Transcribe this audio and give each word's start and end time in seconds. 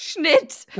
Schnitt. 0.00 0.64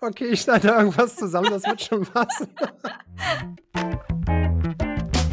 okay, 0.00 0.28
ich 0.28 0.40
schneide 0.40 0.68
irgendwas 0.68 1.16
zusammen, 1.16 1.50
das 1.50 1.64
wird 1.64 1.82
schon 1.82 2.06
passen. 2.06 2.48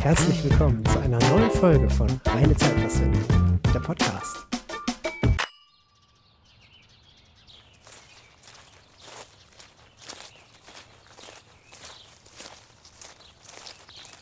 Herzlich 0.01 0.43
willkommen 0.43 0.83
zu 0.87 0.99
einer 0.99 1.17
neuen 1.29 1.49
Folge 1.51 1.89
von 1.89 2.09
Reine 2.25 2.57
Zeitpassenden, 2.57 3.61
der 3.73 3.79
Podcast. 3.79 4.35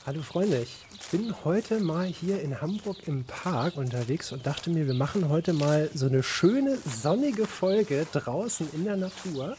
Hallo 0.05 0.21
Freunde, 0.21 0.61
ich 0.61 0.85
bin 1.17 1.33
heute 1.45 1.79
mal 1.79 2.07
hier 2.07 2.41
in 2.41 2.59
Hamburg 2.59 2.97
im 3.07 3.23
Park 3.23 3.77
unterwegs 3.77 4.33
und 4.33 4.45
dachte 4.45 4.69
mir, 4.69 4.85
wir 4.85 4.93
machen 4.93 5.29
heute 5.29 5.53
mal 5.53 5.89
so 5.93 6.07
eine 6.07 6.23
schöne 6.23 6.77
sonnige 6.85 7.45
Folge 7.45 8.05
draußen 8.11 8.67
in 8.73 8.83
der 8.83 8.97
Natur. 8.97 9.55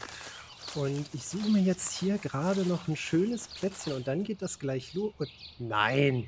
Und 0.75 1.07
ich 1.13 1.27
suche 1.27 1.49
mir 1.49 1.63
jetzt 1.63 1.97
hier 1.97 2.19
gerade 2.19 2.61
noch 2.61 2.87
ein 2.87 2.95
schönes 2.95 3.47
Plätzchen 3.47 3.93
und 3.93 4.07
dann 4.07 4.23
geht 4.23 4.43
das 4.43 4.59
gleich 4.59 4.93
los. 4.93 5.13
Und 5.17 5.31
nein! 5.57 6.27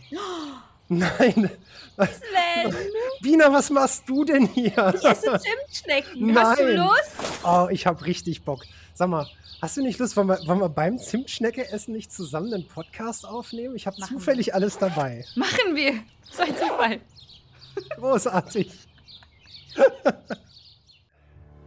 Nein! 0.90 1.50
Sven! 1.98 2.76
Bina, 3.22 3.52
was 3.54 3.70
machst 3.70 4.08
du 4.10 4.26
denn 4.26 4.48
hier? 4.48 4.94
Ich 4.98 5.06
esse 5.06 5.40
Zimtschnecken. 5.40 6.34
Nein. 6.34 6.38
Hast 6.46 6.60
du 6.60 6.76
Lust? 6.76 7.12
Oh, 7.44 7.68
ich 7.70 7.86
habe 7.86 8.04
richtig 8.06 8.44
Bock. 8.44 8.64
Sag 8.96 9.10
mal, 9.10 9.28
hast 9.62 9.78
du 9.78 9.82
nicht 9.84 10.00
Lust, 10.00 10.18
wollen 10.18 10.28
wir, 10.28 10.40
wollen 10.48 10.60
wir 10.60 10.70
beim 10.70 10.98
Zimtschnecke 10.98 11.72
essen 11.72 11.94
nicht 11.94 12.12
zusammen 12.12 12.54
einen 12.54 12.68
Podcast 12.68 13.26
aufnehmen? 13.28 13.76
Ich 13.76 13.86
habe 13.88 13.98
Machen 14.00 14.12
wir. 14.14 14.18
zufällig 14.20 14.54
alles 14.54 14.78
dabei. 14.80 15.24
Machen 15.36 15.76
wir. 15.76 15.94
So 16.32 16.42
ein 16.42 16.58
Zufall. 16.58 17.00
Großartig. 17.98 18.72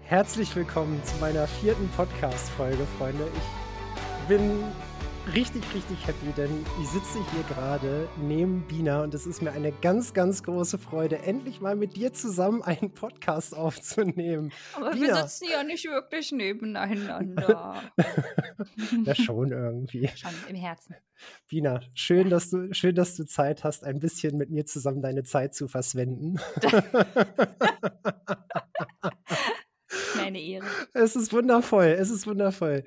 Herzlich 0.00 0.54
willkommen 0.56 1.00
zu 1.04 1.14
meiner 1.20 1.46
vierten 1.46 1.88
Podcast-Folge, 1.96 2.86
Freunde. 2.98 3.28
Ich 3.34 4.28
bin 4.28 4.64
richtig, 5.34 5.62
richtig 5.74 6.06
happy, 6.06 6.32
denn 6.36 6.64
ich 6.80 6.88
sitze 6.88 7.18
hier 7.32 7.42
gerade 7.44 8.08
neben 8.20 8.62
Bina 8.66 9.02
und 9.02 9.14
es 9.14 9.26
ist 9.26 9.40
mir 9.42 9.52
eine 9.52 9.72
ganz, 9.72 10.14
ganz 10.14 10.42
große 10.42 10.78
Freude, 10.78 11.18
endlich 11.20 11.60
mal 11.60 11.76
mit 11.76 11.96
dir 11.96 12.12
zusammen 12.12 12.62
einen 12.62 12.92
Podcast 12.92 13.56
aufzunehmen. 13.56 14.52
Aber 14.74 14.94
wir 14.94 15.00
Bina. 15.00 15.26
sitzen 15.26 15.50
ja 15.50 15.62
nicht 15.62 15.84
wirklich 15.84 16.32
nebeneinander. 16.32 17.82
Ja, 19.04 19.14
schon 19.14 19.50
irgendwie. 19.50 20.08
Schon 20.14 20.30
im 20.48 20.56
Herzen. 20.56 20.94
Bina, 21.48 21.80
schön, 21.94 22.30
dass 22.30 22.50
du, 22.50 22.72
schön, 22.72 22.94
dass 22.94 23.16
du 23.16 23.24
Zeit 23.24 23.64
hast, 23.64 23.84
ein 23.84 23.98
bisschen 23.98 24.36
mit 24.36 24.50
mir 24.50 24.66
zusammen 24.66 25.02
deine 25.02 25.24
Zeit 25.24 25.54
zu 25.54 25.68
verschwenden. 25.68 26.38
Ist 29.88 30.16
mir 30.16 30.22
eine 30.22 30.40
Ehre. 30.40 30.66
Es 30.94 31.16
ist 31.16 31.32
wundervoll, 31.32 31.96
es 31.98 32.10
ist 32.10 32.26
wundervoll. 32.26 32.84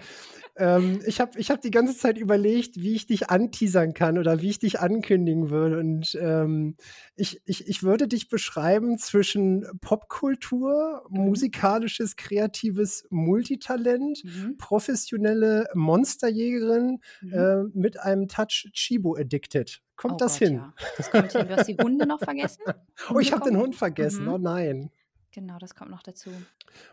Ähm, 0.58 1.02
ich 1.06 1.20
habe 1.20 1.38
ich 1.38 1.52
hab 1.52 1.62
die 1.62 1.72
ganze 1.72 1.98
Zeit 1.98 2.18
überlegt, 2.18 2.78
wie 2.78 2.96
ich 2.96 3.06
dich 3.08 3.30
anteasern 3.30 3.94
kann 3.94 4.18
oder 4.18 4.42
wie 4.42 4.50
ich 4.50 4.60
dich 4.60 4.80
ankündigen 4.80 5.50
würde. 5.50 5.80
Und 5.80 6.18
ähm, 6.22 6.78
ich, 7.16 7.42
ich, 7.46 7.68
ich 7.68 7.84
würde 7.84 8.08
dich 8.08 8.30
beschreiben 8.30 8.98
zwischen 8.98 9.66
Popkultur, 9.82 11.06
musikalisches, 11.10 12.16
kreatives 12.16 13.06
Multitalent, 13.10 14.24
Mhm. 14.24 14.58
professionelle 14.58 15.68
Monsterjägerin 15.74 17.00
Mhm. 17.22 17.34
äh, 17.34 17.64
mit 17.74 18.00
einem 18.00 18.28
Touch 18.28 18.70
Chibo 18.74 19.16
addicted. 19.16 19.82
Kommt 19.98 20.16
Oh 20.16 20.18
das 20.18 20.34
Gott, 20.40 20.48
hin? 20.48 20.56
Ja. 20.58 20.74
Das 20.98 21.12
kommt 21.12 21.32
hin. 21.32 21.48
Du 21.48 21.56
hast 21.56 21.68
die 21.68 21.78
Hunde 21.78 22.06
noch 22.06 22.20
vergessen? 22.20 22.62
Oh, 23.14 23.20
ich 23.20 23.34
habe 23.34 23.44
den 23.46 23.58
Hund 23.58 23.76
vergessen. 23.76 24.24
Mhm. 24.26 24.32
Oh 24.32 24.38
nein. 24.38 24.90
Genau, 25.36 25.58
das 25.60 25.76
kommt 25.76 25.92
noch 25.92 26.02
dazu. 26.02 26.30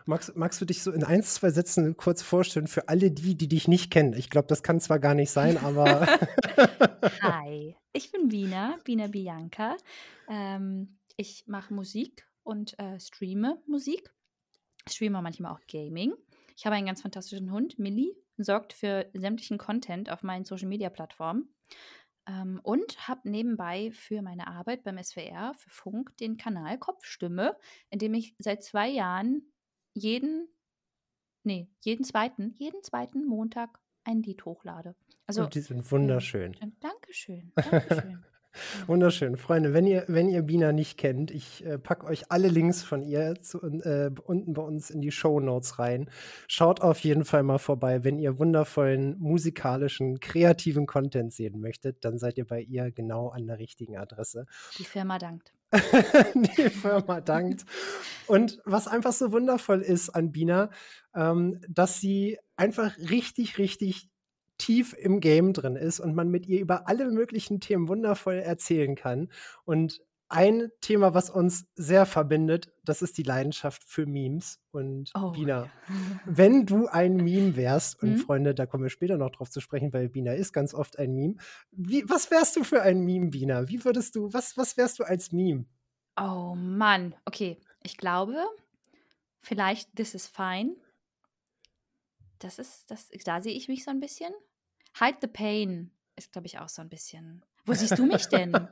Magst, 0.05 0.35
magst 0.35 0.59
du 0.59 0.65
dich 0.65 0.83
so 0.83 0.91
in 0.91 1.05
ein, 1.05 1.23
zwei 1.23 1.49
Sätzen 1.49 1.95
kurz 1.95 2.21
vorstellen 2.21 2.67
für 2.67 2.89
alle 2.89 3.09
die, 3.09 3.35
die 3.35 3.47
dich 3.47 3.69
nicht 3.69 3.89
kennen? 3.89 4.11
Ich 4.11 4.29
glaube, 4.29 4.49
das 4.49 4.63
kann 4.63 4.81
zwar 4.81 4.99
gar 4.99 5.13
nicht 5.13 5.31
sein, 5.31 5.57
aber 5.57 6.05
Hi, 7.21 7.77
ich 7.93 8.11
bin 8.11 8.27
Bina, 8.27 8.77
Bina 8.83 9.07
Bianca. 9.07 9.77
Ähm, 10.27 10.99
ich 11.15 11.45
mache 11.47 11.73
Musik 11.73 12.27
und 12.43 12.77
äh, 12.79 12.99
streame 12.99 13.63
Musik. 13.65 14.13
Streame 14.89 15.21
manchmal 15.21 15.53
auch 15.53 15.61
Gaming. 15.71 16.13
Ich 16.57 16.65
habe 16.65 16.75
einen 16.75 16.85
ganz 16.85 17.01
fantastischen 17.01 17.49
Hund, 17.49 17.79
Millie, 17.79 18.13
sorgt 18.35 18.73
für 18.73 19.09
sämtlichen 19.13 19.57
Content 19.57 20.11
auf 20.11 20.21
meinen 20.21 20.43
Social 20.43 20.67
Media 20.67 20.89
Plattformen. 20.89 21.47
Ähm, 22.27 22.59
und 22.63 23.07
habe 23.07 23.29
nebenbei 23.29 23.91
für 23.91 24.21
meine 24.21 24.47
Arbeit 24.47 24.83
beim 24.83 25.01
SWR, 25.01 25.53
für 25.55 25.69
Funk, 25.69 26.15
den 26.17 26.37
Kanal 26.37 26.77
Kopfstimme, 26.77 27.57
in 27.89 27.99
dem 27.99 28.13
ich 28.13 28.35
seit 28.39 28.63
zwei 28.63 28.87
Jahren 28.89 29.51
jeden, 29.93 30.47
nee, 31.43 31.69
jeden 31.81 32.05
zweiten, 32.05 32.53
jeden 32.57 32.81
zweiten 32.83 33.25
Montag 33.25 33.79
ein 34.05 34.21
Lied 34.21 34.45
hochlade. 34.45 34.95
Also, 35.25 35.45
die 35.47 35.61
sind 35.61 35.89
wunderschön. 35.91 36.55
Dankeschön, 36.79 37.51
Dankeschön. 37.55 38.25
Wunderschön. 38.87 39.37
Freunde, 39.37 39.73
wenn 39.73 39.87
ihr, 39.87 40.05
wenn 40.07 40.29
ihr 40.29 40.43
Bina 40.43 40.71
nicht 40.71 40.97
kennt, 40.97 41.31
ich 41.31 41.65
äh, 41.65 41.77
packe 41.77 42.05
euch 42.05 42.31
alle 42.31 42.47
Links 42.47 42.83
von 42.83 43.03
ihr 43.03 43.35
zu, 43.41 43.61
äh, 43.61 44.11
unten 44.23 44.53
bei 44.53 44.61
uns 44.61 44.89
in 44.89 45.01
die 45.01 45.11
Show 45.11 45.39
Notes 45.39 45.79
rein. 45.79 46.09
Schaut 46.47 46.81
auf 46.81 46.99
jeden 46.99 47.25
Fall 47.25 47.43
mal 47.43 47.57
vorbei. 47.57 48.03
Wenn 48.03 48.19
ihr 48.19 48.39
wundervollen, 48.39 49.17
musikalischen, 49.19 50.19
kreativen 50.19 50.85
Content 50.85 51.33
sehen 51.33 51.59
möchtet, 51.59 52.05
dann 52.05 52.17
seid 52.17 52.37
ihr 52.37 52.45
bei 52.45 52.61
ihr 52.61 52.91
genau 52.91 53.29
an 53.29 53.47
der 53.47 53.59
richtigen 53.59 53.97
Adresse. 53.97 54.45
Die 54.77 54.85
Firma 54.85 55.17
dankt. 55.17 55.53
die 56.35 56.69
Firma 56.69 57.21
dankt. 57.21 57.65
Und 58.27 58.59
was 58.65 58.87
einfach 58.87 59.13
so 59.13 59.31
wundervoll 59.31 59.81
ist 59.81 60.09
an 60.09 60.31
Bina, 60.31 60.69
ähm, 61.15 61.59
dass 61.67 61.99
sie 61.99 62.37
einfach 62.55 62.95
richtig, 62.97 63.57
richtig 63.57 64.12
tief 64.63 64.93
im 64.97 65.19
Game 65.19 65.51
drin 65.53 65.75
ist 65.75 65.99
und 65.99 66.15
man 66.15 66.29
mit 66.29 66.45
ihr 66.47 66.59
über 66.61 66.87
alle 66.87 67.09
möglichen 67.11 67.59
Themen 67.59 67.87
wundervoll 67.87 68.35
erzählen 68.35 68.95
kann. 68.95 69.29
Und 69.65 70.01
ein 70.29 70.71
Thema, 70.81 71.13
was 71.13 71.29
uns 71.29 71.67
sehr 71.75 72.05
verbindet, 72.05 72.71
das 72.83 73.01
ist 73.01 73.17
die 73.17 73.23
Leidenschaft 73.23 73.83
für 73.83 74.05
Memes. 74.05 74.59
Und 74.71 75.11
Oh, 75.15 75.31
Bina, 75.31 75.69
wenn 76.25 76.65
du 76.65 76.87
ein 76.87 77.17
Meme 77.17 77.55
wärst, 77.55 78.01
und 78.01 78.11
Mhm. 78.13 78.17
Freunde, 78.17 78.55
da 78.55 78.65
kommen 78.65 78.83
wir 78.83 78.89
später 78.89 79.17
noch 79.17 79.31
drauf 79.31 79.49
zu 79.49 79.59
sprechen, 79.59 79.91
weil 79.93 80.09
Bina 80.09 80.33
ist 80.33 80.53
ganz 80.53 80.73
oft 80.73 80.97
ein 80.97 81.13
Meme. 81.13 81.35
Wie, 81.71 82.03
was 82.09 82.31
wärst 82.31 82.55
du 82.55 82.63
für 82.63 82.81
ein 82.81 83.01
Meme, 83.01 83.27
Bina? 83.29 83.67
Wie 83.67 83.83
würdest 83.85 84.15
du, 84.15 84.31
was, 84.33 84.57
was 84.57 84.75
wärst 84.77 84.97
du 84.99 85.03
als 85.03 85.31
Meme? 85.31 85.65
Oh 86.19 86.55
Mann. 86.55 87.15
Okay, 87.25 87.57
ich 87.83 87.97
glaube, 87.97 88.37
vielleicht 89.41 89.95
This 89.95 90.15
is 90.15 90.27
Fine. 90.27 90.77
Das 92.39 92.59
ist, 92.59 92.89
das, 92.89 93.09
da 93.23 93.39
sehe 93.41 93.53
ich 93.53 93.67
mich 93.67 93.83
so 93.83 93.91
ein 93.91 93.99
bisschen. 93.99 94.33
Hide 94.99 95.17
the 95.21 95.27
Pain 95.27 95.91
ist, 96.15 96.31
glaube 96.31 96.47
ich, 96.47 96.59
auch 96.59 96.69
so 96.69 96.81
ein 96.81 96.89
bisschen. 96.89 97.43
Wo 97.65 97.73
siehst 97.73 97.97
du 97.97 98.05
mich 98.05 98.27
denn? 98.27 98.53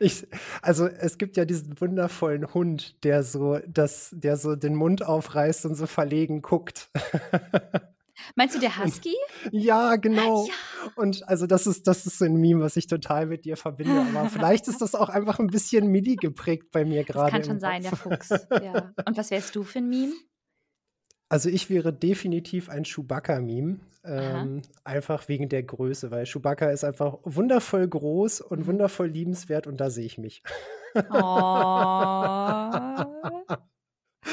Ich, 0.00 0.26
also 0.62 0.86
es 0.86 1.16
gibt 1.16 1.36
ja 1.36 1.44
diesen 1.44 1.80
wundervollen 1.80 2.52
Hund, 2.54 3.04
der 3.04 3.22
so, 3.22 3.58
das, 3.68 4.10
der 4.12 4.36
so 4.36 4.56
den 4.56 4.74
Mund 4.74 5.04
aufreißt 5.04 5.64
und 5.66 5.76
so 5.76 5.86
verlegen 5.86 6.42
guckt. 6.42 6.90
Meinst 8.36 8.54
du 8.54 8.60
der 8.60 8.78
Husky? 8.82 9.14
ja, 9.50 9.96
genau. 9.96 10.46
Ja. 10.46 10.52
Und 10.96 11.28
also 11.28 11.46
das 11.46 11.66
ist, 11.66 11.86
das 11.86 12.06
ist 12.06 12.18
so 12.18 12.24
ein 12.24 12.34
Meme, 12.34 12.62
was 12.62 12.76
ich 12.76 12.86
total 12.86 13.26
mit 13.26 13.44
dir 13.44 13.56
verbinde. 13.56 14.04
Aber 14.14 14.28
vielleicht 14.28 14.68
ist 14.68 14.80
das 14.80 14.94
auch 14.94 15.08
einfach 15.08 15.38
ein 15.38 15.48
bisschen 15.48 15.86
Midi 15.88 16.16
geprägt 16.16 16.70
bei 16.72 16.84
mir 16.84 17.04
Das 17.04 17.14
gerade. 17.14 17.30
kann 17.30 17.40
im 17.42 17.46
schon 17.46 17.60
sein, 17.60 17.82
der. 17.82 17.96
Fuchs. 17.96 18.28
Ja. 18.50 18.92
Und 19.06 19.16
was 19.16 19.30
wärst 19.30 19.54
du 19.56 19.62
für 19.62 19.78
ein 19.78 19.88
Meme? 19.88 20.12
Also 21.32 21.48
ich 21.48 21.70
wäre 21.70 21.94
definitiv 21.94 22.68
ein 22.68 22.84
Chewbacca-Meme. 22.84 23.78
Ähm, 24.04 24.60
einfach 24.84 25.28
wegen 25.28 25.48
der 25.48 25.62
Größe, 25.62 26.10
weil 26.10 26.26
Chewbacca 26.26 26.68
ist 26.68 26.84
einfach 26.84 27.20
wundervoll 27.22 27.88
groß 27.88 28.42
und 28.42 28.58
Mhm. 28.60 28.66
wundervoll 28.66 29.06
liebenswert 29.06 29.66
und 29.66 29.80
da 29.80 29.88
sehe 29.88 30.04
ich 30.04 30.18
mich. 30.18 30.42
Oh. 30.94 31.00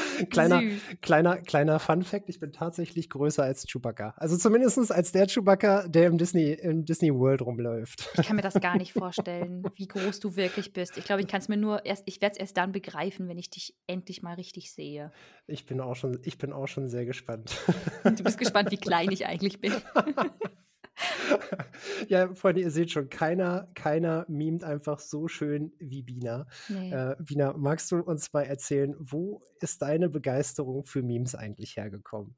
Kleiner, 0.30 0.60
Süß. 0.60 0.82
kleiner, 1.00 1.38
kleiner 1.38 1.78
Fun-Fact: 1.78 2.28
Ich 2.28 2.40
bin 2.40 2.52
tatsächlich 2.52 3.08
größer 3.08 3.42
als 3.42 3.66
Chewbacca. 3.66 4.14
Also 4.16 4.36
zumindest 4.36 4.92
als 4.92 5.12
der 5.12 5.26
Chewbacca, 5.26 5.88
der 5.88 6.06
im 6.06 6.18
Disney, 6.18 6.52
im 6.52 6.84
Disney 6.84 7.14
World 7.14 7.42
rumläuft. 7.42 8.08
Ich 8.18 8.26
kann 8.26 8.36
mir 8.36 8.42
das 8.42 8.54
gar 8.54 8.76
nicht 8.76 8.92
vorstellen, 8.98 9.64
wie 9.76 9.86
groß 9.86 10.20
du 10.20 10.36
wirklich 10.36 10.72
bist. 10.72 10.98
Ich 10.98 11.04
glaube, 11.04 11.22
ich 11.22 11.28
kann 11.28 11.40
es 11.40 11.48
mir 11.48 11.56
nur 11.56 11.84
erst, 11.86 12.02
ich 12.06 12.20
werde 12.20 12.34
es 12.34 12.38
erst 12.38 12.56
dann 12.56 12.72
begreifen, 12.72 13.28
wenn 13.28 13.38
ich 13.38 13.50
dich 13.50 13.74
endlich 13.86 14.22
mal 14.22 14.34
richtig 14.34 14.72
sehe. 14.72 15.12
Ich 15.46 15.66
bin 15.66 15.80
auch 15.80 15.96
schon, 15.96 16.20
ich 16.24 16.38
bin 16.38 16.52
auch 16.52 16.68
schon 16.68 16.88
sehr 16.88 17.04
gespannt. 17.04 17.56
Du 18.04 18.24
bist 18.24 18.38
gespannt, 18.38 18.70
wie 18.70 18.76
klein 18.76 19.10
ich 19.10 19.26
eigentlich 19.26 19.60
bin. 19.60 19.72
ja, 22.08 22.34
Freunde, 22.34 22.60
ihr 22.62 22.70
seht 22.70 22.90
schon, 22.90 23.08
keiner, 23.08 23.68
keiner 23.74 24.26
memt 24.28 24.64
einfach 24.64 24.98
so 24.98 25.28
schön 25.28 25.72
wie 25.78 26.02
Bina. 26.02 26.46
Nee. 26.68 26.92
Äh, 26.92 27.16
Bina, 27.20 27.52
magst 27.56 27.90
du 27.90 27.96
uns 27.96 28.32
mal 28.32 28.42
erzählen, 28.42 28.94
wo 28.98 29.42
ist 29.60 29.82
deine 29.82 30.08
Begeisterung 30.08 30.84
für 30.84 31.02
Memes 31.02 31.34
eigentlich 31.34 31.76
hergekommen? 31.76 32.36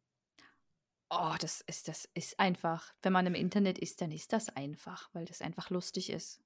Oh, 1.10 1.34
das 1.38 1.60
ist, 1.62 1.88
das 1.88 2.08
ist 2.14 2.40
einfach. 2.40 2.94
Wenn 3.02 3.12
man 3.12 3.26
im 3.26 3.34
Internet 3.34 3.78
ist, 3.78 4.00
dann 4.00 4.10
ist 4.12 4.32
das 4.32 4.48
einfach, 4.48 5.10
weil 5.12 5.26
das 5.26 5.42
einfach 5.42 5.68
lustig 5.68 6.10
ist. 6.10 6.40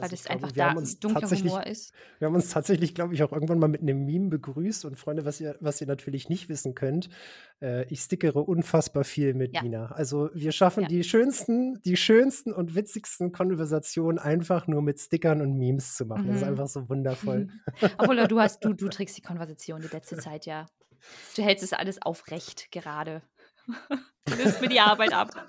Weil 0.00 0.08
Also, 0.08 0.16
das 0.16 0.26
glaube, 0.26 0.42
einfach 0.42 0.52
da 0.52 0.74
dunkler 1.00 1.30
Humor 1.32 1.66
ist. 1.66 1.92
wir 2.18 2.26
haben 2.26 2.34
uns 2.34 2.50
tatsächlich, 2.50 2.94
glaube 2.94 3.14
ich, 3.14 3.22
auch 3.22 3.32
irgendwann 3.32 3.58
mal 3.58 3.68
mit 3.68 3.82
'nem 3.82 4.04
Meme 4.04 4.28
begrüßt 4.30 4.84
und 4.86 4.96
Freunde, 4.98 5.24
was 5.24 5.40
ihr 5.40 5.56
was 5.60 5.80
ihr 5.80 5.86
natürlich 5.86 6.28
nicht 6.28 6.48
wissen 6.48 6.74
könnt, 6.74 7.08
äh, 7.62 7.84
ich 7.92 8.00
stickere 8.00 8.40
unfassbar 8.42 9.04
viel 9.04 9.34
mit 9.34 9.54
Ja. 9.54 9.60
Bina. 9.60 9.86
Also, 9.92 10.30
wir 10.34 10.52
schaffen 10.52 10.86
Ja. 10.86 10.88
die 10.88 11.04
schönsten 11.04 11.80
die 11.82 11.96
schönsten 11.96 12.52
und 12.52 12.74
witzigsten 12.74 13.32
Konversationen 13.32 14.18
einfach 14.18 14.66
nur 14.68 14.82
mit 14.82 15.00
Stickern 15.00 15.42
und 15.42 15.54
Memes 15.58 15.96
zu 15.96 16.06
machen. 16.06 16.28
Das 16.28 16.38
ist 16.38 16.42
Mhm. 16.42 16.48
einfach 16.48 16.68
so 16.68 16.88
wundervoll. 16.88 17.48
Obwohl, 17.98 18.26
du 18.28 18.40
hast 18.40 18.64
du 18.64 18.74
du 18.74 18.88
trägst 18.90 19.16
die 19.18 19.22
Konversation 19.22 19.82
die 19.82 19.88
letzte 19.88 20.18
Zeit 20.18 20.46
ja. 20.46 20.66
Du 21.36 21.42
hältst 21.42 21.64
es 21.64 21.72
alles 21.74 22.02
aufrecht 22.02 22.70
gerade. 22.72 23.22
Du 24.24 24.36
nimmst 24.36 24.60
mir 24.60 24.68
die 24.68 24.80
Arbeit 24.80 25.12
ab. 25.12 25.30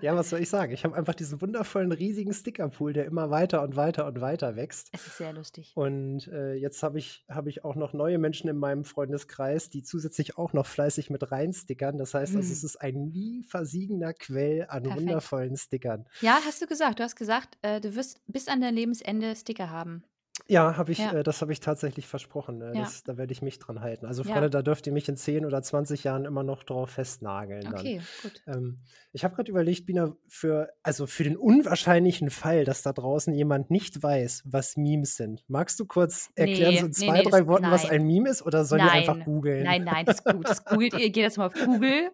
Ja, 0.00 0.16
was 0.16 0.30
soll 0.30 0.40
ich 0.40 0.48
sagen? 0.48 0.72
Ich 0.72 0.84
habe 0.84 0.96
einfach 0.96 1.14
diesen 1.14 1.40
wundervollen, 1.40 1.92
riesigen 1.92 2.32
Stickerpool, 2.32 2.92
der 2.92 3.04
immer 3.06 3.30
weiter 3.30 3.62
und 3.62 3.76
weiter 3.76 4.06
und 4.06 4.20
weiter 4.20 4.56
wächst. 4.56 4.88
Es 4.92 5.06
ist 5.06 5.18
sehr 5.18 5.32
lustig. 5.32 5.70
Und, 5.76 6.26
äh, 6.28 6.54
jetzt 6.54 6.82
habe 6.82 6.98
ich 6.98 7.24
habe 7.30 7.48
ich 7.48 7.64
auch 7.64 7.76
noch 7.76 7.92
neue 7.92 8.18
Menschen 8.18 8.48
in 8.50 8.56
meinem 8.56 8.84
Freundeskreis, 8.84 9.70
die 9.70 9.82
zusätzlich 9.84 10.36
auch 10.36 10.52
noch 10.52 10.66
fleißig 10.66 11.10
mit 11.10 11.30
reinstickern. 11.30 11.96
Das 11.96 12.12
heißt 12.14 12.34
also, 12.34 12.52
es 12.52 12.62
Mhm. 12.62 12.66
ist 12.66 12.76
ein 12.80 13.08
nie 13.10 13.44
versiegender 13.44 14.12
Quell 14.14 14.66
an 14.68 14.82
Perfekt. 14.82 15.00
wundervollen 15.02 15.56
Stickern. 15.56 16.06
Ja, 16.20 16.38
hast 16.44 16.60
du 16.60 16.66
gesagt. 16.66 16.98
Du 16.98 17.04
hast 17.04 17.16
gesagt, 17.16 17.56
äh, 17.62 17.80
du 17.80 17.94
wirst 17.94 18.20
bis 18.26 18.48
an 18.48 18.60
dein 18.60 18.74
Lebensende 18.74 19.34
Sticker 19.36 19.70
haben. 19.70 20.02
Ja, 20.46 20.76
habe 20.76 20.92
ich 20.92 20.98
Ja. 20.98 21.12
äh, 21.14 21.22
das 21.22 21.40
habe 21.40 21.52
ich 21.52 21.60
tatsächlich 21.60 22.06
versprochen. 22.06 22.60
Äh, 22.60 22.74
Ja. 22.74 22.80
das 22.82 23.02
da 23.02 23.16
werde 23.16 23.32
ich 23.32 23.40
mich 23.40 23.58
dran 23.58 23.80
halten. 23.80 24.04
Also, 24.04 24.22
Ja. 24.22 24.32
Freunde, 24.34 24.50
da 24.50 24.60
dürft 24.62 24.86
ihr 24.86 24.92
mich 24.92 25.08
in 25.08 25.16
10 25.16 25.46
oder 25.46 25.62
20 25.62 26.04
Jahren 26.04 26.26
immer 26.26 26.42
noch 26.42 26.64
drauf 26.64 26.90
festnageln 26.90 27.62
dann. 27.62 27.74
Okay, 27.74 28.00
gut. 28.22 28.42
Ähm, 28.46 28.80
ich 29.12 29.24
habe 29.24 29.34
gerade 29.36 29.50
überlegt, 29.50 29.86
Bina, 29.86 30.12
für 30.28 30.68
also, 30.82 31.06
für 31.06 31.24
den 31.24 31.36
unwahrscheinlichen 31.38 32.28
Fall, 32.30 32.64
dass 32.64 32.82
da 32.82 32.92
draußen 32.92 33.32
jemand 33.32 33.70
nicht 33.70 34.02
weiß, 34.02 34.42
was 34.44 34.76
Memes 34.76 35.16
sind. 35.16 35.42
Magst 35.48 35.80
du 35.80 35.86
kurz 35.86 36.30
erklären, 36.34 36.74
Ne, 36.74 36.78
so 36.80 36.84
in 36.86 36.90
ne, 36.90 36.92
2, 36.92 37.06
ne, 37.06 37.22
3 37.22 37.38
das 37.40 37.46
Worten, 37.46 37.70
was 37.70 37.82
nein. 37.84 37.92
ein 37.92 38.06
Meme 38.06 38.28
ist, 38.28 38.42
oder 38.42 38.64
sollen 38.66 38.82
wir 38.84 38.92
einfach 38.92 39.24
googeln? 39.24 39.62
Nein, 39.64 39.84
nein, 39.84 40.04
das 40.04 40.16
ist 40.18 40.24
gut. 40.26 40.46
Das 40.48 40.64
googelt 40.64 40.92
ihr. 40.94 41.10
Geht 41.10 41.24
das 41.26 41.36
mal 41.38 41.46
auf 41.46 41.54
Google. 41.54 42.10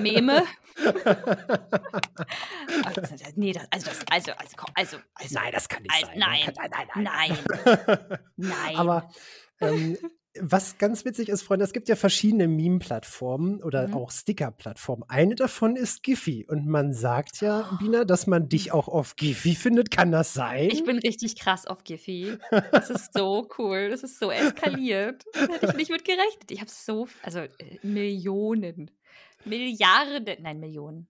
Meme. 0.00 0.42
Also, 2.84 3.00
nee, 3.36 3.52
das 3.52 3.66
also 3.70 3.86
das 3.86 3.98
also 4.10 4.32
also 4.32 4.52
also 4.74 4.96
also 5.14 5.34
Nein, 5.34 5.52
das 5.52 5.68
kann 5.68 5.82
nicht 5.82 5.92
also 5.92 6.06
sein. 6.06 6.18
nein. 6.18 6.40
Kann 6.44 6.54
nein, 6.70 6.86
nein, 7.04 7.36
Nein. 7.66 7.67
Nein. 8.36 8.76
Aber, 8.76 9.10
ähm, 9.60 9.96
was 10.40 10.78
ganz 10.78 11.04
witzig 11.04 11.28
ist, 11.30 11.42
Freunde, 11.42 11.64
es 11.64 11.72
gibt 11.72 11.88
ja 11.88 11.96
verschiedene 11.96 12.46
Meme-Plattformen 12.46 13.60
oder 13.62 13.88
Mhm. 13.88 13.94
auch 13.94 14.10
Sticker-Plattformen. 14.12 15.02
Eine 15.08 15.34
davon 15.34 15.74
ist 15.74 16.04
Giphy 16.04 16.46
und 16.46 16.66
man 16.66 16.92
sagt 16.92 17.40
ja, 17.40 17.76
Bina, 17.80 18.04
dass 18.04 18.28
man 18.28 18.48
dich 18.48 18.70
auch 18.70 18.86
auf 18.86 19.16
Giphy 19.16 19.56
findet. 19.56 19.90
Kann 19.90 20.12
das 20.12 20.34
sein? 20.34 20.68
Ich 20.70 20.84
bin 20.84 20.98
richtig 20.98 21.38
krass 21.40 21.66
auf 21.66 21.82
Giphy. 21.82 22.38
Das 22.70 22.88
ist 22.90 23.14
so 23.14 23.48
cool. 23.58 23.88
Das 23.90 24.04
ist 24.04 24.20
so 24.20 24.30
eskaliert. 24.30 25.24
Da 25.32 25.40
hätte 25.54 25.66
ich 25.66 25.74
nicht 25.74 25.90
mit 25.90 26.04
gerechnet. 26.04 26.50
Ich 26.50 26.60
habe 26.60 26.70
so 26.70 27.08
also, 27.22 27.40
äh, 27.40 27.48
Millionen, 27.82 28.92
Milliarden 29.44 30.24
nein, 30.42 30.60
Millionen. 30.60 31.08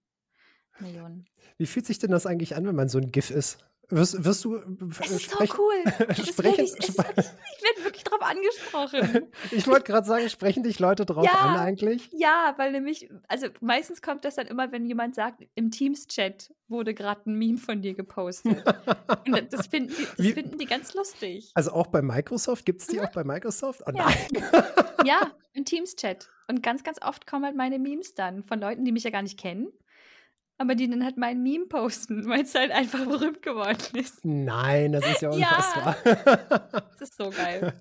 Millionen. 0.79 1.25
Wie 1.57 1.65
fühlt 1.67 1.85
sich 1.85 1.99
denn 1.99 2.09
das 2.11 2.25
eigentlich 2.25 2.55
an, 2.55 2.65
wenn 2.65 2.75
man 2.75 2.89
so 2.89 2.97
'n 2.97 3.11
GIF 3.11 3.29
ist? 3.31 3.59
Wirst 3.91 4.23
wirst 4.23 4.45
du, 4.45 4.55
äh, 4.55 4.61
Es 5.01 5.09
ist 5.09 5.29
so 5.31 5.35
sprech 5.35 5.57
cool. 5.57 5.73
Es 6.09 6.19
ist 6.19 6.29
sprechen 6.29 6.57
wirklich 6.59 6.73
es 6.79 6.89
ist 6.89 6.99
ich 6.99 7.63
werde 7.63 7.83
wirklich 7.85 8.03
drauf 8.03 8.21
angesprochen. 8.21 9.31
Ich 9.51 9.67
wollte 9.67 9.91
grad 9.91 10.05
sagen, 10.05 10.29
sprechen 10.29 10.61
dich 10.63 10.79
Leute 10.79 11.05
drauf 11.05 11.27
an 11.27 11.55
Ja, 11.55 11.61
eigentlich? 11.61 12.09
ja, 12.13 12.53
weil 12.57 12.71
nämlich 12.71 13.09
also, 13.27 13.47
meistens 13.61 14.01
kommt 14.03 14.25
das 14.25 14.35
dann 14.35 14.45
immer, 14.47 14.71
wenn 14.71 14.85
jemand 14.85 15.15
sagt, 15.15 15.43
im 15.55 15.71
Teams-Chat 15.71 16.53
wurde 16.67 16.93
grad 16.93 17.25
'n 17.25 17.33
Meme 17.33 17.57
von 17.57 17.81
dir 17.81 17.95
gepostet. 17.95 18.63
Und 19.25 19.33
da 19.35 19.41
das 19.41 19.67
finden 19.67 19.93
die 19.97 20.05
das 20.05 20.17
Wie 20.25 20.33
finden 20.33 20.57
die 20.59 20.65
ganz 20.67 20.93
lustig. 20.93 21.51
Also, 21.55 21.71
auch 21.71 21.87
bei 21.87 22.01
Microsoft? 22.03 22.65
Gibt's 22.65 22.85
die 22.87 22.97
Mhm. 22.97 23.05
auch 23.05 23.11
bei 23.11 23.23
Microsoft? 23.23 23.81
Oh 23.87 23.91
Ja. 23.95 24.05
nein. 24.05 24.43
Ja, 25.05 25.31
im 25.53 25.65
Teams-Chat. 25.65 26.29
Und 26.47 26.61
ganz, 26.61 26.83
ganz 26.83 27.01
oft 27.01 27.25
kommen 27.25 27.45
halt 27.45 27.55
meine 27.55 27.79
Memes 27.79 28.13
dann 28.13 28.43
von 28.43 28.59
Leuten, 28.59 28.85
die 28.85 28.91
mich 28.91 29.03
ja 29.03 29.09
gar 29.09 29.23
nicht 29.23 29.39
kennen, 29.39 29.69
aber 30.59 30.75
die 30.75 30.87
dann 30.89 31.03
halt 31.03 31.17
mein 31.17 31.41
Meme 31.41 31.65
posten, 31.65 32.25
weil's 32.29 32.53
halt 32.53 32.71
einfach 32.71 33.03
berühmt 33.05 33.41
geworden 33.41 33.97
ist. 33.97 34.23
Nein, 34.23 34.91
das 34.91 35.05
ist 35.07 35.21
ja 35.21 35.33
Ja. 35.35 35.49
unfassbar. 35.49 36.83
Das 36.99 37.09
ist 37.09 37.17
so 37.17 37.29
geil. 37.31 37.73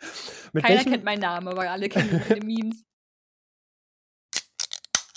Mit 0.52 0.62
Keiner 0.64 0.76
welchem 0.76 0.92
kennt 0.92 1.04
meinen 1.04 1.20
Namen, 1.22 1.48
aber 1.48 1.68
alle 1.70 1.88
kennen 1.88 2.22
meine 2.28 2.44
Memes. 2.44 2.84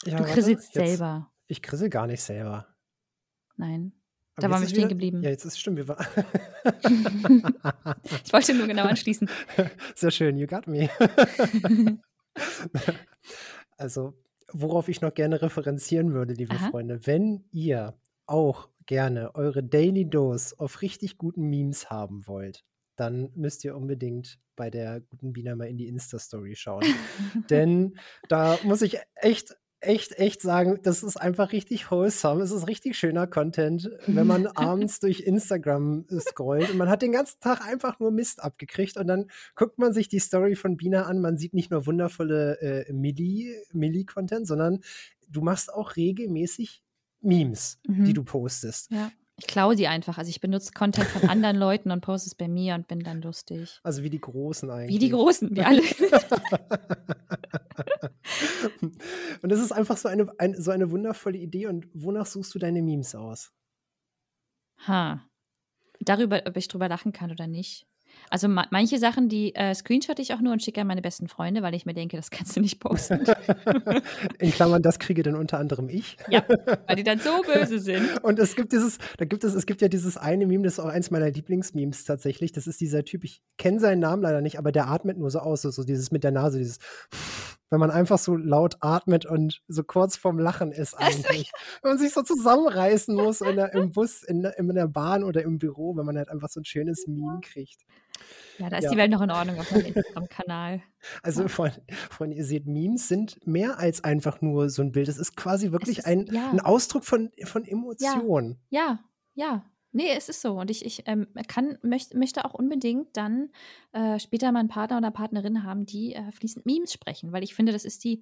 Ja, 0.06 0.18
Du 0.18 0.24
krisselst 0.24 0.74
selber. 0.74 1.30
Ich 1.48 1.62
krissel 1.62 1.90
gar 1.90 2.08
nicht 2.08 2.22
selber. 2.22 2.74
Nein. 3.58 3.92
Aber 4.36 4.48
Da 4.48 4.54
waren 4.54 4.62
wir 4.62 4.70
stehen 4.70 4.78
wieder 4.78 4.88
geblieben. 4.88 5.22
ja, 5.22 5.30
jetzt 5.32 5.44
ist 5.44 5.60
stimmt, 5.60 5.76
wir 5.78 5.88
war 5.90 6.00
Ich 8.24 8.32
wollte 8.32 8.54
nur 8.54 8.68
genau 8.68 8.84
anschließen. 8.86 9.30
Sehr 9.96 10.12
schön, 10.12 10.38
you 10.38 10.48
got 10.48 10.66
me. 10.68 10.90
Also, 13.78 14.14
worauf 14.54 14.88
ich 14.90 15.02
noch 15.02 15.14
gerne 15.14 15.42
referenzieren 15.42 16.14
würde, 16.14 16.34
liebe 16.34 16.56
Aha. 16.56 16.70
Freunde, 16.70 17.06
wenn 17.06 17.44
ihr 17.52 17.98
auch 18.26 18.70
gerne 18.86 19.36
eure 19.36 19.64
Daily 19.64 20.10
Dose 20.10 20.56
auf 20.58 20.82
richtig 20.82 21.18
guten 21.18 21.50
Memes 21.50 21.90
haben 21.90 22.28
wollt, 22.28 22.66
dann 22.96 23.32
müsst 23.36 23.64
ihr 23.64 23.76
unbedingt 23.76 24.40
bei 24.56 24.70
der 24.70 25.00
guten 25.00 25.32
Bina 25.32 25.56
mal 25.56 25.68
in 25.68 25.78
die 25.78 25.88
Insta-Story 25.88 26.56
schauen. 26.56 26.84
Denn 27.50 27.98
da 28.28 28.58
muss 28.64 28.82
ich 28.82 28.98
echt, 29.16 29.56
echt, 29.82 30.14
echt 30.20 30.42
sagen, 30.42 30.80
das 30.84 31.04
ist 31.04 31.18
einfach 31.18 31.52
richtig 31.52 31.90
wholesome. 31.92 32.44
Es 32.44 32.52
ist 32.52 32.68
richtig 32.68 32.98
schöner 32.98 33.28
Content, 33.28 33.90
wenn 34.08 34.28
man 34.28 34.48
abends 34.56 35.00
durch 35.00 35.22
Instagram 35.22 36.06
scrollt 36.20 36.70
und 36.72 36.78
man 36.78 36.90
hat 36.90 37.02
den 37.02 37.12
ganzen 37.12 37.40
Tag 37.40 37.66
einfach 37.66 38.00
nur 38.00 38.12
Mist 38.12 38.44
abgekriegt 38.44 38.98
und 38.98 39.08
dann 39.08 39.28
guckt 39.56 39.78
man 39.80 39.94
sich 39.94 40.08
die 40.08 40.20
Story 40.20 40.56
von 40.56 40.78
Bina 40.78 41.04
an. 41.04 41.20
Man 41.22 41.38
sieht 41.38 41.54
nicht 41.54 41.72
nur 41.72 41.86
wundervolle 41.86 42.60
äh, 42.88 42.94
Milli, 42.94 43.56
Milli-Content, 43.74 44.46
sondern 44.48 44.80
du 45.30 45.42
machst 45.42 45.74
auch 45.74 45.96
regelmäßig 45.96 46.84
Memes, 47.22 47.80
die 47.86 47.92
Mhm. 47.92 48.14
du 48.14 48.24
postest. 48.24 48.92
Ja. 48.92 49.12
Ich 49.42 49.48
klaue 49.48 49.74
die 49.78 49.88
einfach. 49.88 50.18
Also, 50.18 50.30
ich 50.30 50.42
benutze 50.42 50.74
Content 50.74 51.08
von 51.08 51.30
anderen 51.30 51.56
Leuten 51.56 51.92
und 51.92 52.02
poste 52.02 52.28
es 52.28 52.36
bei 52.36 52.50
mir 52.50 52.76
und 52.76 52.90
bin 52.90 53.00
dann 53.00 53.22
lustig. 53.22 53.80
Also 53.84 54.04
wie 54.04 54.10
die 54.10 54.20
Großen 54.20 54.70
eigentlich. 54.70 54.96
Wie 54.96 55.00
die 55.00 55.10
Großen, 55.12 55.56
wie 55.56 55.62
alle. 55.64 55.82
und 59.42 59.52
es 59.52 59.60
ist 59.60 59.72
einfach 59.72 59.98
so 59.98 60.08
eine, 60.10 60.32
ein, 60.38 60.60
so 60.60 60.72
eine 60.72 60.92
wundervolle 60.92 61.38
Idee. 61.38 61.68
Und 61.68 61.88
wonach 61.94 62.26
suchst 62.26 62.54
du 62.56 62.60
deine 62.60 62.82
Memes 62.82 63.16
aus? 63.16 63.52
Ha. 64.88 65.26
Darüber, 66.00 66.42
ob 66.46 66.56
ich 66.56 66.68
drüber 66.68 66.88
lachen 66.88 67.12
kann 67.12 67.32
oder 67.32 67.48
nicht. 67.48 67.90
Also 68.30 68.48
ma 68.48 68.68
manche 68.72 69.00
Sachen, 69.00 69.30
die 69.30 69.56
äh, 69.56 69.74
screenshotte 69.74 70.22
ich 70.22 70.34
auch 70.34 70.42
nur 70.42 70.54
und 70.54 70.62
schicke 70.62 70.82
an 70.82 70.88
meine 70.88 71.02
besten 71.02 71.28
Freunde, 71.28 71.62
weil 71.62 71.74
ich 71.74 71.86
mir 71.86 71.94
denke, 71.94 72.18
das 72.18 72.30
kannst 72.30 72.56
du 72.56 72.62
nicht 72.62 72.80
posten. 72.80 73.26
In 74.40 74.52
Klammern, 74.52 74.82
das 74.82 75.00
kriege 75.00 75.24
dann 75.24 75.36
unter 75.36 75.58
anderem 75.58 75.90
ich. 75.90 76.18
ja, 76.30 76.44
weil 76.88 76.96
die 76.96 77.04
dann 77.04 77.20
so 77.20 77.42
böse 77.42 77.80
sind. 77.80 78.20
Und 78.24 78.40
es 78.40 78.56
gibt 78.56 78.72
dieses, 78.72 79.00
da 79.18 79.26
gibt 79.26 79.44
es, 79.44 79.54
es 79.54 79.66
gibt 79.66 79.82
ja 79.82 79.88
dieses 79.88 80.18
eine 80.18 80.46
Meme, 80.46 80.64
das 80.64 80.74
ist 80.74 80.80
auch 80.80 80.90
eins 80.90 81.12
meiner 81.12 81.30
Lieblingsmemes 81.30 82.04
tatsächlich. 82.04 82.52
Das 82.52 82.68
ist 82.68 82.82
dieser 82.82 83.04
Typ, 83.04 83.24
ich 83.24 83.42
kenne 83.58 83.80
seinen 83.80 84.00
Namen 84.00 84.22
leider 84.22 84.42
nicht, 84.42 84.60
aber 84.60 84.72
der 84.72 84.88
atmet 84.88 85.18
nur 85.18 85.32
so 85.32 85.40
aus, 85.40 85.62
so, 85.64 85.72
so 85.72 85.84
dieses 85.84 86.12
mit 86.12 86.24
der 86.24 86.32
Nase, 86.32 86.60
dieses, 86.60 86.80
wenn 87.70 87.80
man 87.80 87.92
einfach 87.92 88.18
so 88.18 88.36
laut 88.36 88.78
atmet 88.82 89.26
und 89.26 89.62
so 89.68 89.84
kurz 89.84 90.16
vorm 90.18 90.40
Lachen 90.40 90.72
ist 90.72 90.94
Also, 90.98 91.20
eigentlich. 91.28 91.52
Wenn 91.82 91.92
man 91.92 91.98
sich 92.00 92.14
so 92.14 92.22
zusammenreißen 92.24 93.16
muss 93.16 93.42
in 93.42 93.56
der, 93.56 93.74
im 93.74 93.92
Bus, 93.92 94.24
in 94.24 94.42
der, 94.42 94.58
in 94.58 94.68
der 94.74 94.88
Bahn 94.88 95.24
oder 95.24 95.44
im 95.44 95.58
Büro, 95.60 95.96
wenn 95.98 96.06
man 96.06 96.18
halt 96.18 96.30
einfach 96.30 96.50
so 96.50 96.60
ein 96.60 96.66
schönes 96.66 97.06
Meme 97.08 97.40
kriegt. 97.42 97.82
Ja, 98.58 98.70
da 98.70 98.78
ist 98.78 98.84
Ja. 98.86 98.92
die 98.92 98.98
Welt 98.98 99.12
noch 99.12 99.22
in 99.22 99.32
Ordnung 99.32 99.60
auf 99.60 99.72
meinem 99.72 99.86
Instagram-Kanal. 99.86 100.82
Also, 101.24 101.48
Freunde, 101.48 101.82
Freunde, 102.10 102.36
ihr 102.36 102.44
seht, 102.44 102.66
Memes 102.68 103.08
sind 103.08 103.40
mehr 103.48 103.80
als 103.80 104.04
einfach 104.04 104.42
nur 104.42 104.70
so 104.70 104.82
ein 104.82 104.92
Bild. 104.92 105.08
Es 105.08 105.18
ist 105.18 105.38
quasi 105.38 105.72
wirklich 105.72 106.00
ist- 106.00 106.06
ein, 106.06 106.26
ja. 106.30 106.50
ein 106.52 106.60
Ausdruck 106.60 107.06
von, 107.06 107.32
von 107.46 107.64
Emotionen. 107.64 108.60
Ja, 108.70 109.00
ja. 109.34 109.64
Nee, 109.92 110.12
es 110.16 110.30
ist 110.30 110.42
so. 110.42 110.54
Und 110.54 110.70
ich, 110.70 110.86
ich 110.86 111.04
ähm, 111.08 111.28
kann, 111.48 111.78
möcht, 111.82 112.14
möchte 112.14 112.46
auch 112.46 112.54
unbedingt 112.54 113.18
dann 113.18 113.50
äh, 113.92 114.20
später 114.20 114.52
mal 114.52 114.60
einen 114.60 114.70
Partner 114.70 114.98
oder 115.00 115.12
Partnerin 115.12 115.64
haben, 115.64 115.86
die 115.86 116.14
äh, 116.14 116.32
fließend 116.32 116.66
Memes 116.66 116.94
sprechen, 116.94 117.32
weil 117.32 117.44
ich 117.44 117.56
finde, 117.56 117.72
das 117.72 117.86
ist 117.86 118.04
die, 118.04 118.22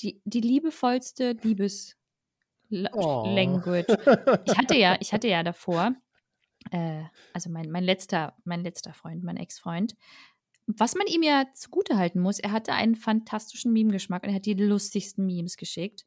die, 0.00 0.20
die 0.24 0.40
liebevollste 0.40 1.32
Liebes 1.42 1.96
La- 2.68 2.90
Oh. 2.92 3.24
Ich 4.44 4.58
hatte 4.58 4.76
ja, 4.76 4.96
ich 5.00 5.12
hatte 5.14 5.28
ja 5.28 5.42
davor, 5.42 5.94
äh, 6.70 7.04
also 7.32 7.48
mein, 7.48 7.70
mein 7.70 7.84
letzter, 7.84 8.36
mein 8.44 8.62
letzter 8.62 8.92
Freund, 8.92 9.24
mein 9.24 9.38
Ex-Freund, 9.38 9.94
was 10.66 10.94
man 10.94 11.06
ihm 11.06 11.22
ja 11.22 11.46
zugutehalten 11.54 12.20
muss, 12.20 12.38
er 12.38 12.52
hatte 12.52 12.74
einen 12.74 12.94
fantastischen 12.94 13.72
Meme-Geschmack 13.72 14.24
und 14.24 14.28
er 14.28 14.34
hat 14.34 14.44
die 14.44 14.52
lustigsten 14.52 15.24
Memes 15.24 15.56
geschickt. 15.56 16.04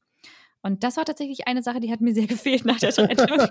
Und 0.64 0.84
das 0.84 0.98
war 0.98 1.06
tatsächlich 1.06 1.48
eine 1.48 1.64
Sache, 1.64 1.80
die 1.80 1.92
hat 1.92 2.02
mir 2.02 2.14
sehr 2.14 2.28
gefehlt 2.28 2.66
nach 2.66 2.78
der 2.78 2.92
Trennung. 2.92 3.18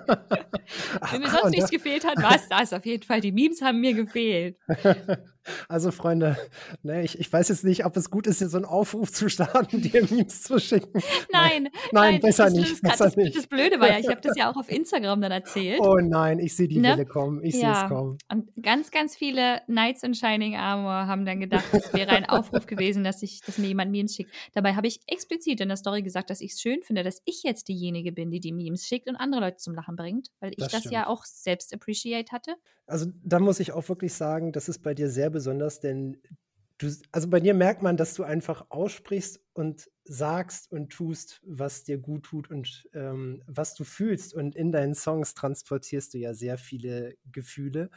Wenn 1.11 1.21
mir 1.21 1.31
sonst 1.31 1.50
nichts 1.50 1.71
gefehlt 1.71 2.07
hat, 2.07 2.23
war 2.23 2.37
es 2.37 2.49
das 2.49 2.73
auf 2.73 2.87
jeden 2.87 3.02
Fall. 3.02 3.21
Die 3.21 3.33
Memes 3.33 3.62
haben 3.62 3.81
mir 3.81 3.95
gefehlt. 3.95 4.57
Also, 5.68 5.90
Freunde, 5.90 6.37
ne, 6.82 7.02
ich, 7.02 7.18
ich 7.18 7.32
weiß 7.32 7.49
jetzt 7.49 7.64
nicht, 7.64 7.85
ob 7.85 7.97
es 7.97 8.11
gut 8.11 8.26
ist, 8.26 8.38
hier 8.38 8.49
so 8.49 8.59
einen 8.59 8.66
Aufruf 8.66 9.11
zu 9.12 9.28
starten, 9.28 9.80
dir 9.82 10.02
Memes 10.11 10.42
zu 10.42 10.59
schicken. 10.59 11.00
Nein, 11.32 11.62
nein, 11.62 11.70
nein, 11.92 12.20
besser 12.20 12.44
das, 12.44 12.54
nicht. 12.54 12.73
Das, 12.73 12.80
besser 12.80 13.04
das, 13.04 13.16
nicht. 13.16 13.37
das 13.37 13.47
Blöde 13.47 13.80
war 13.80 13.88
ja, 13.88 13.99
ich 13.99 14.09
habe 14.09 14.20
das 14.20 14.37
ja 14.37 14.50
auch 14.50 14.56
auf 14.56 14.68
Instagram 14.70 15.20
dann 15.20 15.32
erzählt. 15.32 15.80
Oh 15.80 15.97
nein, 15.97 16.38
ich 16.38 16.54
sehe 16.54 16.68
die 16.68 16.78
Ne? 16.78 16.88
Welle 16.90 17.06
kommen. 17.06 17.42
Ich 17.44 17.54
sehe 17.54 17.62
Ja. 17.62 17.85
es 17.85 17.88
kommen. 17.88 18.18
Und 18.30 18.50
ganz, 18.62 18.90
ganz 18.90 19.16
viele 19.16 19.61
Knights 19.66 20.02
in 20.02 20.14
Shining 20.14 20.56
Armor 20.56 21.06
haben 21.06 21.25
dann 21.25 21.40
gedacht, 21.40 21.64
es 21.73 21.92
wäre 21.92 22.11
ein 22.11 22.28
Aufruf 22.28 22.66
gewesen, 22.66 23.04
dass, 23.04 23.23
ich, 23.23 23.40
dass 23.40 23.59
mir 23.59 23.68
jemand 23.68 23.90
Memes 23.90 24.14
schickt. 24.14 24.30
Dabei 24.54 24.75
habe 24.75 24.87
ich 24.87 25.00
explizit 25.06 25.61
in 25.61 25.68
der 25.68 25.76
Story 25.76 26.02
gesagt, 26.02 26.30
dass 26.30 26.40
ich 26.40 26.52
es 26.52 26.61
schön 26.61 26.82
finde, 26.82 27.02
dass 27.02 27.20
ich 27.25 27.42
jetzt 27.42 27.68
diejenige 27.68 28.12
bin, 28.12 28.30
die 28.30 28.40
die 28.40 28.52
Memes 28.52 28.87
schickt 28.87 29.09
und 29.09 29.16
andere 29.16 29.40
Leute 29.40 29.56
zum 29.56 29.75
Lachen 29.75 29.97
bringt, 29.97 30.28
weil 30.40 30.50
ich 30.50 30.59
Das 30.59 30.73
das, 30.82 30.90
ja 30.90 31.06
auch 31.06 31.25
selbst 31.25 31.73
appreciate 31.75 32.30
hatte. 32.32 32.54
Also, 32.87 33.06
da 33.23 33.38
muss 33.38 33.61
ich 33.61 33.73
auch 33.73 33.88
wirklich 33.88 34.12
sagen, 34.14 34.50
das 34.52 34.68
ist 34.68 34.82
bei 34.82 34.94
dir 34.94 35.09
sehr 35.09 35.30
besonders, 35.31 35.81
denn 35.81 36.19
du, 36.79 36.91
also 37.13 37.29
bei 37.29 37.41
dir 37.41 37.55
merkt 37.55 37.83
man, 37.83 37.97
dass 37.97 38.15
du 38.15 38.25
einfach 38.25 38.67
aussprichst 38.71 39.41
und 39.53 39.91
sagst 40.05 40.73
und 40.73 40.91
tust, 40.91 41.41
was 41.45 41.85
dir 41.85 41.99
gut 41.99 42.25
tut 42.25 42.51
und 42.51 42.89
ähm, 42.95 43.43
was 43.47 43.75
du 43.75 43.85
fühlst. 43.85 44.35
Und 44.35 44.57
in 44.57 44.73
deinen 44.73 44.95
Songs 44.95 45.35
transportierst 45.35 46.15
du 46.15 46.19
ja 46.19 46.35
sehr 46.35 46.59
viele 46.59 47.17
Gefühle. 47.31 47.91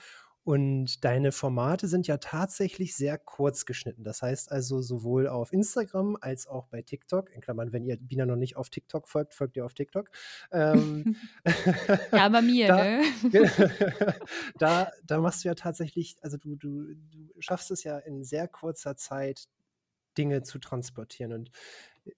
Und 0.45 1.05
deine 1.05 1.31
Formate 1.31 1.87
sind 1.87 2.05
ja 2.05 2.17
tatsächlich 2.17 2.95
sehr 2.95 3.17
kurz 3.17 3.65
geschnitten. 3.65 4.03
Das 4.03 4.21
heißt 4.21 4.51
also 4.51 4.81
sowohl 4.81 5.27
auf 5.29 5.53
Instagram 5.53 6.17
als 6.19 6.47
auch 6.47 6.67
bei 6.67 6.81
TikTok. 6.81 7.29
In 7.33 7.39
Klammern, 7.39 7.71
wenn 7.71 7.85
ihr 7.85 7.95
Bina 7.97 8.25
noch 8.25 8.35
nicht 8.35 8.57
auf 8.57 8.69
TikTok 8.69 9.07
folgt, 9.07 9.33
folgt 9.33 9.55
ihr 9.55 9.65
auf 9.65 9.73
TikTok. 9.73 10.09
Ähm, 10.51 11.15
Ja, 12.11 12.27
bei 12.29 12.41
mir, 12.41 12.67
Da- 12.67 12.83
ne? 12.83 13.03
da, 14.59 14.91
da 15.05 15.21
machst 15.21 15.43
du 15.43 15.47
ja 15.47 15.55
tatsächlich, 15.55 16.17
also 16.21 16.35
du, 16.37 16.55
du, 16.55 16.93
du 16.93 17.29
schaffst 17.39 17.71
es 17.71 17.83
ja 17.85 17.97
in 17.99 18.23
sehr 18.25 18.47
kurzer 18.49 18.97
Zeit, 18.97 19.47
Dinge 20.17 20.43
zu 20.43 20.59
transportieren. 20.59 21.31
Und 21.33 21.51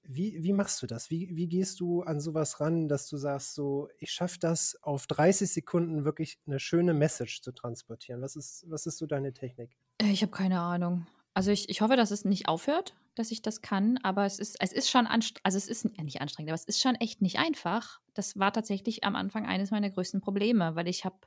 wie, 0.04 0.44
wie 0.44 0.54
machst 0.54 0.82
du 0.82 0.88
das? 0.88 1.10
Wie, 1.10 1.36
wie 1.36 1.48
gehst 1.48 1.80
du 1.80 2.02
an 2.04 2.20
sowas 2.20 2.60
ran, 2.60 2.88
dass 2.88 3.08
du 3.10 3.18
sagst, 3.18 3.54
so, 3.56 3.90
ich 4.00 4.12
schaffe 4.12 4.40
das 4.40 4.78
auf 4.82 5.08
30 5.08 5.52
Sekunden 5.52 6.06
wirklich 6.06 6.40
eine 6.48 6.60
schöne 6.60 6.94
Message 6.94 7.42
zu 7.42 7.52
transportieren? 7.52 8.22
Was 8.22 8.36
ist, 8.36 8.66
was 8.70 8.86
ist 8.86 8.98
so 8.98 9.06
deine 9.06 9.34
Technik? 9.34 9.78
Äh, 10.02 10.12
Ich 10.12 10.22
habe 10.22 10.32
keine 10.32 10.60
Ahnung. 10.60 11.08
Also 11.34 11.52
ich, 11.52 11.70
ich 11.70 11.82
hoffe, 11.82 11.98
dass 11.98 12.12
es 12.12 12.24
nicht 12.26 12.48
aufhört, 12.48 12.96
dass 13.16 13.32
ich 13.32 13.42
das 13.42 13.62
kann, 13.62 13.98
aber 14.04 14.26
es 14.26 14.40
ist, 14.40 14.56
es 14.62 14.72
ist 14.72 14.90
schon 14.90 15.06
anstrengend, 15.08 15.42
also 15.46 15.58
es 15.58 15.68
ist 15.68 15.84
ja, 15.98 16.04
nicht 16.04 16.22
anstrengend, 16.22 16.50
aber 16.50 16.56
es 16.56 16.64
ist 16.66 16.82
schon 16.82 16.96
echt 16.96 17.22
nicht 17.22 17.38
einfach. 17.40 18.00
Das 18.14 18.38
war 18.40 18.54
tatsächlich 18.54 19.04
am 19.04 19.16
Anfang 19.16 19.46
eines 19.46 19.72
meiner 19.72 19.90
größten 19.90 20.22
Probleme, 20.22 20.76
weil 20.76 20.88
ich 20.88 21.04
habe 21.06 21.18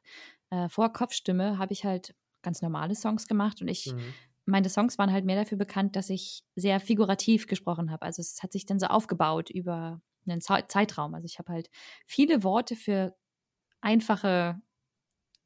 äh, 0.50 0.68
vor 0.70 0.92
Kopfstimme 0.92 1.58
habe 1.58 1.72
ich 1.74 1.84
halt 1.84 2.14
ganz 2.42 2.62
normale 2.62 2.94
Songs 2.94 3.26
gemacht 3.26 3.60
und 3.60 3.68
ich, 3.68 3.94
Mhm. 3.94 4.18
Meine 4.48 4.70
Songs 4.70 4.98
waren 4.98 5.12
halt 5.12 5.24
mehr 5.26 5.36
dafür 5.36 5.58
bekannt, 5.58 5.94
dass 5.94 6.10
ich 6.10 6.42
sehr 6.56 6.80
figurativ 6.80 7.46
gesprochen 7.46 7.90
habe. 7.90 8.02
Also 8.02 8.20
es 8.22 8.42
hat 8.42 8.52
sich 8.52 8.64
dann 8.64 8.80
so 8.80 8.86
aufgebaut 8.86 9.50
über 9.50 10.00
einen 10.26 10.40
Zeitraum. 10.40 11.14
Also 11.14 11.26
ich 11.26 11.38
habe 11.38 11.52
halt 11.52 11.70
viele 12.06 12.42
Worte 12.42 12.74
für 12.74 13.14
einfache 13.80 14.60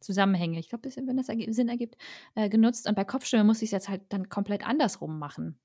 Zusammenhänge, 0.00 0.58
ich 0.58 0.68
glaube, 0.68 0.88
wenn 0.96 1.16
das 1.16 1.26
Sinn 1.26 1.68
ergibt, 1.68 1.96
äh, 2.34 2.48
genutzt. 2.48 2.88
Und 2.88 2.94
bei 2.94 3.04
Kopfstimme 3.04 3.44
musste 3.44 3.64
ich 3.64 3.68
es 3.68 3.72
jetzt 3.72 3.88
halt 3.88 4.02
dann 4.08 4.28
komplett 4.28 4.66
andersrum 4.66 5.18
machen. 5.18 5.60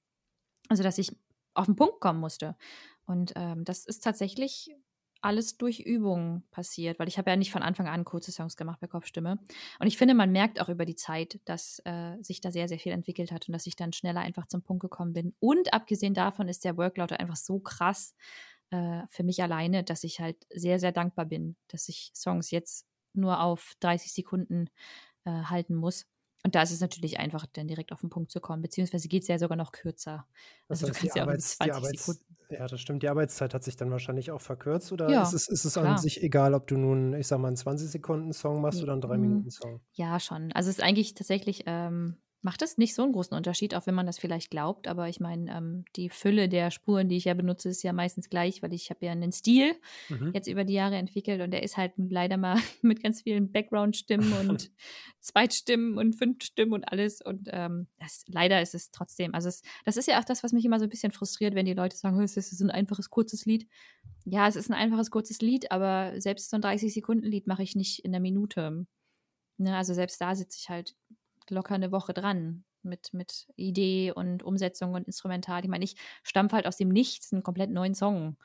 Also, 0.70 0.84
dass 0.84 0.98
ich 0.98 1.16
auf 1.54 1.66
den 1.66 1.76
Punkt 1.76 2.00
kommen 2.00 2.20
musste. 2.20 2.56
Und 3.06 3.34
ähm, 3.36 3.64
das 3.66 3.86
ist 3.86 4.04
tatsächlich 4.04 4.70
alles 5.22 5.58
durch 5.58 5.80
Übung 5.80 6.44
passiert, 6.52 7.00
weil 7.00 7.08
ich 7.08 7.18
habe 7.18 7.30
ja 7.30 7.36
nicht 7.36 7.52
von 7.52 7.64
Anfang 7.64 7.88
an 7.88 8.06
kurze 8.06 8.32
Songs 8.32 8.58
gemacht 8.58 8.80
bei 8.80 8.88
Kopfstimme. 8.88 9.40
Und 9.80 9.88
ich 9.88 9.98
finde, 9.98 10.14
man 10.14 10.32
merkt 10.32 10.62
auch 10.62 10.70
über 10.70 10.86
die 10.86 10.96
Zeit, 10.96 11.40
dass 11.46 11.82
äh, 11.86 12.16
sich 12.22 12.42
da 12.42 12.52
sehr, 12.52 12.68
sehr 12.68 12.80
viel 12.80 12.92
entwickelt 12.92 13.32
hat 13.32 13.48
und 13.48 13.54
dass 13.54 13.68
ich 13.68 13.76
dann 13.76 13.94
schneller 13.94 14.22
einfach 14.22 14.48
zum 14.48 14.62
Punkt 14.62 14.82
gekommen 14.82 15.14
bin. 15.14 15.34
Und 15.40 15.74
abgesehen 15.74 16.14
davon 16.14 16.48
ist 16.48 16.66
der 16.66 16.78
Workload 16.78 17.16
einfach 17.16 17.36
so 17.38 17.60
krass 17.60 18.14
äh, 18.70 19.04
für 19.10 19.24
mich 19.24 19.42
alleine, 19.42 19.84
dass 19.84 20.04
ich 20.04 20.20
halt 20.20 20.38
sehr, 20.54 20.80
sehr 20.80 20.92
dankbar 20.92 21.26
bin, 21.26 21.56
dass 21.68 21.90
ich 21.90 22.12
Songs 22.14 22.52
jetzt 22.52 22.86
nur 23.14 23.42
auf 23.42 23.74
30 23.80 24.14
Sekunden 24.14 24.70
äh, 25.26 25.32
halten 25.32 25.76
muss. 25.76 26.06
Und 26.44 26.56
da 26.56 26.62
ist 26.62 26.72
es 26.72 26.82
natürlich 26.82 27.20
einfach, 27.20 27.46
dann 27.52 27.68
direkt 27.68 27.92
auf 27.92 28.02
den 28.02 28.10
Punkt 28.10 28.32
zu 28.32 28.40
kommen. 28.40 28.62
Beziehungsweise 28.62 29.08
geht 29.08 29.24
es 29.24 29.28
ja 29.28 29.40
sogar 29.40 29.58
noch 29.58 29.72
kürzer. 29.72 30.28
Das 30.68 30.82
Also 30.82 30.88
du 30.88 30.94
heißt, 30.94 31.04
die 31.04 31.08
kannst 31.08 31.16
ja 31.18 31.24
auch 31.24 31.28
Arbeits, 31.28 31.58
die 31.58 31.58
20 31.58 31.76
Arbeits, 31.76 32.06
Sekunden. 32.06 32.27
Ja, 32.50 32.68
das 32.68 32.80
stimmt. 32.82 33.04
Die 33.04 33.10
Arbeitszeit 33.10 33.54
hat 33.54 33.64
sich 33.64 33.76
dann 33.76 33.92
wahrscheinlich 33.92 34.32
auch 34.32 34.42
verkürzt 34.42 34.92
oder 34.92 35.14
Ja, 35.14 35.22
ist 35.22 35.34
es, 35.34 35.48
ist 35.48 35.66
es 35.66 35.78
an 35.78 35.96
klar. 35.96 35.98
sich 35.98 36.22
egal, 36.24 36.54
ob 36.54 36.68
du 36.68 36.78
nun, 36.78 37.14
ich 37.14 37.28
sag 37.28 37.40
mal, 37.40 37.48
einen 37.50 37.58
20-Sekunden-Song 37.58 38.62
machst 38.62 38.84
oder 38.84 38.94
einen 38.94 39.02
Mm, 39.06 39.42
3-Minuten-Song? 39.42 39.82
Ja, 39.94 40.20
schon. 40.20 40.52
Also 40.54 40.70
es 40.70 40.78
ist 40.78 40.84
eigentlich 40.84 41.14
tatsächlich, 41.14 41.64
ähm, 41.66 42.18
macht 42.48 42.62
es 42.62 42.78
nicht 42.78 42.96
so 42.96 43.04
einen 43.04 43.12
großen 43.12 43.36
Unterschied, 43.36 43.76
auch 43.76 43.88
wenn 43.88 43.94
man 43.94 44.06
das 44.06 44.20
vielleicht 44.20 44.50
glaubt. 44.52 44.88
Aber 44.88 45.10
ich 45.10 45.20
meine, 45.20 45.52
ähm, 45.54 45.84
die 45.98 46.10
Fülle 46.10 46.48
der 46.48 46.72
Spuren, 46.72 47.10
die 47.10 47.18
ich 47.18 47.26
ja 47.26 47.34
benutze, 47.34 47.68
ist 47.68 47.84
ja 47.84 47.92
meistens 47.92 48.30
gleich, 48.30 48.64
weil 48.64 48.72
ich 48.72 48.90
habe 48.90 49.06
ja 49.06 49.12
einen 49.12 49.34
Stil 49.34 49.76
Mhm. 50.08 50.32
jetzt 50.34 50.48
über 50.48 50.64
die 50.64 50.72
Jahre 50.76 50.96
entwickelt 50.96 51.42
und 51.42 51.52
der 51.52 51.64
ist 51.64 51.76
halt 51.76 51.92
leider 51.98 52.38
mal 52.38 52.56
mit 52.82 53.04
ganz 53.04 53.24
vielen 53.24 53.52
Background-Stimmen 53.52 54.32
und 54.50 54.72
Zweitstimmen 55.20 55.98
und 55.98 56.14
Fünfstimmen 56.16 56.72
und 56.72 56.90
alles. 56.90 57.22
Und 57.22 57.50
ähm, 57.52 57.88
das, 58.00 58.24
leider 58.28 58.62
ist 58.62 58.74
es 58.74 58.92
trotzdem, 58.92 59.36
also 59.36 59.50
es, 59.50 59.62
das 59.84 59.98
ist 59.98 60.08
ja 60.08 60.18
auch 60.18 60.24
das, 60.24 60.42
was 60.42 60.54
mich 60.54 60.64
immer 60.64 60.80
so 60.80 60.86
ein 60.86 60.90
bisschen 60.90 61.12
frustriert, 61.12 61.54
wenn 61.54 61.66
die 61.66 61.74
Leute 61.74 61.98
sagen, 61.98 62.18
"Oh, 62.18 62.22
es 62.22 62.38
ist 62.38 62.62
ein 62.62 62.72
einfaches, 62.72 63.10
kurzes 63.10 63.46
Lied. 63.46 63.68
Ja, 64.24 64.48
es 64.48 64.56
ist 64.56 64.70
ein 64.70 64.74
einfaches, 64.74 65.12
kurzes 65.12 65.42
Lied, 65.42 65.70
aber 65.70 66.14
selbst 66.22 66.50
so 66.50 66.56
ein 66.56 66.62
30-Sekunden-Lied 66.62 67.46
mache 67.46 67.64
ich 67.64 67.76
nicht 67.76 68.06
in 68.06 68.12
einer 68.16 68.22
Minute. 68.22 68.88
Ne, 69.58 69.76
also 69.76 69.94
selbst 69.94 70.22
da 70.22 70.34
sitze 70.34 70.60
ich 70.62 70.70
halt 70.70 70.96
locker 71.52 71.76
eine 71.76 71.92
Woche 71.92 72.14
dran 72.14 72.64
mit, 72.84 73.14
mit 73.14 73.48
Idee 73.56 74.12
und 74.12 74.44
Umsetzung 74.44 74.94
und 74.94 75.06
Instrumental. 75.06 75.64
Ich 75.64 75.70
meine, 75.70 75.86
ich 75.86 75.96
stampfe 76.24 76.56
halt 76.56 76.68
aus 76.68 76.78
dem 76.78 76.90
Nichts 76.90 77.32
einen 77.34 77.44
komplett 77.44 77.70
neuen 77.70 77.94
Song. 77.94 78.38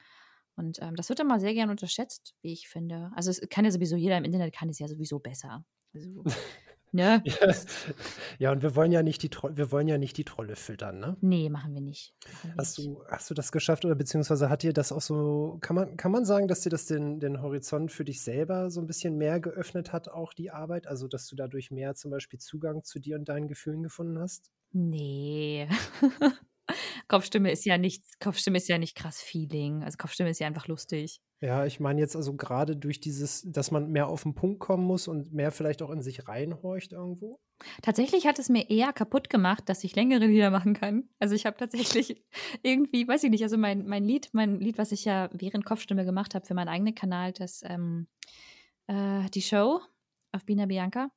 Und 0.56 0.80
ähm, 0.82 0.96
das 0.96 1.08
wird 1.08 1.20
immer 1.20 1.40
sehr 1.40 1.54
gern 1.54 1.70
unterschätzt, 1.70 2.34
wie 2.42 2.52
ich 2.52 2.68
finde. 2.68 3.10
Also 3.14 3.30
es 3.30 3.40
kann 3.48 3.64
ja 3.64 3.70
sowieso 3.70 3.96
jeder 3.96 4.18
im 4.18 4.24
Internet 4.24 4.54
kann 4.54 4.68
es 4.68 4.78
ja 4.78 4.88
sowieso 4.88 5.18
besser. 5.18 5.64
Also, 5.94 6.24
ne? 6.92 7.22
Ja, 7.40 7.52
ja, 8.38 8.52
und 8.52 8.62
wir 8.62 8.74
wollen 8.76 8.92
ja 8.92 9.02
nicht 9.02 9.22
die 9.22 9.30
Tro 9.30 9.50
wir 9.56 9.70
wollen 9.72 9.88
ja 9.88 9.98
nicht 9.98 10.16
die 10.16 10.24
Trolle 10.24 10.56
füttern, 10.56 10.98
ne? 11.00 11.16
Nee, 11.20 11.48
machen 11.50 11.74
wir 11.74 11.80
nicht. 11.80 12.14
Machen 12.26 12.50
wir 12.54 12.56
Hast 12.58 12.78
nicht. 12.78 12.78
du, 12.78 13.04
hast 13.08 13.30
du 13.30 13.34
das 13.34 13.52
geschafft 13.52 13.84
oder 13.84 13.94
beziehungsweise 13.94 14.48
hat 14.50 14.62
dir 14.62 14.72
das 14.72 14.92
auch 14.92 15.00
so, 15.00 15.58
kann 15.60 15.76
man, 15.76 15.96
kann 15.96 16.10
man 16.12 16.24
sagen, 16.24 16.48
dass 16.48 16.60
dir 16.62 16.70
das 16.70 16.86
den, 16.86 17.20
den 17.20 17.40
Horizont 17.42 17.92
für 17.92 18.04
dich 18.04 18.22
selber 18.22 18.70
so 18.70 18.80
ein 18.80 18.86
bisschen 18.86 19.16
mehr 19.16 19.40
geöffnet 19.40 19.92
hat, 19.92 20.08
auch 20.08 20.32
die 20.34 20.50
Arbeit? 20.50 20.86
Also, 20.86 21.08
dass 21.08 21.28
du 21.28 21.36
dadurch 21.36 21.70
mehr 21.70 21.94
zum 21.94 22.10
Beispiel 22.10 22.38
Zugang 22.40 22.84
zu 22.84 22.98
dir 23.00 23.16
und 23.16 23.28
deinen 23.28 23.48
Gefühlen 23.48 23.82
gefunden 23.82 24.18
hast? 24.18 24.50
Nee. 24.72 25.68
Kopfstimme 27.12 27.52
ist 27.52 27.66
ja 27.66 27.76
nichts, 27.76 28.18
Kopfstimme 28.20 28.56
ist 28.56 28.68
ja 28.70 28.78
nicht 28.78 28.96
krass 28.96 29.20
Feeling. 29.20 29.84
Also 29.84 29.98
Kopfstimme 29.98 30.30
ist 30.30 30.40
ja 30.40 30.46
einfach 30.46 30.66
lustig. 30.66 31.20
Ja, 31.42 31.66
ich 31.66 31.78
meine 31.78 32.00
jetzt 32.00 32.16
also 32.16 32.34
gerade 32.36 32.74
durch 32.74 33.00
dieses, 33.00 33.42
dass 33.42 33.70
man 33.70 33.90
mehr 33.90 34.06
auf 34.06 34.22
den 34.22 34.34
Punkt 34.34 34.60
kommen 34.60 34.86
muss 34.86 35.08
und 35.08 35.30
mehr 35.30 35.52
vielleicht 35.52 35.82
auch 35.82 35.90
in 35.90 36.00
sich 36.00 36.26
reinhorcht 36.26 36.92
irgendwo. 36.92 37.38
Tatsächlich 37.82 38.26
hat 38.26 38.38
es 38.38 38.48
mir 38.48 38.70
eher 38.70 38.94
kaputt 38.94 39.28
gemacht, 39.28 39.68
dass 39.68 39.84
ich 39.84 39.94
längere 39.94 40.24
Lieder 40.24 40.48
machen 40.48 40.72
kann. 40.72 41.10
Also 41.18 41.34
ich 41.34 41.44
habe 41.44 41.58
tatsächlich 41.58 42.24
irgendwie, 42.62 43.06
weiß 43.06 43.24
ich 43.24 43.30
nicht, 43.30 43.42
also 43.42 43.58
mein, 43.58 43.86
mein 43.86 44.04
Lied, 44.04 44.30
mein 44.32 44.58
Lied, 44.58 44.78
was 44.78 44.90
ich 44.90 45.04
ja 45.04 45.28
während 45.34 45.66
Kopfstimme 45.66 46.06
gemacht 46.06 46.34
habe 46.34 46.46
für 46.46 46.54
meinen 46.54 46.68
eigenen 46.68 46.94
Kanal, 46.94 47.34
das 47.34 47.60
ähm, 47.64 48.06
äh, 48.86 49.28
die 49.34 49.42
Show 49.42 49.82
auf 50.32 50.46
Bina 50.46 50.64
Bianca, 50.64 51.10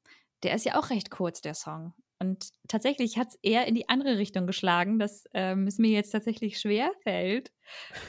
der 0.44 0.56
ist 0.56 0.66
ja 0.66 0.78
auch 0.78 0.90
recht 0.90 1.10
kurz, 1.10 1.40
der 1.40 1.54
Song. 1.54 1.94
Und 2.20 2.50
tatsächlich 2.68 3.18
hat 3.18 3.30
es 3.30 3.40
eher 3.42 3.68
in 3.68 3.76
die 3.76 3.90
andere 3.90 4.18
Richtung 4.18 4.48
geschlagen, 4.48 5.00
dass 5.00 5.26
ähm, 5.34 5.68
es 5.68 5.78
mir 5.78 5.92
jetzt 5.92 6.12
tatsächlich 6.12 6.60
schwer 6.60 6.92
fällt, 7.04 7.52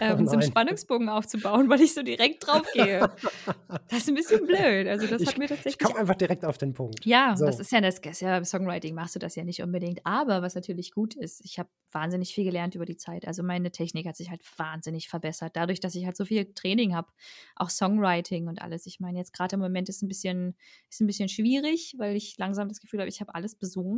ähm, 0.01 0.27
so 0.27 0.37
einen. 0.37 0.43
Spannungsbogen 0.43 1.09
aufzubauen, 1.09 1.69
weil 1.71 1.81
ich 1.81 1.95
so 1.95 2.03
direkt 2.03 2.47
drauf 2.47 2.71
gehe. 2.73 3.11
Das 3.89 3.99
ist 4.01 4.09
ein 4.09 4.15
bisschen 4.15 4.47
blöd. 4.47 4.87
Also 4.87 5.07
das 5.07 5.23
Ich, 5.23 5.29
hat 5.29 5.39
mir 5.39 5.45
ich 5.45 5.51
tatsächlich 5.51 5.79
komme 5.79 5.99
einfach 5.99 6.15
direkt 6.15 6.45
auf 6.45 6.59
den 6.59 6.73
Punkt. 6.75 7.05
ja, 7.05 7.35
das 7.35 7.57
So. 7.57 7.63
ist 7.63 7.73
ja 7.73 7.81
das, 7.81 8.01
das 8.01 8.21
ja, 8.21 8.45
Songwriting 8.45 8.95
machst 8.95 9.15
du 9.15 9.19
das 9.19 9.35
ja 9.35 9.45
nicht 9.45 9.63
unbedingt. 9.63 10.05
Aber 10.05 10.43
was 10.43 10.55
natürlich 10.55 10.93
gut 10.93 11.15
ist, 11.15 11.41
ich 11.45 11.59
habe 11.59 11.69
wahnsinnig 11.91 12.35
viel 12.35 12.45
gelernt 12.45 12.75
über 12.75 12.85
die 12.85 12.97
Zeit. 12.97 13.27
Also 13.27 13.43
meine 13.43 13.71
Technik 13.73 14.07
hat 14.07 14.17
sich 14.17 14.31
halt 14.31 14.43
wahnsinnig 14.59 15.09
verbessert. 15.09 15.57
Dadurch, 15.57 15.81
dass 15.81 15.95
ich 15.95 16.05
halt 16.05 16.17
so 16.17 16.25
viel 16.27 16.53
Training 16.55 16.95
habe, 16.95 17.09
auch 17.57 17.71
Songwriting 17.71 18.49
und 18.49 18.61
alles. 18.61 18.87
Ich 18.87 19.01
meine, 19.01 19.19
jetzt 19.19 19.33
gerade 19.33 19.55
im 19.55 19.61
Moment 19.61 19.89
ist 19.89 20.03
ein 20.03 20.09
bisschen, 20.09 20.55
ist 20.91 21.01
ein 21.01 21.07
bisschen 21.07 21.29
schwierig, 21.31 21.95
weil 21.99 22.15
ich 22.15 22.37
langsam 22.39 22.69
das 22.69 22.81
Gefühl 22.81 23.01
habe, 23.01 23.09
ich 23.09 23.21
habe 23.21 23.35
alles 23.35 23.55
besungen. 23.55 23.96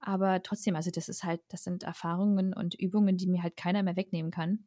Aber 0.00 0.42
trotzdem, 0.42 0.76
also 0.76 0.90
das 0.90 1.08
ist 1.08 1.24
halt, 1.24 1.42
das 1.48 1.64
sind 1.64 1.82
Erfahrungen 1.82 2.54
und 2.54 2.74
Übungen, 2.74 3.16
die 3.16 3.26
mir 3.26 3.42
halt 3.42 3.56
keiner 3.56 3.82
mehr 3.82 3.96
wegnehmen 3.96 4.30
kann. 4.30 4.66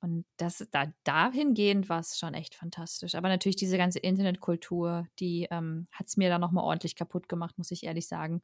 Und 0.00 0.26
das 0.36 0.64
da 0.70 0.92
dahingehend 1.04 1.88
war 1.88 1.98
es 2.00 2.18
schon 2.18 2.34
echt 2.34 2.54
fantastisch. 2.54 3.14
Aber 3.16 3.28
natürlich 3.28 3.56
diese 3.56 3.78
ganze 3.78 3.98
Internetkultur, 3.98 5.08
die 5.18 5.48
ähm, 5.50 5.86
hat 5.92 6.06
es 6.08 6.16
mir 6.16 6.28
dann 6.28 6.40
nochmal 6.40 6.64
ordentlich 6.64 6.94
kaputt 6.96 7.28
gemacht, 7.28 7.58
muss 7.58 7.72
ich 7.72 7.84
ehrlich 7.84 8.06
sagen. 8.06 8.42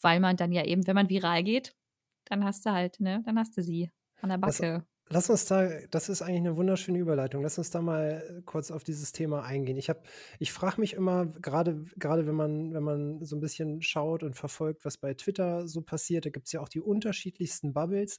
Weil 0.00 0.18
man 0.20 0.36
dann 0.36 0.52
ja 0.52 0.64
eben, 0.64 0.86
wenn 0.86 0.96
man 0.96 1.08
viral 1.08 1.44
geht, 1.44 1.74
dann 2.24 2.44
hast 2.44 2.66
du 2.66 2.72
halt, 2.72 3.00
ne, 3.00 3.22
dann 3.24 3.38
hast 3.38 3.56
du 3.56 3.62
sie 3.62 3.90
an 4.20 4.30
der 4.30 4.38
Das, 4.44 4.62
Backe. 4.62 4.86
Lass 5.08 5.28
uns 5.30 5.44
da 5.46 5.68
das 5.90 6.08
ist 6.08 6.22
eigentlich 6.22 6.40
eine 6.40 6.56
wunderschöne 6.56 6.98
Überleitung. 6.98 7.42
Lass 7.42 7.58
uns 7.58 7.70
da 7.70 7.82
mal 7.82 8.42
kurz 8.46 8.70
auf 8.70 8.84
dieses 8.84 9.12
Thema 9.12 9.42
eingehen. 9.44 9.76
Ich 9.76 9.90
ich 10.38 10.52
frage 10.52 10.80
mich 10.80 10.94
immer, 10.94 11.26
gerade 11.26 11.84
gerade 11.96 12.26
wenn 12.26 12.34
man 12.34 12.72
wenn 12.74 12.82
man 12.82 13.24
so 13.24 13.36
ein 13.36 13.40
bisschen 13.40 13.82
schaut 13.82 14.22
und 14.22 14.34
verfolgt, 14.36 14.84
was 14.84 14.96
bei 14.98 15.14
Twitter 15.14 15.68
so 15.68 15.82
passiert, 15.82 16.26
da 16.26 16.30
gibt 16.30 16.46
es 16.46 16.52
ja 16.52 16.60
auch 16.60 16.68
die 16.68 16.80
unterschiedlichsten 16.80 17.72
Bubbles. 17.72 18.18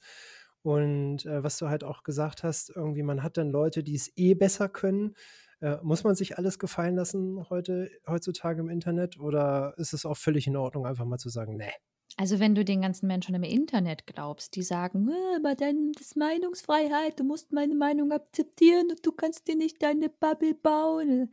Und, 0.62 1.26
äh, 1.26 1.42
was 1.44 1.58
du 1.58 1.68
halt 1.68 1.84
auch 1.84 2.02
gesagt 2.04 2.42
hast, 2.42 2.70
irgendwie 2.74 3.02
man 3.02 3.22
hat 3.22 3.36
dann 3.36 3.50
Leute, 3.50 3.82
die 3.84 3.94
es 3.96 4.10
eh 4.16 4.34
besser 4.34 4.68
können. 4.70 5.14
Äh, 5.60 5.76
muss 5.82 6.04
man 6.04 6.14
sich 6.14 6.38
alles 6.38 6.58
gefallen 6.58 6.96
lassen 6.96 7.48
heute 7.50 7.90
heutzutage 8.08 8.60
im 8.60 8.70
Internet 8.70 9.18
oder 9.20 9.74
ist 9.76 9.92
es 9.92 10.06
auch 10.06 10.16
völlig 10.16 10.46
in 10.46 10.56
Ordnung, 10.56 10.86
einfach 10.86 11.04
mal 11.04 11.18
zu 11.18 11.28
sagen: 11.28 11.56
„Ne?“ 11.56 11.70
Also, 12.16 12.38
wenn 12.38 12.54
du 12.54 12.64
den 12.64 12.82
ganzen 12.82 13.08
Menschen 13.08 13.34
im 13.34 13.42
Internet 13.42 14.06
glaubst, 14.06 14.54
die 14.56 14.62
sagen: 14.62 15.08
„Äh, 15.08 15.36
aber 15.36 15.54
dann 15.56 15.92
ist 16.00 16.16
Meinungsfreiheit, 16.16 17.18
du 17.18 17.24
musst 17.24 17.52
meine 17.52 17.74
Meinung 17.74 18.12
akzeptieren 18.12 18.88
und 18.90 19.04
du 19.04 19.12
kannst 19.12 19.48
dir 19.48 19.56
nicht 19.56 19.82
deine 19.82 20.08
Bubble 20.10 20.54
bauen.“ 20.54 21.32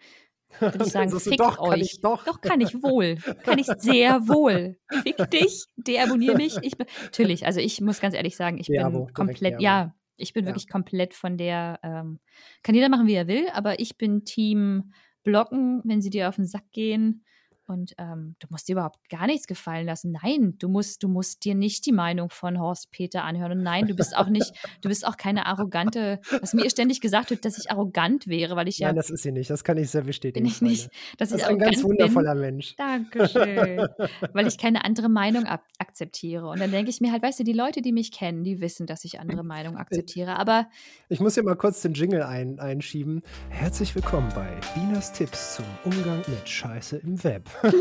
Würde 0.72 0.84
ich 0.86 0.92
sagen: 0.92 1.14
„Fickt 1.14 1.40
„Doch, 1.40 1.64
kann 1.64 1.82
ich 1.82 1.90
euch.“ 1.90 2.02
doch.“ 2.02 2.26
Doch, 2.26 2.42
kann 2.42 2.62
ich 2.62 2.84
wohl. 2.84 3.24
Kann 3.44 3.60
ich 3.60 3.74
sehr 3.78 4.28
wohl. 4.30 4.78
Fick 4.92 5.30
dich, 5.32 5.68
deabonniere 5.78 6.36
mich. 6.36 6.64
Ich 6.64 6.78
bin 6.78 6.88
natürlich, 7.04 7.46
also, 7.46 7.60
ich 7.62 7.82
muss 7.82 8.00
ganz 8.02 8.16
ehrlich 8.16 8.36
sagen, 8.38 8.58
ich 8.60 8.74
Deabo, 8.74 9.02
bin 9.04 9.12
komplett 9.14 9.56
ja, 9.60 9.96
ich 10.18 10.34
bin 10.34 10.46
Ja. 10.46 10.48
wirklich 10.48 10.70
komplett 10.70 11.14
von 11.16 11.38
der 11.38 11.80
ähm, 11.84 12.20
kann 12.64 12.76
jeder 12.76 12.90
machen, 12.90 13.08
wie 13.08 13.16
er 13.16 13.28
will, 13.28 13.50
aber 13.54 13.80
ich 13.80 13.98
bin 13.98 14.26
Team 14.26 14.94
blocken, 15.24 15.82
wenn 15.86 16.02
sie 16.02 16.10
dir 16.12 16.30
auf 16.30 16.36
den 16.38 16.46
Sack 16.48 16.72
gehen. 16.72 17.26
Und 17.72 17.96
ähm, 17.98 18.36
du 18.40 18.48
musst 18.50 18.68
dir 18.68 18.74
überhaupt 18.74 19.10
gar 19.10 19.28
nichts 19.28 19.48
gefallen 19.48 19.86
lassen. 19.86 20.12
Nein, 20.22 20.56
du 20.60 20.68
musst, 20.68 21.04
du 21.04 21.08
musst 21.08 21.46
dir 21.46 21.56
nicht 21.56 21.86
die 21.86 21.94
Meinung 21.94 22.30
von 22.30 22.60
Horst 22.60 22.92
Peter 22.92 23.24
anhören. 23.24 23.54
Und 23.54 23.64
nein, 23.64 23.88
du 23.88 23.96
bist 23.96 24.16
auch 24.16 24.28
nicht, 24.28 24.52
du 24.82 24.90
bist 24.90 25.08
auch 25.08 25.16
keine 25.16 25.46
arrogante, 25.46 26.20
was 26.42 26.54
mir 26.54 26.70
ständig 26.70 27.00
gesagt 27.00 27.30
wird, 27.30 27.46
dass 27.46 27.58
ich 27.58 27.72
arrogant 27.72 28.28
wäre, 28.28 28.58
weil 28.58 28.68
ich 28.68 28.80
ja 28.80 28.88
Nein, 28.88 28.98
das 28.98 29.10
ist 29.10 29.24
sie 29.24 29.32
nicht. 29.32 29.50
Das 29.50 29.64
kann 29.64 29.78
ich 29.78 29.90
sehr 29.90 30.02
bin 30.02 30.08
bestätigen, 30.08 30.46
ich 30.46 30.62
nicht, 30.62 30.90
dass 31.18 31.30
Das 31.30 31.40
ist 31.40 31.48
ein 31.48 31.58
ganz 31.58 31.78
arrogant 31.78 31.78
bin. 31.78 31.84
wundervoller 31.84 32.36
Mensch. 32.36 32.76
Dankeschön. 32.76 33.88
Weil 34.34 34.48
ich 34.48 34.58
keine 34.58 34.84
andere 34.84 35.08
Meinung 35.08 35.46
akzeptiere. 35.46 36.50
Und 36.50 36.60
dann 36.60 36.72
denke 36.72 36.90
ich 36.90 37.00
mir 37.00 37.12
halt, 37.12 37.24
weißt 37.24 37.40
du, 37.40 37.44
die 37.44 37.54
Leute, 37.54 37.82
die 37.82 37.94
mich 37.94 38.12
kennen, 38.12 38.44
die 38.44 38.60
wissen, 38.60 38.86
dass 38.86 39.06
ich 39.06 39.20
andere 39.20 39.44
Meinungen 39.44 39.78
akzeptiere. 39.78 40.38
Aber 40.38 40.68
Ich 41.08 41.20
muss 41.22 41.36
hier 41.36 41.44
mal 41.44 41.56
kurz 41.56 41.82
den 41.82 41.94
Jingle 41.94 42.24
ein 42.24 42.60
einschieben. 42.60 43.22
Herzlich 43.50 43.96
willkommen 43.96 44.30
bei 44.36 44.60
Binas 44.76 45.14
Tipps 45.14 45.56
zum 45.56 45.66
Umgang 45.86 46.22
mit 46.28 46.50
Scheiße 46.50 46.98
im 46.98 47.24
Web. 47.24 47.50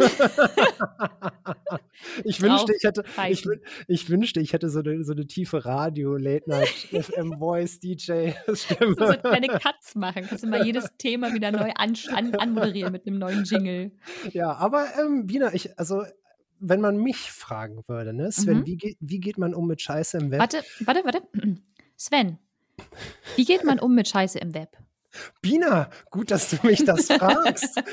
Ich 2.24 2.40
wünschte, 2.40 2.72
ich 2.74 2.82
hätte 2.84 3.04
ich 3.28 3.46
ich 3.88 4.08
wünschte, 4.10 4.40
ich 4.40 4.52
hätte 4.52 4.70
so 4.70 4.80
'ne 4.80 5.04
so 5.04 5.12
'ne 5.12 5.26
tiefe 5.26 5.64
Radio 5.64 6.16
Late 6.16 6.48
Night 6.48 6.68
FM 6.68 7.34
Voice 7.38 7.78
DJ 7.78 8.30
Stimme. 8.54 8.94
so, 8.98 9.06
so 9.06 9.12
kleine 9.18 9.48
Cuts 9.48 9.94
machen. 9.94 10.24
Kannst 10.26 10.42
du 10.44 10.48
mal 10.48 10.64
jedes 10.64 10.88
Thema 10.98 11.32
wieder 11.34 11.50
neu 11.52 11.70
ansch 11.74 12.08
an 12.08 12.34
anmoderieren 12.34 12.92
mit 12.92 13.06
einem 13.06 13.18
neuen 13.18 13.44
Jingle. 13.44 13.92
Ja, 14.32 14.52
aber, 14.54 14.86
ähm, 14.98 15.26
Bina, 15.26 15.52
ich 15.54 15.78
also, 15.78 16.04
wenn 16.58 16.80
man 16.80 16.96
mich 16.96 17.30
fragen 17.30 17.82
würde, 17.86 18.12
ne, 18.12 18.32
Sven, 18.32 18.58
Mhm. 18.60 18.66
wie 18.66 18.76
geht 18.76 18.96
wie 19.00 19.20
geht 19.20 19.38
man 19.38 19.54
um 19.54 19.66
mit 19.66 19.80
Scheiße 19.82 20.18
im 20.18 20.30
Web? 20.30 20.40
Warte, 20.40 20.62
warte, 20.80 21.04
warte. 21.04 21.22
Sven, 21.96 22.38
wie 23.36 23.44
geht 23.44 23.64
man 23.64 23.78
um 23.78 23.94
mit 23.94 24.08
Scheiße 24.08 24.38
im 24.38 24.54
Web? 24.54 24.76
Bina, 25.42 25.90
gut, 26.10 26.30
dass 26.30 26.50
du 26.50 26.56
mich 26.66 26.84
das 26.84 27.06
fragst. 27.06 27.82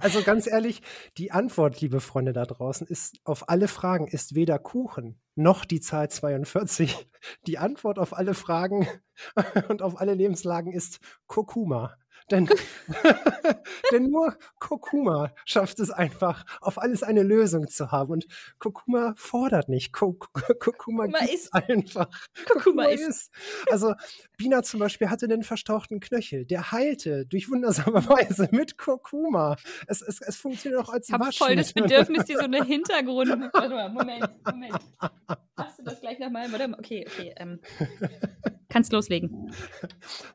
Also, 0.00 0.22
ganz 0.22 0.46
ehrlich, 0.46 0.82
die 1.18 1.32
Antwort, 1.32 1.80
liebe 1.80 2.00
Freunde 2.00 2.32
da 2.32 2.44
draußen, 2.44 2.86
ist 2.86 3.18
auf 3.24 3.48
alle 3.48 3.68
Fragen 3.68 4.08
ist 4.08 4.34
weder 4.34 4.58
Kuchen 4.58 5.20
noch 5.34 5.64
die 5.64 5.80
Zahl 5.80 6.10
42. 6.10 7.08
Die 7.46 7.58
Antwort 7.58 7.98
auf 7.98 8.16
alle 8.16 8.34
Fragen 8.34 8.88
und 9.68 9.82
auf 9.82 10.00
alle 10.00 10.14
Lebenslagen 10.14 10.72
ist 10.72 11.00
Kurkuma. 11.26 11.96
Denn 12.30 12.48
denn 13.92 14.10
nur 14.10 14.36
Kurkuma 14.58 15.32
schafft 15.44 15.78
es 15.78 15.90
einfach, 15.90 16.44
auf 16.60 16.78
alles 16.78 17.02
eine 17.04 17.22
Lösung 17.22 17.68
zu 17.68 17.92
haben. 17.92 18.10
Und 18.10 18.26
Kurkuma 18.58 19.14
fordert 19.16 19.68
nicht. 19.68 19.92
Ku 19.92 20.14
Ku 20.14 20.28
Kurkuma 20.32 20.56
Kurkuma 20.58 21.06
gibt 21.06 21.32
ist. 21.32 21.54
einfach. 21.54 22.08
Kurkuma 22.50 22.86
ist. 22.86 23.08
ist. 23.08 23.30
Also, 23.70 23.94
Bina 24.36 24.62
zum 24.62 24.80
Beispiel 24.80 25.10
hatte 25.10 25.26
'nen 25.28 25.42
verstauchten 25.42 26.00
Knöchel. 26.00 26.44
Der 26.44 26.72
heilte 26.72 27.26
durch 27.26 27.48
wundersame 27.50 28.04
Weise 28.08 28.48
mit 28.52 28.78
Kurkuma. 28.78 29.56
Es 29.86 30.02
es 30.02 30.20
es 30.20 30.36
funktioniert 30.36 30.82
auch 30.82 30.92
als 30.92 31.08
Ich 31.08 31.14
habe 31.14 31.30
voll 31.32 31.56
das. 31.56 31.72
Bedürfnis, 31.72 32.24
dir 32.24 32.38
so 32.38 32.44
eine 32.44 32.64
Hintergrund 32.64 33.28
warte 33.52 33.74
mal, 33.74 33.88
Moment, 33.88 34.28
Moment. 34.44 34.78
Hast 35.56 35.78
du 35.78 35.84
das 35.84 36.00
gleich 36.00 36.18
noch 36.18 36.30
mal? 36.30 36.50
Warte 36.52 36.68
mal. 36.68 36.78
Okay, 36.78 37.06
okay, 37.08 37.32
ähm, 37.36 37.60
kannst 38.68 38.92
loslegen. 38.92 39.52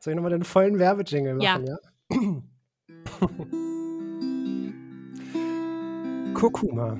Soll 0.00 0.12
ich 0.12 0.16
noch 0.16 0.22
mal 0.22 0.30
den 0.30 0.44
vollen 0.44 0.78
Werbejingle 0.78 1.42
Ja. 1.42 1.58
machen, 1.58 1.66
ja? 1.66 1.78
Kurkuma. 6.34 6.98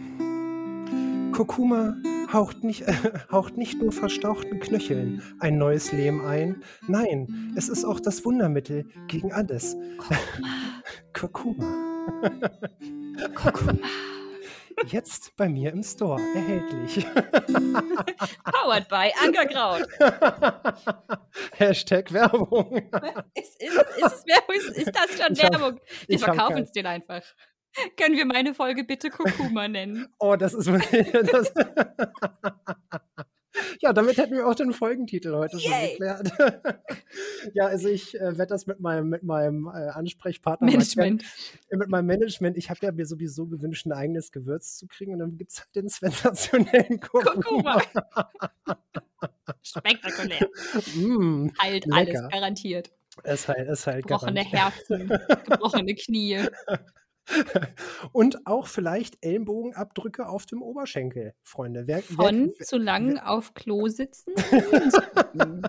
Kurkuma 1.33 1.97
haucht 2.33 2.65
nicht 2.65 2.85
haucht 3.31 3.57
nicht 3.57 3.81
nur 3.81 3.93
verstauchten 3.93 4.61
Knöcheln 4.61 5.23
ein 5.41 5.59
neues 5.59 5.93
Leben 5.93 6.25
ein. 6.25 6.63
Nein, 6.89 7.53
es 7.57 7.69
ist 7.69 7.85
auch 7.85 8.01
das 8.01 8.25
Wundermittel 8.25 8.87
gegen 9.09 9.33
alles. 9.33 9.77
Kurkuma. 9.99 10.49
Kurkuma. 11.13 12.51
Kurkuma. 13.35 13.79
Jetzt 14.87 15.37
bei 15.37 15.49
mir 15.49 15.71
im 15.71 15.83
Store 15.83 16.21
erhältlich. 16.35 17.07
Powered 18.43 18.89
by 18.89 19.13
Ankerkraut. 19.23 19.87
Hashtag 21.53 22.13
Werbung. 22.13 22.79
Ist, 23.35 23.63
ist, 23.63 23.77
ist? 23.77 24.27
Ist, 24.27 24.77
ist 24.79 24.93
das 24.97 25.23
schon 25.23 25.37
Werbung? 25.37 25.79
Wir 26.09 26.19
verkaufen 26.19 26.63
es 26.65 26.73
dir 26.73 26.89
einfach. 26.89 27.23
Können 27.97 28.17
wir 28.17 28.27
meine 28.27 28.55
Folge 28.55 28.85
bitte 28.85 29.11
Kurkuma 29.11 29.69
nennen? 29.69 30.09
Oh, 30.19 30.37
das 30.37 30.55
ist 30.55 30.69
das 30.69 31.53
Ja, 33.81 33.93
damit 33.93 34.17
hätten 34.17 34.35
wir 34.35 34.47
auch 34.47 34.55
den 34.55 34.73
Folgentitel 34.73 35.35
heute 35.35 35.61
schon 35.61 35.73
Yay. 35.73 35.91
geklärt. 35.91 36.33
Ja, 37.53 37.67
also 37.67 37.89
ich, 37.89 38.15
äh, 38.15 38.39
werde 38.39 38.47
das 38.47 38.67
mit 38.67 38.81
meinem 38.81 39.09
mit 39.09 39.25
meinem, 39.25 39.67
äh, 39.67 39.89
Ansprechpartner 39.91 40.67
mal 40.67 40.73
Management. 40.73 41.25
Äh, 41.69 41.77
mit 41.77 41.89
meinem 41.89 42.07
Management. 42.07 42.57
Ich 42.57 42.71
habe 42.71 42.79
ja 42.83 42.93
mir 42.93 43.05
sowieso 43.05 43.47
gewünscht, 43.47 43.85
'n 43.87 43.93
eigenes 43.93 44.33
Gewürz 44.33 44.77
zu 44.79 44.87
kriegen 44.87 45.13
und 45.15 45.19
dann 45.19 45.37
gibt's 45.37 45.61
halt 45.61 45.75
den 45.75 45.89
sensationellen 45.89 47.01
Kurkuma. 47.01 47.83
Kurkuma. 47.83 48.31
Spektakulär. 49.63 50.49
Mm, 50.95 51.49
Halt 51.59 51.85
lecker. 51.87 51.97
alles 51.97 52.29
garantiert. 52.31 52.91
Es 53.25 53.47
heilt 53.49 53.69
es 53.69 53.87
heilt 53.87 54.07
Gebrochene. 54.07 54.41
Herzen, 54.45 55.09
gebrochene 55.45 55.95
Knie. 55.95 56.47
Und 58.13 58.47
auch 58.47 58.67
vielleicht 58.67 59.25
Ellenbogenabdrücke 59.25 60.29
auf 60.29 60.47
dem 60.47 60.63
Oberschenkel, 60.63 61.35
Freunde. 61.43 61.87
Wer 61.87 61.99
wer 61.99 62.03
Von 62.03 62.53
zu 62.61 62.79
lang 62.79 63.19
auf 63.19 63.55
Klo 63.55 63.87
sitzen. 63.89 64.35
Ein 65.35 65.63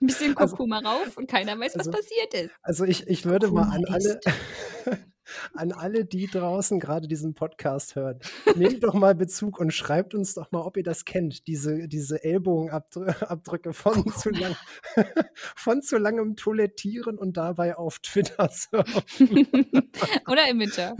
bisschen 0.00 0.36
Also 0.36 0.56
Kurkuma 0.56 0.80
rauf 0.80 1.16
und 1.16 1.30
keiner 1.30 1.58
weiß, 1.58 1.74
was 1.76 1.88
also 1.88 1.92
passiert 1.92 2.34
ist. 2.34 2.54
Also 2.62 2.84
ich 2.84 3.06
ich 3.06 3.24
würde 3.24 3.48
mal 3.48 3.62
Kurkuma 3.62 3.76
an 3.76 3.84
alle. 3.86 4.20
an 5.54 5.72
alle, 5.72 6.04
die 6.04 6.26
draußen 6.26 6.80
gerade 6.80 7.08
diesen 7.08 7.34
Podcast 7.34 7.94
hören, 7.96 8.18
nehmt 8.56 8.82
doch 8.82 8.94
mal 8.94 9.14
Bezug 9.14 9.58
und 9.58 9.72
schreibt 9.72 10.14
uns 10.14 10.34
doch 10.34 10.50
mal, 10.52 10.62
ob 10.62 10.76
ihr 10.76 10.82
das 10.82 11.04
kennt, 11.04 11.46
diese 11.46 11.88
diese 11.88 12.22
Ellbogenabdrü 12.22 13.10
Abdrücke 13.20 13.72
von 13.72 14.10
zu 14.12 14.30
lang 14.30 14.56
von 15.56 15.82
zu 15.82 15.98
langem 15.98 16.36
Toilettieren 16.36 17.18
und 17.18 17.36
dabei 17.36 17.76
auf 17.76 17.98
Twitter 17.98 18.48
surfen. 18.50 19.02
Oder 20.26 20.48
im 20.48 20.60
Winter. 20.60 20.96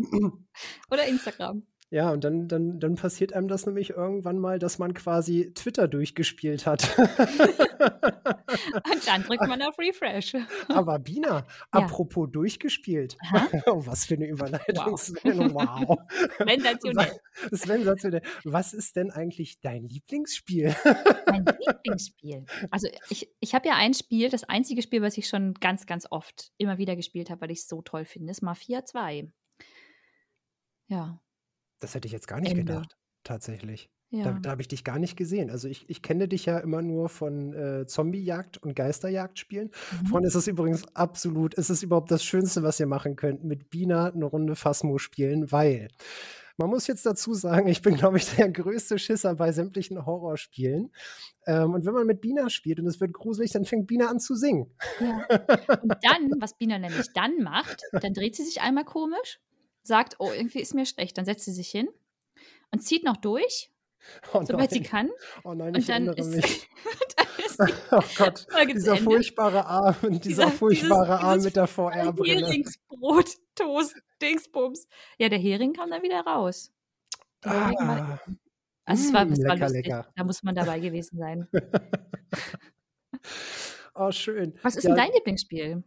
Oder 0.91 1.07
Instagram. 1.07 1.67
Ja, 1.91 2.11
und 2.13 2.23
dann 2.23 2.47
dann 2.47 2.79
dann 2.79 2.95
passiert 2.95 3.33
einem 3.33 3.49
das 3.49 3.67
nämlich 3.67 3.91
irgendwann 3.91 4.39
mal, 4.39 4.59
dass 4.61 4.79
man 4.79 4.95
quasi 4.95 5.53
Twitter 5.55 5.89
durchgespielt 5.89 6.65
hat. 6.67 6.89
Und 8.93 9.07
dann 9.07 9.23
drückt 9.23 9.47
man 9.47 9.63
auf 9.63 9.79
Refresh. 9.79 10.35
Aber 10.69 10.99
Bina, 10.99 11.47
Ja. 11.75 11.81
apropos 11.81 12.29
durchgespielt. 12.31 13.17
Oh, 13.67 13.85
was 13.87 14.07
für 14.07 14.15
eine 14.15 14.27
Überleitung, 14.27 14.93
Wow. 14.93 15.01
Sven. 15.01 15.55
Wow. 15.55 15.99
Sensationell. 16.39 17.21
Sensationell. 17.51 18.23
Was 18.45 18.73
ist 18.73 18.97
denn 18.97 19.11
eigentlich 19.11 19.61
dein 19.61 19.89
Lieblingsspiel? 19.89 20.75
Mein 21.27 21.45
Lieblingsspiel. 21.45 22.45
Also 22.71 22.89
ich, 23.09 23.31
ich 23.41 23.55
habe 23.55 23.69
ja 23.69 23.75
ein 23.77 23.95
Spiel, 23.95 24.29
das 24.29 24.45
einzige 24.45 24.83
Spiel, 24.83 25.03
was 25.03 25.17
ich 25.17 25.29
schon 25.29 25.55
ganz, 25.55 25.87
ganz 25.87 26.07
oft 26.11 26.53
immer 26.59 26.79
wieder 26.79 26.97
gespielt 26.97 27.31
habe, 27.31 27.43
weil 27.43 27.51
ich 27.51 27.61
es 27.61 27.69
so 27.69 27.83
toll 27.83 28.05
finde, 28.05 28.31
ist 28.31 28.43
Mafia 28.43 28.85
2. 28.85 29.31
Ja, 30.89 31.21
Das 31.81 31.95
hätte 31.95 32.07
ich 32.07 32.13
jetzt 32.13 32.29
gar 32.29 32.41
nicht 32.41 32.53
Ende. 32.53 32.65
gedacht, 32.65 32.97
tatsächlich. 33.25 33.91
Da, 34.13 34.19
ja. 34.19 34.39
da 34.43 34.51
habe 34.51 34.61
ich 34.61 34.67
dich 34.67 34.83
gar 34.83 34.99
nicht 34.99 35.17
gesehen. 35.17 35.51
Also 35.51 35.69
ich, 35.69 35.89
ich 35.89 36.03
kenne 36.03 36.27
dich 36.27 36.47
ja 36.47 36.59
immer 36.59 36.83
nur 36.83 37.09
von 37.09 37.55
äh, 37.55 37.87
Zombiejagd 37.87 38.59
und 38.59 38.75
Geisterjagd-Spielen. 38.75 39.71
Mhm. 40.03 40.07
Freunde, 40.07 40.29
es 40.29 40.35
ist 40.35 40.49
übrigens 40.49 40.85
absolut, 40.97 41.57
es 41.57 41.71
ist 41.71 41.85
überhaupt 41.85 42.11
das 42.11 42.25
Schönste, 42.25 42.65
was 42.65 42.81
ihr 42.81 42.87
machen 42.87 43.15
könnt, 43.15 43.45
mit 43.45 43.71
Bina 43.71 44.07
eine 44.07 44.25
Runde 44.25 44.57
Phasmo 44.57 44.99
spielen, 44.99 45.53
weil 45.53 45.89
Man 46.57 46.69
muss 46.69 46.89
jetzt 46.89 47.07
dazu 47.07 47.33
sagen, 47.35 47.69
ich 47.69 47.83
bin, 47.83 47.95
glaube 47.97 48.19
ich, 48.19 48.35
der 48.35 48.51
größte 48.51 48.99
Schisser 48.99 49.37
bei 49.37 49.53
sämtlichen 49.53 50.05
Horrorspielen. 50.05 50.91
Ähm, 51.47 51.73
und 51.73 51.87
wenn 51.87 51.95
man 51.95 52.07
mit 52.07 52.21
Bina 52.21 52.51
spielt 52.51 52.81
und 52.81 52.87
es 52.87 53.01
wird 53.01 53.15
gruselig, 53.15 53.53
dann 53.53 53.65
fängt 53.65 53.87
Bina 53.87 54.09
an 54.09 54.19
zu 54.19 54.35
singen. 54.35 54.71
Ja. 55.01 55.25
Und 55.83 55.97
dann, 56.03 56.33
was 56.39 56.59
Bina 56.59 56.79
nämlich 56.79 57.13
dann 57.15 57.43
macht, 57.43 57.83
dann 57.93 58.13
dreht 58.13 58.37
sie 58.37 58.45
sich 58.45 58.61
einmal 58.61 58.85
komisch, 58.85 59.41
sagt, 59.91 60.17
oh, 60.19 60.31
irgendwie 60.35 60.61
ist 60.61 60.75
mir 60.75 60.87
schlecht. 60.87 61.19
Dann 61.19 61.25
setzt 61.27 61.45
sie 61.45 61.53
sich 61.53 61.69
hin 61.71 61.89
und 62.71 62.81
zieht 62.81 63.05
noch 63.05 63.17
durch, 63.19 63.71
Oh 64.33 64.43
soweit 64.43 64.71
sie 64.71 64.83
kann. 64.83 65.11
Oh 65.45 65.53
nein, 65.53 65.75
Und 65.75 65.79
ich 65.79 65.87
dann 65.87 66.07
erinnere 66.07 66.17
ist, 66.21 66.35
mich. 66.47 66.69
dann 67.17 67.27
ist 67.45 67.59
die 67.69 67.95
Oh 67.95 68.03
Gott, 68.17 68.47
dieser 68.73 68.97
furchtbare 68.97 69.67
Arm, 69.67 69.95
dieser 70.03 70.19
Dieser- 70.47 70.51
furchtbare 70.51 71.05
dieses- 71.07 71.21
Arm 71.25 71.35
dieses 71.35 71.45
mit 71.45 71.57
der 71.57 71.67
VR-Brille. 71.67 72.47
Heringsbrot, 72.47 73.31
Toast, 73.55 73.95
Dingsbums. 74.23 74.87
Ja, 75.19 75.29
der 75.29 75.39
Hering 75.39 75.73
kam 75.75 75.91
dann 75.91 76.03
wieder 76.03 76.21
raus. 76.21 76.73
Der 77.45 77.53
Hering 77.53 77.79
war, 77.89 78.21
Ah, 78.27 78.33
also 78.87 79.07
es 79.09 79.13
war, 79.13 79.25
mm, 79.27 79.33
es 79.33 79.45
war 79.45 79.55
lecker, 79.55 79.67
lustig. 79.67 79.87
lecker. 79.87 80.13
Da 80.17 80.25
muss 80.25 80.43
man 80.43 80.55
dabei 80.55 80.81
gewesen 80.81 81.19
sein. 81.19 81.49
oh, 83.95 84.11
schön. 84.13 84.55
Was 84.63 84.77
ist 84.77 84.85
Ja, 84.85 84.91
denn 84.91 84.97
dein 85.05 85.13
Lieblingsspiel? 85.13 85.83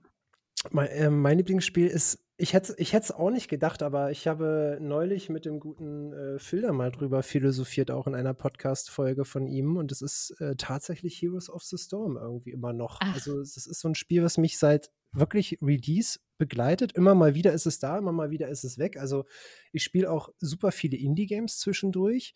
Mein, 0.71 0.87
äh, 0.87 1.09
mein 1.09 1.37
Lieblingsspiel 1.37 1.87
ist, 1.87 2.19
ich 2.37 2.53
hätte 2.53 2.73
ich 2.77 2.93
es 2.93 3.11
auch 3.11 3.29
nicht 3.29 3.47
gedacht, 3.47 3.83
aber 3.83 4.11
ich 4.11 4.27
habe 4.27 4.77
neulich 4.81 5.29
mit 5.29 5.45
dem 5.45 5.59
guten 5.59 6.13
äh, 6.13 6.39
Phil 6.39 6.61
da 6.61 6.73
mal 6.73 6.91
drüber 6.91 7.21
philosophiert, 7.21 7.91
auch 7.91 8.07
in 8.07 8.15
einer 8.15 8.33
Podcast-Folge 8.33 9.25
von 9.25 9.47
ihm. 9.47 9.77
Und 9.77 9.91
es 9.91 10.01
ist 10.01 10.35
äh, 10.39 10.55
tatsächlich 10.55 11.21
Heroes 11.21 11.49
of 11.49 11.63
the 11.63 11.77
Storm 11.77 12.17
irgendwie 12.17 12.51
immer 12.51 12.73
noch. 12.73 12.97
Ach. 13.01 13.13
Also 13.13 13.39
es 13.39 13.55
ist 13.55 13.79
so 13.79 13.87
ein 13.87 13.95
Spiel, 13.95 14.23
was 14.23 14.37
mich 14.37 14.57
seit 14.57 14.91
wirklich 15.11 15.59
Release 15.61 16.19
begleitet. 16.37 16.93
Immer 16.93 17.13
mal 17.13 17.35
wieder 17.35 17.53
ist 17.53 17.67
es 17.67 17.79
da, 17.79 17.97
immer 17.97 18.11
mal 18.11 18.31
wieder 18.31 18.49
ist 18.49 18.63
es 18.63 18.77
weg. 18.77 18.97
Also 18.97 19.25
ich 19.71 19.83
spiele 19.83 20.09
auch 20.09 20.29
super 20.39 20.71
viele 20.71 20.97
Indie-Games 20.97 21.59
zwischendurch. 21.59 22.33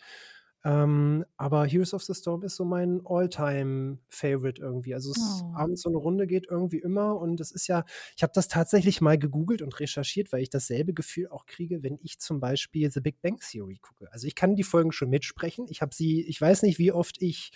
Ähm, 0.66 1.24
aber 1.38 1.66
Heroes 1.66 1.94
of 1.94 2.04
the 2.04 2.14
Storm 2.14 2.44
ist 2.44 2.56
so 2.56 2.66
mein 2.66 3.02
All-Time-Favorite 3.06 4.62
irgendwie. 4.62 4.94
Also 4.96 5.12
es 5.12 5.44
Oh. 5.44 5.52
abends 5.54 5.82
so 5.84 5.90
eine 5.90 5.98
Runde 5.98 6.28
geht 6.28 6.48
irgendwie 6.50 6.80
immer 6.80 7.16
und 7.18 7.40
es 7.40 7.52
ist 7.52 7.68
ja, 7.68 7.86
ich 8.16 8.24
habe 8.24 8.34
das 8.36 8.48
tatsächlich 8.48 9.00
mal 9.02 9.18
gegoogelt 9.18 9.62
und 9.62 9.80
recherchiert, 9.80 10.32
weil 10.34 10.42
ich 10.42 10.50
dasselbe 10.50 10.94
Gefühl 10.94 11.28
auch 11.30 11.46
kriege, 11.46 11.84
wenn 11.84 12.00
ich 12.02 12.20
zum 12.20 12.40
Beispiel 12.40 12.92
The 12.92 13.02
Big 13.02 13.22
Bang 13.22 13.38
Theory 13.40 13.78
gucke. 13.82 14.12
Also 14.12 14.28
ich 14.28 14.36
kann 14.36 14.56
die 14.56 14.64
Folgen 14.64 14.92
schon 14.92 15.10
mitsprechen. 15.10 15.68
Ich 15.70 15.82
habe 15.82 15.94
sie, 15.96 16.22
ich 16.28 16.42
weiß 16.42 16.64
nicht, 16.64 16.80
wie 16.80 16.92
oft 16.92 17.22
ich 17.22 17.52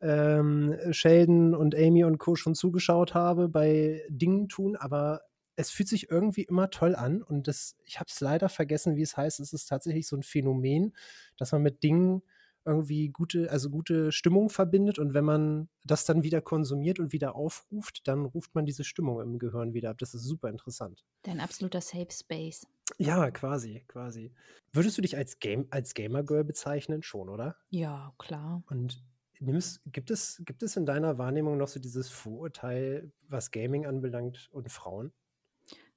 ähm, 0.00 0.76
Sheldon 0.90 1.54
und 1.54 1.74
Amy 1.76 2.04
und 2.04 2.18
Co. 2.18 2.34
schon 2.34 2.54
zugeschaut 2.54 3.14
habe 3.14 3.48
bei 3.48 4.02
Dingen 4.08 4.48
tun, 4.48 4.76
aber 4.76 5.22
es 5.62 5.70
fühlt 5.70 5.88
sich 5.88 6.10
irgendwie 6.10 6.42
immer 6.42 6.70
toll 6.70 6.94
an 6.94 7.22
und 7.22 7.48
das, 7.48 7.76
ich 7.84 7.98
habe 7.98 8.08
es 8.08 8.20
leider 8.20 8.48
vergessen, 8.48 8.96
wie 8.96 9.02
es 9.02 9.16
heißt. 9.16 9.40
Es 9.40 9.52
ist 9.52 9.66
tatsächlich 9.66 10.06
so 10.06 10.16
ein 10.16 10.22
Phänomen, 10.22 10.94
dass 11.38 11.52
man 11.52 11.62
mit 11.62 11.82
Dingen 11.82 12.22
irgendwie 12.64 13.08
gute, 13.08 13.50
also 13.50 13.70
gute 13.70 14.12
Stimmung 14.12 14.48
verbindet 14.48 14.98
und 14.98 15.14
wenn 15.14 15.24
man 15.24 15.68
das 15.84 16.04
dann 16.04 16.22
wieder 16.22 16.40
konsumiert 16.40 16.98
und 16.98 17.12
wieder 17.12 17.34
aufruft, 17.34 18.06
dann 18.06 18.24
ruft 18.24 18.54
man 18.54 18.66
diese 18.66 18.84
Stimmung 18.84 19.20
im 19.20 19.38
Gehirn 19.38 19.74
wieder 19.74 19.90
ab. 19.90 19.98
Das 19.98 20.14
ist 20.14 20.22
super 20.22 20.48
interessant. 20.48 21.04
Dein 21.22 21.40
absoluter 21.40 21.80
Safe 21.80 22.08
Space. 22.10 22.66
Ja, 22.98 23.30
quasi, 23.30 23.84
quasi. 23.88 24.32
Würdest 24.72 24.98
du 24.98 25.02
dich 25.02 25.16
als 25.16 25.38
Game, 25.38 25.66
als 25.70 25.94
Gamer-Girl 25.94 26.44
bezeichnen? 26.44 27.02
Schon, 27.02 27.28
oder? 27.28 27.56
Ja, 27.70 28.12
klar. 28.18 28.62
Und 28.68 29.02
nimmst, 29.40 29.80
gibt 29.86 30.10
es, 30.10 30.40
gibt 30.44 30.62
es 30.62 30.76
in 30.76 30.86
deiner 30.86 31.18
Wahrnehmung 31.18 31.56
noch 31.56 31.68
so 31.68 31.80
dieses 31.80 32.08
Vorurteil, 32.08 33.12
was 33.28 33.50
Gaming 33.50 33.86
anbelangt 33.86 34.48
und 34.52 34.70
Frauen? 34.70 35.12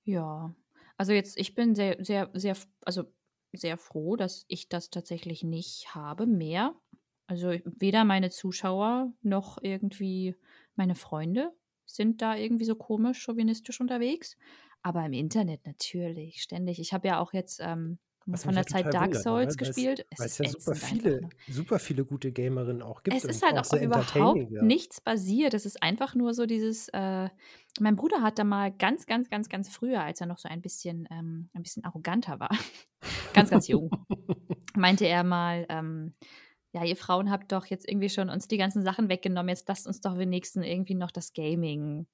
Ja. 0.06 0.54
Also 0.98 1.12
jetzt, 1.13 1.38
ich 1.38 1.56
bin 1.56 1.76
sehr, 1.76 1.98
sehr, 2.04 2.30
sehr, 2.34 2.56
also 2.86 3.06
sehr 3.54 3.78
froh, 3.78 4.15
dass 4.15 4.46
ich 4.48 4.70
das 4.70 4.89
tatsächlich 4.89 5.44
nicht 5.44 5.94
habe 5.96 6.26
mehr. 6.28 6.76
Also 7.28 7.54
weder 7.65 8.06
meine 8.06 8.30
Zuschauer 8.30 9.12
noch 9.22 9.58
irgendwie 9.62 10.36
meine 10.76 10.96
Freunde 10.96 11.52
sind 11.86 12.22
da 12.22 12.36
irgendwie 12.36 12.65
so 12.65 12.76
komisch, 12.76 13.22
chauvinistisch 13.22 13.82
unterwegs. 13.82 14.38
Aber 14.84 15.04
im 15.06 15.13
Internet 15.13 15.65
natürlich, 15.65 16.41
ständig. 16.44 16.80
Ich 16.80 16.94
habe 16.94 17.08
ja 17.08 17.20
auch 17.20 17.34
jetzt 17.34 17.60
ähm, 17.62 17.98
Was 18.27 18.43
von 18.43 18.55
der 18.55 18.65
Zeit 18.65 18.85
total 18.85 18.91
Dark 18.91 19.05
wundert, 19.07 19.23
Souls 19.23 19.55
ne? 19.55 19.61
Weil 19.61 19.69
es- 19.69 19.75
gespielt. 19.75 20.05
Weil 20.17 20.27
Es 20.27 20.39
es 20.39 20.39
ist 20.39 20.53
ja 20.53 20.59
super 20.59 20.75
viele, 20.75 21.15
einfach, 21.17 21.29
ne? 21.29 21.53
super 21.53 21.79
viele 21.79 22.05
gute 22.05 22.31
Gamerinnen 22.31 22.81
auch 22.81 23.03
gibt. 23.03 23.15
Es 23.15 23.23
ist 23.23 23.43
halt 23.45 23.57
auch 23.57 23.71
auf 23.71 23.81
überhaupt 23.81 24.49
ja. 24.49 24.63
nichts 24.63 24.99
basiert. 25.01 25.53
Es 25.53 25.65
ist 25.65 25.81
einfach 25.83 26.15
nur 26.15 26.33
so 26.33 26.45
dieses, 26.45 26.89
äh, 26.89 27.29
mein 27.79 27.95
Bruder 27.95 28.21
hat 28.21 28.39
da 28.39 28.43
mal 28.43 28.71
ganz, 28.71 29.05
ganz, 29.05 29.29
ganz, 29.29 29.49
ganz 29.49 29.69
früher, 29.69 30.01
als 30.01 30.21
er 30.21 30.27
noch 30.27 30.39
so 30.39 30.49
ein 30.49 30.61
bisschen, 30.61 31.07
ähm, 31.11 31.49
ein 31.53 31.61
bisschen 31.61 31.83
arroganter 31.83 32.39
war, 32.39 32.49
ganz, 33.33 33.49
ganz 33.49 33.67
jung, 33.67 33.91
meinte 34.75 35.05
er 35.05 35.23
mal, 35.23 35.65
ähm, 35.69 36.13
ja, 36.71 36.83
ihr 36.83 36.97
Frauen 36.97 37.31
habt 37.31 37.51
doch 37.51 37.67
jetzt 37.67 37.88
irgendwie 37.88 38.09
schon 38.09 38.29
uns 38.29 38.47
die 38.47 38.57
ganzen 38.57 38.83
Sachen 38.83 39.07
weggenommen, 39.07 39.49
jetzt 39.49 39.67
lasst 39.67 39.88
uns 39.88 40.01
doch 40.01 40.17
wenigstens 40.17 40.65
irgendwie 40.65 40.95
noch 40.95 41.11
das 41.11 41.31
Gaming. 41.33 42.07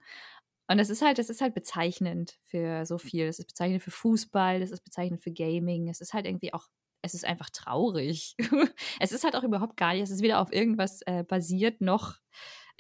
Und 0.72 0.80
es 0.80 0.90
ist 0.90 1.02
halt, 1.02 1.20
es 1.20 1.30
ist 1.30 1.42
halt 1.42 1.54
bezeichnend 1.54 2.40
für 2.46 2.86
so 2.86 2.98
viel. 2.98 3.26
Es 3.26 3.40
ist 3.40 3.48
bezeichnend 3.48 3.84
für 3.84 3.92
Fußball, 3.92 4.62
es 4.62 4.72
ist 4.72 4.86
bezeichnend 4.86 5.22
für 5.22 5.32
Gaming, 5.32 5.90
es 5.90 6.00
ist 6.00 6.14
halt 6.14 6.26
irgendwie 6.26 6.54
auch, 6.54 6.68
es 7.02 7.14
ist 7.14 7.26
einfach 7.26 7.50
traurig. 7.50 8.38
es 9.02 9.12
ist 9.12 9.26
halt 9.26 9.36
auch 9.36 9.44
überhaupt 9.44 9.76
gar 9.76 9.92
nicht, 9.92 10.04
es 10.04 10.12
ist 10.12 10.22
weder 10.22 10.40
auf 10.40 10.54
irgendwas 10.54 11.02
äh, 11.08 11.26
basiert 11.26 11.82
noch. 11.82 12.20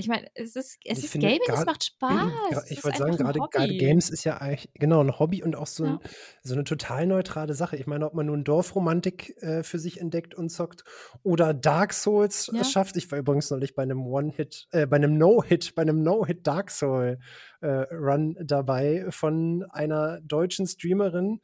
Ich 0.01 0.07
meine, 0.09 0.27
es 0.33 0.55
ist, 0.55 0.77
es 0.83 0.97
Ich 0.97 1.03
ist 1.05 1.11
finde, 1.11 1.27
Gaming, 1.27 1.41
es 1.47 1.65
macht 1.65 1.83
Spaß. 1.83 2.11
Ja, 2.51 2.63
ich 2.69 2.83
wollte 2.83 2.97
sagen, 2.97 3.11
ein 3.25 3.33
gerade. 3.33 3.77
Games 3.77 4.09
ist 4.09 4.23
ja 4.23 4.37
eigentlich 4.37 4.69
genau 4.73 5.01
ein 5.03 5.17
Hobby 5.19 5.43
und 5.43 5.55
auch 5.55 5.67
so, 5.67 5.83
ein, 5.85 5.99
Ja. 6.03 6.09
so 6.43 6.53
eine 6.55 6.63
total 6.63 7.05
neutrale 7.07 7.53
Sache. 7.53 7.77
Ich 7.77 7.87
meine, 7.87 8.05
ob 8.05 8.13
man 8.13 8.25
nun 8.25 8.43
Dorfromantik 8.43 9.35
äh, 9.41 9.63
für 9.63 9.79
sich 9.79 9.99
entdeckt 10.01 10.35
und 10.35 10.49
zockt 10.49 10.83
oder 11.23 11.53
Dark 11.53 11.93
Souls 11.93 12.49
Ja. 12.53 12.63
schafft. 12.63 12.97
Ich 12.97 13.11
war 13.11 13.19
übrigens 13.19 13.49
neulich 13.51 13.75
bei 13.75 13.83
einem 13.83 14.05
One-Hit, 14.05 14.67
äh, 14.71 14.87
bei 14.87 14.97
einem 14.97 15.17
No-Hit, 15.17 15.75
bei 15.75 15.83
einem 15.83 16.03
No-Hit 16.03 16.45
Dark 16.47 16.71
Soul 16.71 17.19
äh, 17.61 17.67
Run 17.67 18.35
dabei 18.43 19.05
von 19.09 19.65
einer 19.69 20.19
deutschen 20.21 20.67
Streamerin. 20.67 21.39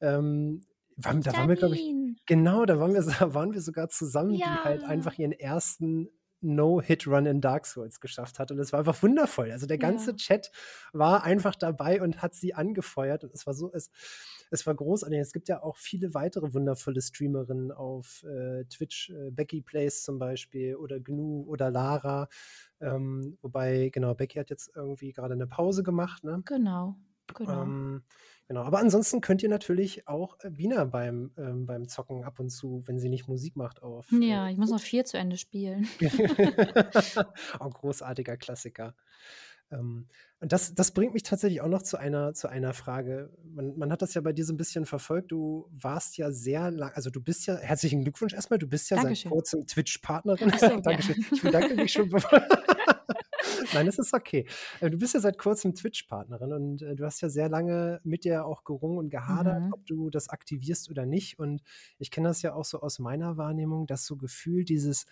Ähm, 0.00 0.62
war, 0.96 1.14
da 1.14 1.32
waren 1.34 1.48
wir, 1.48 1.56
glaube 1.56 1.76
ich. 1.76 1.94
Genau, 2.26 2.64
da 2.66 2.78
waren 2.78 2.92
wir, 2.92 3.02
da 3.02 3.34
waren 3.34 3.52
wir 3.54 3.60
sogar 3.60 3.88
zusammen, 3.88 4.34
die 4.34 4.44
halt 4.44 4.82
Ja. 4.82 4.88
einfach 4.88 5.18
ihren 5.18 5.32
ersten 5.32 6.08
No-Hit-Run 6.40 7.26
in 7.26 7.40
Dark 7.40 7.66
Souls 7.66 8.00
geschafft 8.00 8.38
hat. 8.38 8.50
Und 8.50 8.58
es 8.58 8.72
war 8.72 8.80
einfach 8.80 9.02
wundervoll. 9.02 9.50
Also 9.52 9.66
der 9.66 9.78
ganze 9.78 10.10
Ja. 10.12 10.16
Chat 10.16 10.50
war 10.92 11.24
einfach 11.24 11.54
dabei 11.54 12.02
und 12.02 12.22
hat 12.22 12.34
sie 12.34 12.54
angefeuert. 12.54 13.24
Und 13.24 13.34
es 13.34 13.46
war 13.46 13.54
so, 13.54 13.70
es, 13.72 13.90
es 14.50 14.66
war 14.66 14.74
großartig. 14.74 15.18
Es 15.18 15.32
gibt 15.32 15.48
ja 15.48 15.62
auch 15.62 15.76
viele 15.76 16.14
weitere 16.14 16.52
wundervolle 16.52 17.00
Streamerinnen 17.00 17.72
auf 17.72 18.24
äh, 18.24 18.64
Twitch, 18.64 19.10
äh, 19.10 19.30
Becky 19.30 19.60
Plays 19.62 20.02
zum 20.02 20.18
Beispiel 20.18 20.76
oder 20.76 21.00
Gnu 21.00 21.44
oder 21.46 21.70
Lara. 21.70 22.28
Ähm, 22.80 23.36
wobei, 23.42 23.90
genau, 23.92 24.14
Becky 24.14 24.38
hat 24.38 24.50
jetzt 24.50 24.72
irgendwie 24.74 25.12
gerade 25.12 25.34
eine 25.34 25.46
Pause 25.46 25.82
gemacht, 25.82 26.24
ne? 26.24 26.42
Genau, 26.46 26.96
genau. 27.34 27.62
Ähm, 27.62 28.02
genau, 28.50 28.62
aber 28.64 28.80
ansonsten 28.80 29.20
könnt 29.20 29.44
ihr 29.44 29.48
natürlich 29.48 30.08
auch 30.08 30.36
äh, 30.42 30.50
Bina 30.50 30.84
beim, 30.84 31.30
ähm, 31.38 31.66
beim 31.66 31.86
Zocken 31.86 32.24
ab 32.24 32.40
und 32.40 32.50
zu, 32.50 32.82
wenn 32.86 32.98
sie 32.98 33.08
nicht 33.08 33.28
Musik 33.28 33.54
macht, 33.54 33.80
auf. 33.82 34.06
ja, 34.10 34.48
Äh, 34.48 34.52
ich 34.52 34.58
muss 34.58 34.70
noch 34.70 34.80
vier 34.80 35.04
zu 35.04 35.16
Ende 35.18 35.36
spielen. 35.36 35.86
auch 37.58 37.70
großartiger 37.74 38.36
Klassiker. 38.36 38.94
Ähm, 39.72 40.08
und 40.40 40.50
das, 40.52 40.74
das 40.74 40.90
bringt 40.90 41.14
mich 41.14 41.22
tatsächlich 41.22 41.60
auch 41.60 41.68
noch 41.68 41.82
zu 41.82 41.96
einer, 41.96 42.34
zu 42.34 42.48
einer 42.48 42.72
Frage. 42.74 43.30
Man, 43.44 43.76
man 43.78 43.92
hat 43.92 44.02
das 44.02 44.14
ja 44.14 44.20
bei 44.20 44.32
dir 44.32 44.44
so 44.44 44.52
ein 44.52 44.56
bisschen 44.56 44.84
verfolgt. 44.86 45.30
Du 45.30 45.68
warst 45.70 46.16
ja 46.16 46.32
sehr 46.32 46.70
lang, 46.72 46.90
also 46.94 47.08
du 47.10 47.20
bist 47.20 47.46
ja, 47.46 47.56
herzlichen 47.56 48.02
Glückwunsch 48.02 48.32
erstmal, 48.32 48.58
du 48.58 48.66
bist 48.66 48.90
ja 48.90 48.96
Dankeschön. 48.96 49.24
seit 49.28 49.32
kurzem 49.32 49.66
Twitch-Partnerin. 49.66 50.50
So, 50.58 50.66
ja. 50.66 50.80
Dankeschön. 50.80 51.24
Ich 51.30 51.42
bedanke 51.42 51.74
mich 51.76 51.92
schon. 51.92 52.08
bevor- 52.10 52.42
Nein, 53.72 53.86
es 53.88 53.98
ist 53.98 54.14
okay. 54.14 54.46
Äh, 54.80 54.90
Du 54.90 54.98
bist 54.98 55.14
ja 55.14 55.20
seit 55.20 55.38
kurzem 55.38 55.74
Twitch-Partnerin 55.74 56.52
und 56.52 56.82
äh, 56.82 56.96
du 56.96 57.04
hast 57.04 57.20
ja 57.20 57.28
sehr 57.28 57.48
lange 57.48 58.00
mit 58.04 58.24
dir 58.24 58.44
auch 58.46 58.64
gerungen 58.64 58.98
und 58.98 59.10
gehadert, 59.10 59.64
Mhm. 59.64 59.72
ob 59.72 59.86
du 59.86 60.10
das 60.10 60.28
aktivierst 60.28 60.90
oder 60.90 61.06
nicht. 61.06 61.38
Und 61.38 61.62
ich 61.98 62.10
kenne 62.10 62.28
das 62.28 62.42
ja 62.42 62.54
auch 62.54 62.64
so 62.64 62.80
aus 62.80 62.98
meiner 62.98 63.36
Wahrnehmung, 63.36 63.86
dass 63.86 64.06
so 64.06 64.16
gefühlt 64.16 64.68
dieses 64.68 65.06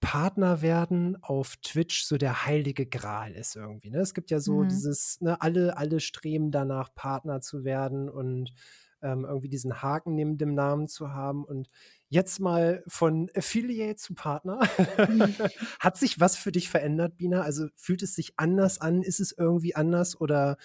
Partner 0.00 0.62
werden 0.62 1.16
auf 1.22 1.56
Twitch 1.58 2.04
so 2.04 2.18
der 2.18 2.44
heilige 2.46 2.86
Gral 2.86 3.32
ist 3.32 3.54
irgendwie. 3.54 3.90
Ne? 3.90 3.98
Es 4.00 4.14
gibt 4.14 4.30
ja 4.32 4.40
so 4.40 4.64
Mhm. 4.64 4.64
dieses, 4.64 5.20
ne, 5.20 5.40
alle, 5.40 5.76
alle 5.76 6.00
streben 6.00 6.50
danach, 6.50 6.92
Partner 6.94 7.40
zu 7.40 7.62
werden 7.64 8.08
und 8.08 8.52
ähm, 9.00 9.24
irgendwie 9.24 9.48
diesen 9.48 9.80
Haken 9.82 10.14
neben 10.14 10.38
dem 10.38 10.54
Namen 10.54 10.88
zu 10.88 11.12
haben. 11.12 11.44
Und 11.44 11.68
jetzt 12.12 12.40
mal 12.40 12.82
von 12.86 13.30
Affiliate 13.34 13.96
zu 13.96 14.12
Partner. 14.14 14.60
Mhm. 15.08 15.34
Hat 15.80 15.96
sich 15.96 16.20
was 16.20 16.36
für 16.36 16.52
dich 16.52 16.68
verändert, 16.68 17.16
Bina? 17.16 17.40
Also 17.40 17.68
fühlt 17.74 18.02
es 18.02 18.14
sich 18.14 18.34
anders 18.36 18.80
an? 18.80 19.02
Ist 19.02 19.18
es 19.18 19.32
irgendwie 19.36 19.74
anders 19.74 20.20
oder 20.20 20.58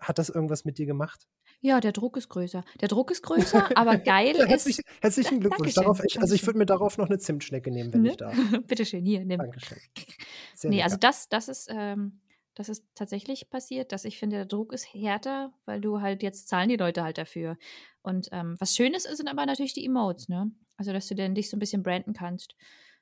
hat 0.00 0.18
das 0.18 0.28
irgendwas 0.30 0.64
mit 0.64 0.78
dir 0.78 0.86
gemacht? 0.86 1.28
Ja, 1.60 1.78
der 1.80 1.92
Druck 1.92 2.16
ist 2.16 2.28
größer. 2.28 2.64
Der 2.80 2.88
Druck 2.88 3.12
ist 3.12 3.22
größer, 3.26 3.70
aber 3.76 3.98
geil 3.98 4.34
Ja, 4.36 4.42
ist. 4.44 4.48
herzlich, 4.50 4.80
herzlichen 5.00 5.40
Da- 5.40 5.48
Glückwunsch. 5.48 5.74
Darauf, 5.74 6.02
ich, 6.02 6.20
also 6.20 6.34
ich 6.34 6.44
würde 6.44 6.58
mir 6.58 6.66
darauf 6.66 6.98
noch 6.98 7.06
eine 7.08 7.18
Zimtschnecke 7.18 7.70
nehmen, 7.70 7.92
wenn 7.94 8.02
Ne? 8.02 8.10
ich 8.10 8.16
darf. 8.16 8.34
Bitteschön, 8.66 9.04
hier, 9.04 9.24
nimm. 9.24 9.38
Dankeschön. 9.38 9.78
Sehr 10.56 10.70
Nee, 10.70 10.76
lecker. 10.78 10.84
also 10.86 10.96
das, 10.96 11.28
das 11.28 11.46
ist, 11.48 11.68
ähm, 11.70 12.20
das 12.56 12.68
ist 12.68 12.84
tatsächlich 12.96 13.48
passiert, 13.48 13.92
dass 13.92 14.04
ich 14.04 14.18
finde, 14.18 14.36
der 14.38 14.46
Druck 14.46 14.72
ist 14.72 14.92
härter, 14.92 15.52
weil 15.66 15.80
du 15.80 16.00
halt 16.00 16.24
jetzt 16.24 16.48
zahlen 16.48 16.68
die 16.68 16.76
Leute 16.76 17.04
halt 17.04 17.16
dafür. 17.16 17.56
Und 18.02 18.28
ähm, 18.32 18.56
was 18.58 18.74
Schönes 18.74 19.04
sind 19.04 19.28
aber 19.28 19.46
natürlich 19.46 19.74
die 19.74 19.84
Emotes, 19.84 20.28
ne? 20.28 20.50
Also, 20.76 20.92
dass 20.92 21.06
du 21.08 21.14
dann 21.14 21.34
dich 21.34 21.48
so 21.50 21.56
ein 21.56 21.60
bisschen 21.60 21.82
branden 21.82 22.12
kannst. 22.12 22.56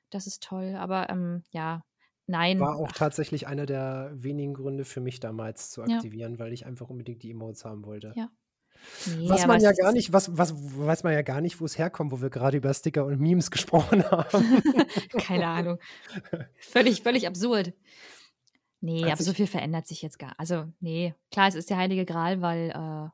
Das 0.09 0.27
ist 0.27 0.43
toll. 0.43 0.75
Aber 0.77 1.09
ähm, 1.09 1.43
ja, 1.51 1.83
nein. 2.27 2.59
War 2.59 2.75
auch 2.75 2.91
tatsächlich 2.91 3.47
einer 3.47 3.65
der 3.65 4.11
wenigen 4.13 4.53
Gründe 4.53 4.85
für 4.85 5.01
mich 5.01 5.19
damals 5.19 5.71
zu 5.71 5.83
Ja. 5.83 5.95
aktivieren, 5.95 6.37
weil 6.37 6.53
ich 6.53 6.65
einfach 6.65 6.89
unbedingt 6.89 7.23
die 7.23 7.31
Emotes 7.31 7.65
haben 7.65 7.85
wollte. 7.85 8.13
Ja. 8.15 8.29
Nee, 9.15 9.29
Was 9.29 9.45
man 9.45 9.61
ja 9.61 9.71
gar 9.73 9.91
nicht, 9.91 10.11
was, 10.11 10.35
was 10.37 10.53
weiß 10.55 11.03
man 11.03 11.13
ja 11.13 11.21
gar 11.21 11.39
nicht, 11.41 11.61
wo 11.61 11.65
es 11.65 11.77
herkommt, 11.77 12.11
wo 12.11 12.21
wir 12.21 12.29
gerade 12.31 12.57
über 12.57 12.73
Sticker 12.73 13.05
und 13.05 13.19
Memes 13.19 13.51
gesprochen 13.51 14.03
haben. 14.09 14.61
Keine 15.17 15.47
Ahnung. 15.47 15.79
Völlig, 16.57 17.01
völlig 17.03 17.27
absurd. 17.27 17.73
Nee, 18.79 19.03
Hat 19.03 19.13
aber 19.13 19.23
so 19.23 19.33
viel 19.33 19.45
verändert 19.45 19.85
sich 19.87 20.01
jetzt 20.01 20.17
gar. 20.17 20.33
Also, 20.39 20.65
nee, 20.79 21.13
klar, 21.31 21.47
es 21.47 21.55
ist 21.55 21.69
der 21.69 21.77
heilige 21.77 22.05
Gral, 22.05 22.41
weil 22.41 22.71
äh, 22.71 23.09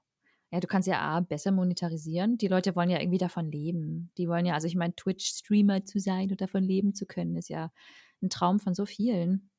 ja, 0.52 0.60
du 0.60 0.68
kannst 0.68 0.88
ja 0.88 1.02
A, 1.02 1.20
besser 1.20 1.52
monetarisieren. 1.52 2.38
Die 2.38 2.48
Leute 2.48 2.76
wollen 2.76 2.90
ja 2.90 3.00
irgendwie 3.00 3.18
davon 3.18 3.52
leben. 3.52 4.12
Die 4.18 4.30
wollen 4.30 4.46
ja, 4.46 4.54
also 4.54 4.68
ich 4.68 4.76
meine, 4.76 4.96
Twitch-Streamer 4.96 5.84
zu 5.84 6.00
sein 6.00 6.32
und 6.32 6.40
davon 6.40 6.64
leben 6.64 6.94
zu 6.94 7.06
können, 7.06 7.36
ist 7.36 7.50
ja 7.50 7.72
ein 8.22 8.30
Traum 8.30 8.60
von 8.60 8.74
so 8.74 8.86
vielen. 8.86 9.50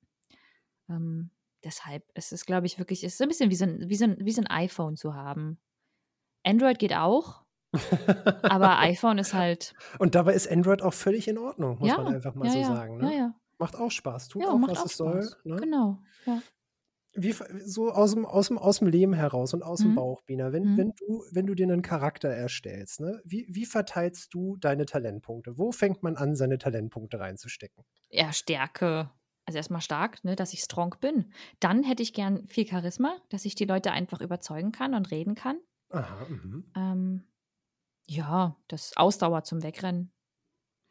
Ähm, 0.88 1.30
deshalb 1.62 2.04
ist 2.14 2.32
es, 2.32 2.46
glaube 2.46 2.66
ich, 2.66 2.78
wirklich, 2.78 3.04
ist 3.04 3.18
so 3.18 3.24
ein 3.24 3.28
bisschen 3.28 3.50
wie 3.50 3.56
so 3.56 3.64
ein, 3.66 3.88
wie, 3.88 3.96
so 3.96 4.04
ein, 4.04 4.16
wie 4.20 4.32
so 4.32 4.40
ein 4.40 4.46
iPhone 4.46 4.96
zu 4.96 5.14
haben. 5.14 5.58
Android 6.42 6.78
geht 6.78 6.94
auch, 6.94 7.44
aber 8.42 8.78
iPhone 8.78 9.18
ist 9.18 9.34
halt, 9.34 9.74
Und 9.98 10.14
dabei 10.14 10.32
ist 10.32 10.50
Android 10.50 10.80
auch 10.80 10.94
völlig 10.94 11.28
in 11.28 11.36
Ordnung, 11.36 11.78
muss 11.78 11.88
ja, 11.88 11.98
man 11.98 12.14
einfach 12.14 12.34
mal 12.34 12.46
ja, 12.46 12.52
so 12.52 12.58
ja, 12.58 12.66
sagen. 12.66 12.96
Ne? 12.96 13.34
Macht 13.58 13.76
auch 13.76 13.90
Spaß, 13.90 14.28
tut 14.28 14.46
auch, 14.46 14.58
was 14.62 14.84
es 14.84 14.96
soll. 14.96 15.28
Ne? 15.44 15.56
Genau, 15.56 15.98
ja. 16.24 16.40
Wie, 17.22 17.34
so 17.64 17.90
aus 17.92 18.14
dem, 18.14 18.24
aus, 18.26 18.48
dem, 18.48 18.58
aus 18.58 18.78
dem 18.78 18.88
Leben 18.88 19.12
heraus 19.14 19.54
und 19.54 19.62
aus 19.62 19.82
dem 19.82 19.92
Mhm. 19.92 19.94
Bauch, 19.94 20.22
Bina, 20.22 20.52
wenn, 20.52 20.64
Mhm. 20.64 20.76
wenn, 20.76 20.92
du, 20.96 21.24
wenn 21.32 21.46
du 21.46 21.54
dir 21.54 21.64
einen 21.64 21.82
Charakter 21.82 22.28
erstellst, 22.28 23.00
ne? 23.00 23.20
wie, 23.24 23.46
wie 23.50 23.66
verteilst 23.66 24.32
du 24.34 24.56
deine 24.56 24.86
Talentpunkte? 24.86 25.58
Wo 25.58 25.72
fängt 25.72 26.02
man 26.02 26.16
an, 26.16 26.34
seine 26.36 26.58
Talentpunkte 26.58 27.18
reinzustecken? 27.20 27.84
Ja, 28.10 28.32
Stärke. 28.32 29.10
Also 29.46 29.56
erstmal 29.56 29.80
stark, 29.80 30.22
ne, 30.24 30.36
dass 30.36 30.52
ich 30.52 30.60
strong 30.60 30.96
bin. 31.00 31.32
Dann 31.58 31.82
hätte 31.82 32.02
ich 32.02 32.12
gern 32.12 32.46
viel 32.48 32.66
Charisma, 32.66 33.16
dass 33.30 33.46
ich 33.46 33.54
die 33.54 33.64
Leute 33.64 33.92
einfach 33.92 34.20
überzeugen 34.20 34.72
kann 34.72 34.94
und 34.94 35.10
reden 35.10 35.34
kann. 35.34 35.58
Aha, 35.90 36.26
mhm. 36.28 36.64
Ähm, 36.76 37.26
ja, 38.08 38.56
das 38.68 38.96
Ausdauer 38.96 39.44
zum 39.44 39.62
Wegrennen. 39.62 40.12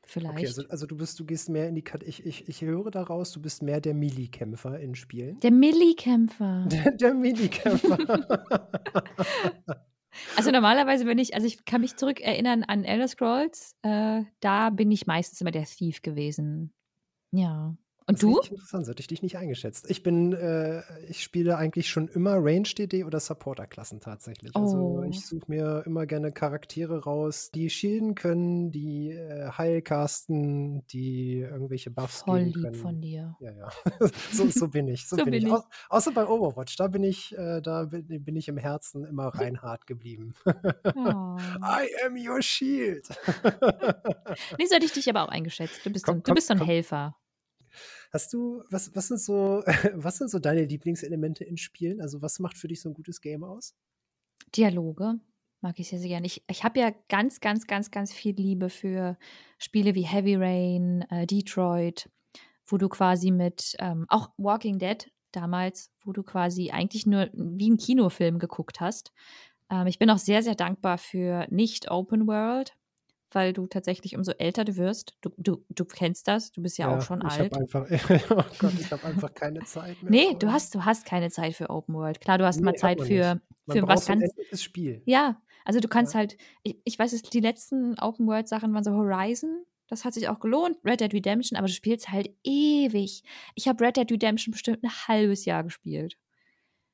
Vielleicht. 0.08 0.38
Okay, 0.38 0.48
also, 0.48 0.63
also 0.70 0.86
du 0.86 0.96
bist, 0.96 1.20
du 1.20 1.26
gehst 1.26 1.50
mehr 1.50 1.67
in 1.67 1.76
die 1.76 1.82
Kat 1.82 2.02
ich, 2.02 2.26
ich, 2.26 2.48
ich 2.48 2.62
höre 2.62 2.89
daraus, 2.91 3.34
du 3.34 3.41
bist 3.41 3.62
mehr 3.62 3.82
der 3.82 3.93
Melee-Kämpfer 3.93 4.80
in 4.80 4.96
Spielen. 4.96 5.39
Der 5.41 5.52
Milli-Kämpfer. 5.52 6.65
Der, 6.72 6.91
der 6.91 7.13
Melee-Kämpfer. 7.13 7.98
Also 10.36 10.50
normalerweise 10.50 11.06
bin 11.06 11.20
ich, 11.20 11.36
also 11.36 11.46
ich 11.46 11.63
kann 11.65 11.82
mich 11.82 11.96
zurückerinnern 11.96 12.63
an 12.63 12.86
Elder 12.86 13.08
Scrolls. 13.08 13.76
Äh, 13.84 14.24
da 14.39 14.72
bin 14.72 14.89
ich 14.89 15.06
meistens 15.06 15.41
immer 15.41 15.52
der 15.52 15.65
Thief 15.65 16.02
gewesen. 16.02 16.74
Ja. 17.32 17.76
Und 18.10 18.15
Das 18.15 18.22
du? 18.22 18.39
interessant, 18.39 18.86
so 18.86 18.91
hätte 18.91 19.02
ich 19.02 19.08
dich 19.08 19.22
nicht 19.22 19.38
eingeschätzt. 19.38 19.89
Ich 19.89 20.02
bin, 20.02 20.32
äh, 20.32 20.82
ich 21.10 21.22
spiele 21.22 21.58
eigentlich 21.58 21.89
schon 21.89 22.08
immer 22.08 22.36
Range-DD 22.38 23.04
oder 23.04 23.20
Supporter-Klassen 23.20 24.00
tatsächlich. 24.00 24.56
Also 24.56 24.78
Oh. 24.78 25.04
ich 25.04 25.26
suche 25.26 25.43
mir 25.48 25.84
immer 25.86 26.06
gerne 26.06 26.32
Charaktere 26.32 27.04
raus, 27.04 27.52
die 27.54 27.70
shielden 27.70 28.15
können, 28.15 28.72
die 28.72 29.12
äh, 29.12 29.50
heilcasten, 29.52 30.88
die 30.88 31.39
irgendwelche 31.41 31.91
Buffs 31.91 32.22
Voll 32.22 32.39
geben 32.46 32.54
lieb 32.54 32.63
können. 32.63 32.76
von 32.76 33.02
dir. 33.02 33.36
Ja, 33.41 33.52
ja. 33.52 33.70
so, 34.32 34.48
so 34.50 34.70
bin 34.70 34.88
ich. 34.88 35.06
So, 35.08 35.15
So 35.17 35.26
bin, 35.26 35.34
ich. 35.34 35.43
ich. 35.43 35.52
Au 35.52 35.62
außer 35.89 36.12
bei 36.13 36.26
Overwatch, 36.26 36.78
da 36.78 36.88
bin 36.88 37.04
ich, 37.04 37.38
äh, 37.38 37.60
da 37.62 37.84
bin, 37.86 38.24
bin 38.24 38.36
ich 38.38 38.48
im 38.48 38.58
Herzen 38.58 39.04
immer 39.04 39.28
reinhart 39.28 39.86
geblieben. 39.86 40.34
Oh. 40.46 40.52
I 40.96 41.89
am 42.06 42.15
your 42.15 42.41
shield. 42.41 43.06
Nee, 44.58 44.65
so 44.65 44.76
hätte 44.76 44.86
ich 44.86 44.93
dich 44.93 45.10
aber 45.10 45.24
auch 45.24 45.30
eingeschätzt. 45.30 45.86
Du 45.86 45.89
bist, 45.91 46.06
so, 46.06 46.12
Komm, 46.13 46.20
ein- 46.20 46.24
du 46.24 46.30
komm, 46.30 46.36
bist 46.36 46.48
so 46.48 46.54
ein 46.54 46.60
komm. 46.60 46.67
Helfer. 46.67 47.17
Hast 48.12 48.34
du, 48.34 48.63
was, 48.70 48.96
was 48.96 49.08
sind 49.08 49.20
so, 49.20 49.63
was 49.93 50.17
sind 50.17 50.30
so 50.30 50.39
deine 50.39 50.65
Lieblingselemente 50.65 51.43
in 51.43 51.58
Spielen? 51.58 52.02
Also 52.02 52.22
was 52.22 52.39
macht 52.39 52.58
für 52.58 52.67
dich 52.67 52.82
so 52.82 52.89
ein 52.89 52.93
gutes 52.93 53.22
Game 53.22 53.43
aus? 53.43 53.76
Dialoge 54.56 55.20
mag 55.62 55.80
ich 55.80 55.89
sehr, 55.89 56.00
sehr 56.00 56.10
gerne. 56.10 56.28
Ich, 56.28 56.43
ich 56.50 56.63
habe 56.63 56.80
ja 56.80 56.91
ganz, 57.10 57.39
ganz, 57.39 57.67
ganz, 57.67 57.91
ganz 57.91 58.13
viel 58.13 58.36
Liebe 58.36 58.70
für 58.70 59.17
Spiele 59.58 59.96
wie 59.96 60.04
Heavy 60.04 60.36
Rain, 60.36 61.02
äh, 61.10 61.26
Detroit, 61.26 62.10
wo 62.65 62.78
du 62.78 62.89
quasi 62.89 63.32
mit, 63.32 63.76
ähm, 63.80 64.06
auch 64.10 64.30
Walking 64.38 64.80
Dead 64.80 65.12
damals, 65.32 65.91
wo 66.04 66.13
du 66.13 66.24
quasi 66.24 66.72
eigentlich 66.72 67.06
nur 67.06 67.30
wie 67.34 67.67
einen 67.67 67.78
Kinofilm 67.78 68.39
geguckt 68.39 68.80
hast. 68.80 69.12
Ähm, 69.70 69.88
ich 69.88 70.00
bin 70.00 70.10
auch 70.10 70.17
sehr, 70.17 70.43
sehr 70.43 70.56
dankbar 70.56 70.98
für 70.98 71.48
nicht 71.50 71.89
Open 71.91 72.28
World, 72.28 72.77
weil 73.32 73.54
du 73.54 73.68
tatsächlich 73.68 74.16
umso 74.16 74.32
älter 74.32 74.63
du 74.63 74.78
wirst, 74.78 75.18
du, 75.22 75.30
du, 75.38 75.66
du 75.70 75.86
kennst 75.86 76.28
das, 76.28 76.52
du 76.52 76.62
bist 76.62 76.78
ja, 76.78 76.96
auch 76.96 77.02
schon 77.02 77.22
ich 77.26 77.34
alt. 77.34 77.54
habe 77.54 77.88
einfach, 77.88 78.30
oh 78.32 78.56
Gott, 78.60 78.74
ich 78.80 78.92
habe 78.92 79.04
einfach 79.06 79.34
keine 79.34 79.60
Zeit 79.66 80.02
mehr. 80.02 80.12
Nee, 80.12 80.36
du 80.40 80.52
hast, 80.52 80.74
du 80.76 80.86
hast 80.86 81.06
keine 81.06 81.30
Zeit 81.30 81.56
für 81.56 81.70
Open 81.70 81.96
World. 81.96 82.22
Klar, 82.22 82.38
du 82.38 82.46
hast 82.46 82.62
mal 82.62 82.72
Nee, 82.72 82.78
hat 82.78 82.80
Zeit 82.80 83.02
für, 83.02 83.42
für 83.70 83.88
was 83.88 84.10
ein 84.10 84.20
ganz 84.20 84.32
endliches 84.32 84.63
Spiel. 84.63 85.02
ja, 85.06 85.42
also 85.66 85.82
du 85.82 85.90
kannst 85.90 86.16
halt, 86.16 86.38
ich, 86.63 86.78
ich 86.86 86.98
weiß, 86.98 87.12
es, 87.12 87.24
die 87.24 87.42
letzten 87.42 88.00
Open-World-Sachen 88.00 88.74
waren 88.74 88.86
so 88.86 88.92
Horizon, 88.92 89.66
das 89.90 90.06
hat 90.06 90.13
sich 90.13 90.30
auch 90.30 90.40
gelohnt, 90.40 90.78
Red 90.86 91.02
Dead 91.02 91.13
Redemption, 91.13 91.58
aber 91.58 91.68
du 91.68 91.74
spielst 91.74 92.10
halt 92.10 92.30
ewig. 92.46 93.24
Ich 93.54 93.68
habe 93.68 93.84
Red 93.84 93.98
Dead 93.98 94.10
Redemption 94.10 94.54
bestimmt 94.54 94.82
ein 94.84 94.90
halbes 95.10 95.44
Jahr 95.44 95.66
gespielt. 95.66 96.18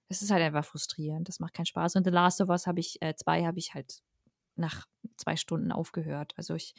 Das 0.10 0.24
ist 0.24 0.32
halt 0.32 0.41
einfach 0.41 0.65
frustrierend, 0.65 1.28
das 1.28 1.39
macht 1.39 1.54
keinen 1.54 1.67
Spaß. 1.67 1.96
Und 1.96 2.04
The 2.04 2.10
Last 2.10 2.41
of 2.41 2.50
Us 2.50 2.65
habe 2.65 2.80
ich, 2.80 3.00
äh, 3.02 3.13
zwei 3.15 3.46
habe 3.46 3.60
ich 3.60 3.76
halt 3.76 4.02
nach 4.56 4.86
zwei 5.18 5.36
Stunden 5.36 5.72
aufgehört. 5.72 6.34
Also 6.38 6.56
ich, 6.56 6.76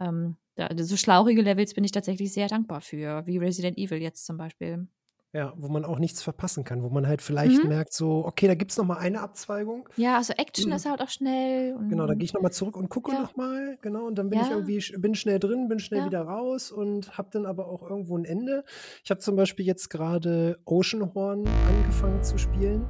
ähm, 0.00 0.36
da, 0.56 0.68
so 0.76 0.96
schlaurige 0.96 1.42
Levels 1.42 1.74
bin 1.74 1.84
ich 1.84 1.92
tatsächlich 1.92 2.32
sehr 2.32 2.48
dankbar 2.48 2.80
für, 2.80 3.26
wie 3.26 3.38
Resident 3.38 3.78
Evil 3.78 3.98
jetzt 4.00 4.26
zum 4.26 4.36
Beispiel. 4.36 4.86
Ja, 5.32 5.52
wo 5.56 5.66
man 5.66 5.84
auch 5.84 5.98
nichts 5.98 6.22
verpassen 6.22 6.62
kann, 6.62 6.84
wo 6.84 6.90
man 6.90 7.08
halt 7.08 7.20
vielleicht 7.20 7.60
Mhm. 7.64 7.68
merkt, 7.68 7.92
so, 7.92 8.24
okay, 8.24 8.46
da 8.46 8.54
gibt 8.54 8.70
es 8.70 8.78
noch 8.78 8.84
mal 8.84 8.98
eine 8.98 9.20
Abzweigung. 9.20 9.88
Ja, 9.96 10.16
also 10.18 10.32
Action 10.34 10.70
Mhm. 10.70 10.76
ist 10.76 10.88
halt 10.88 11.02
auch 11.02 11.08
schnell. 11.08 11.74
Genau, 11.88 12.06
da 12.06 12.14
gehe 12.14 12.22
ich 12.24 12.32
noch 12.34 12.40
mal 12.40 12.52
zurück 12.52 12.76
und 12.76 12.88
gucke 12.88 13.10
Ja. 13.10 13.22
noch 13.22 13.34
mal, 13.34 13.76
genau, 13.82 14.04
und 14.06 14.14
dann 14.16 14.30
bin 14.30 14.38
ich 14.40 14.46
Ja. 14.46 14.54
irgendwie, 14.54 14.78
sch- 14.78 14.96
bin 15.00 15.16
schnell 15.16 15.40
drin, 15.40 15.66
bin 15.66 15.80
schnell 15.80 16.02
Ja. 16.02 16.06
wieder 16.06 16.22
raus 16.22 16.70
und 16.70 17.18
habe 17.18 17.30
dann 17.32 17.46
aber 17.46 17.66
auch 17.66 17.82
irgendwo 17.82 18.16
ein 18.16 18.24
Ende. 18.24 18.62
Ich 19.02 19.10
habe 19.10 19.18
zum 19.18 19.34
Beispiel 19.34 19.66
jetzt 19.66 19.90
gerade 19.90 20.60
Oceanhorn 20.66 21.48
angefangen 21.66 22.22
zu 22.22 22.38
spielen 22.38 22.86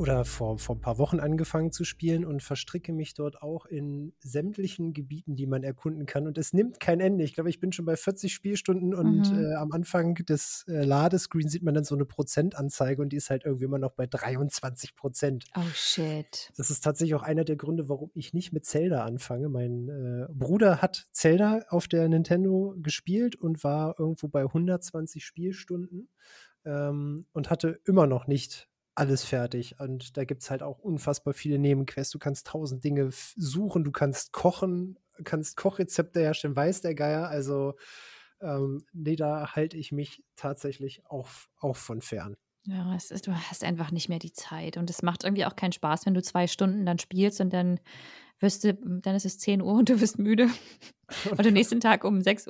oder 0.00 0.24
vor, 0.24 0.58
vor 0.58 0.76
ein 0.76 0.80
paar 0.80 0.96
Wochen 0.96 1.20
angefangen 1.20 1.72
zu 1.72 1.84
spielen 1.84 2.24
und 2.24 2.42
verstricke 2.42 2.90
mich 2.90 3.12
dort 3.12 3.42
auch 3.42 3.66
in 3.66 4.14
sämtlichen 4.20 4.94
Gebieten, 4.94 5.36
die 5.36 5.46
man 5.46 5.62
erkunden 5.62 6.06
kann. 6.06 6.26
Und 6.26 6.38
es 6.38 6.54
nimmt 6.54 6.80
kein 6.80 7.00
Ende. 7.00 7.22
Ich 7.22 7.34
glaube, 7.34 7.50
ich 7.50 7.60
bin 7.60 7.70
schon 7.70 7.84
bei 7.84 7.96
40 7.96 8.32
Spielstunden 8.32 8.94
und 8.94 9.30
Mhm. 9.30 9.38
äh, 9.38 9.54
am 9.56 9.72
Anfang 9.72 10.14
des 10.14 10.64
äh, 10.68 10.84
Ladescreens 10.84 11.52
sieht 11.52 11.62
man 11.62 11.74
dann 11.74 11.84
so 11.84 11.94
eine 11.94 12.06
Prozentanzeige 12.06 13.02
und 13.02 13.10
die 13.12 13.16
ist 13.18 13.28
halt 13.28 13.44
irgendwie 13.44 13.66
immer 13.66 13.78
noch 13.78 13.92
bei 13.92 14.06
23 14.06 14.96
Prozent. 14.96 15.44
Oh 15.54 15.60
shit. 15.74 16.50
Das 16.56 16.70
ist 16.70 16.80
tatsächlich 16.80 17.14
auch 17.14 17.22
einer 17.22 17.44
der 17.44 17.56
Gründe, 17.56 17.90
warum 17.90 18.10
ich 18.14 18.32
nicht 18.32 18.54
mit 18.54 18.64
Zelda 18.64 19.04
anfange. 19.04 19.50
Mein 19.50 19.90
äh, 19.90 20.32
Bruder 20.32 20.80
hat 20.80 21.08
Zelda 21.12 21.60
auf 21.68 21.88
der 21.88 22.08
Nintendo 22.08 22.74
gespielt 22.78 23.36
und 23.36 23.62
war 23.64 23.96
irgendwo 23.98 24.28
bei 24.28 24.44
120 24.44 25.22
Spielstunden 25.22 26.08
ähm, 26.64 27.26
und 27.32 27.50
hatte 27.50 27.80
immer 27.84 28.06
noch 28.06 28.26
nicht 28.26 28.69
alles 29.00 29.24
fertig. 29.24 29.80
Und 29.80 30.16
da 30.16 30.24
gibt 30.24 30.42
es 30.42 30.50
halt 30.50 30.62
auch 30.62 30.78
unfassbar 30.78 31.34
viele 31.34 31.58
Nebenquests. 31.58 32.12
Du 32.12 32.18
kannst 32.18 32.46
tausend 32.46 32.84
Dinge 32.84 33.10
suchen, 33.36 33.82
du 33.84 33.90
kannst 33.92 34.32
kochen, 34.32 34.98
kannst 35.24 35.56
Kochrezepte 35.56 36.20
herstellen, 36.20 36.54
weiß 36.54 36.82
der 36.82 36.94
Geier. 36.94 37.28
Also 37.28 37.74
ähm, 38.40 38.84
nee, 38.92 39.16
da 39.16 39.54
halte 39.54 39.76
ich 39.76 39.92
mich 39.92 40.22
tatsächlich 40.36 41.02
auch, 41.06 41.28
auch 41.58 41.76
von 41.76 42.00
fern. 42.00 42.36
Ja, 42.64 42.94
ist, 42.94 43.26
du 43.26 43.32
hast 43.34 43.64
einfach 43.64 43.90
nicht 43.90 44.08
mehr 44.08 44.18
die 44.18 44.32
Zeit. 44.32 44.76
Und 44.76 44.90
es 44.90 45.02
macht 45.02 45.24
irgendwie 45.24 45.46
auch 45.46 45.56
keinen 45.56 45.72
Spaß, 45.72 46.06
wenn 46.06 46.14
du 46.14 46.22
zwei 46.22 46.46
Stunden 46.46 46.84
dann 46.84 46.98
spielst 46.98 47.40
und 47.40 47.52
dann 47.52 47.80
wirst 48.38 48.64
du, 48.64 48.74
dann 48.74 49.14
ist 49.14 49.26
es 49.26 49.38
10 49.38 49.60
Uhr 49.62 49.74
und 49.74 49.88
du 49.88 50.00
wirst 50.00 50.18
müde. 50.18 50.48
Und 51.30 51.44
am 51.44 51.52
nächsten 51.52 51.80
Tag 51.80 52.04
um 52.04 52.18
6.30 52.20 52.48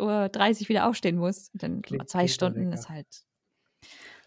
Uhr 0.63 0.69
wieder 0.69 0.87
aufstehen 0.87 1.17
musst. 1.17 1.53
Und 1.55 1.63
dann 1.63 1.81
Klingt- 1.83 2.11
zwei 2.11 2.19
klingt 2.21 2.31
Stunden 2.33 2.73
ist 2.73 2.89
halt. 2.91 3.25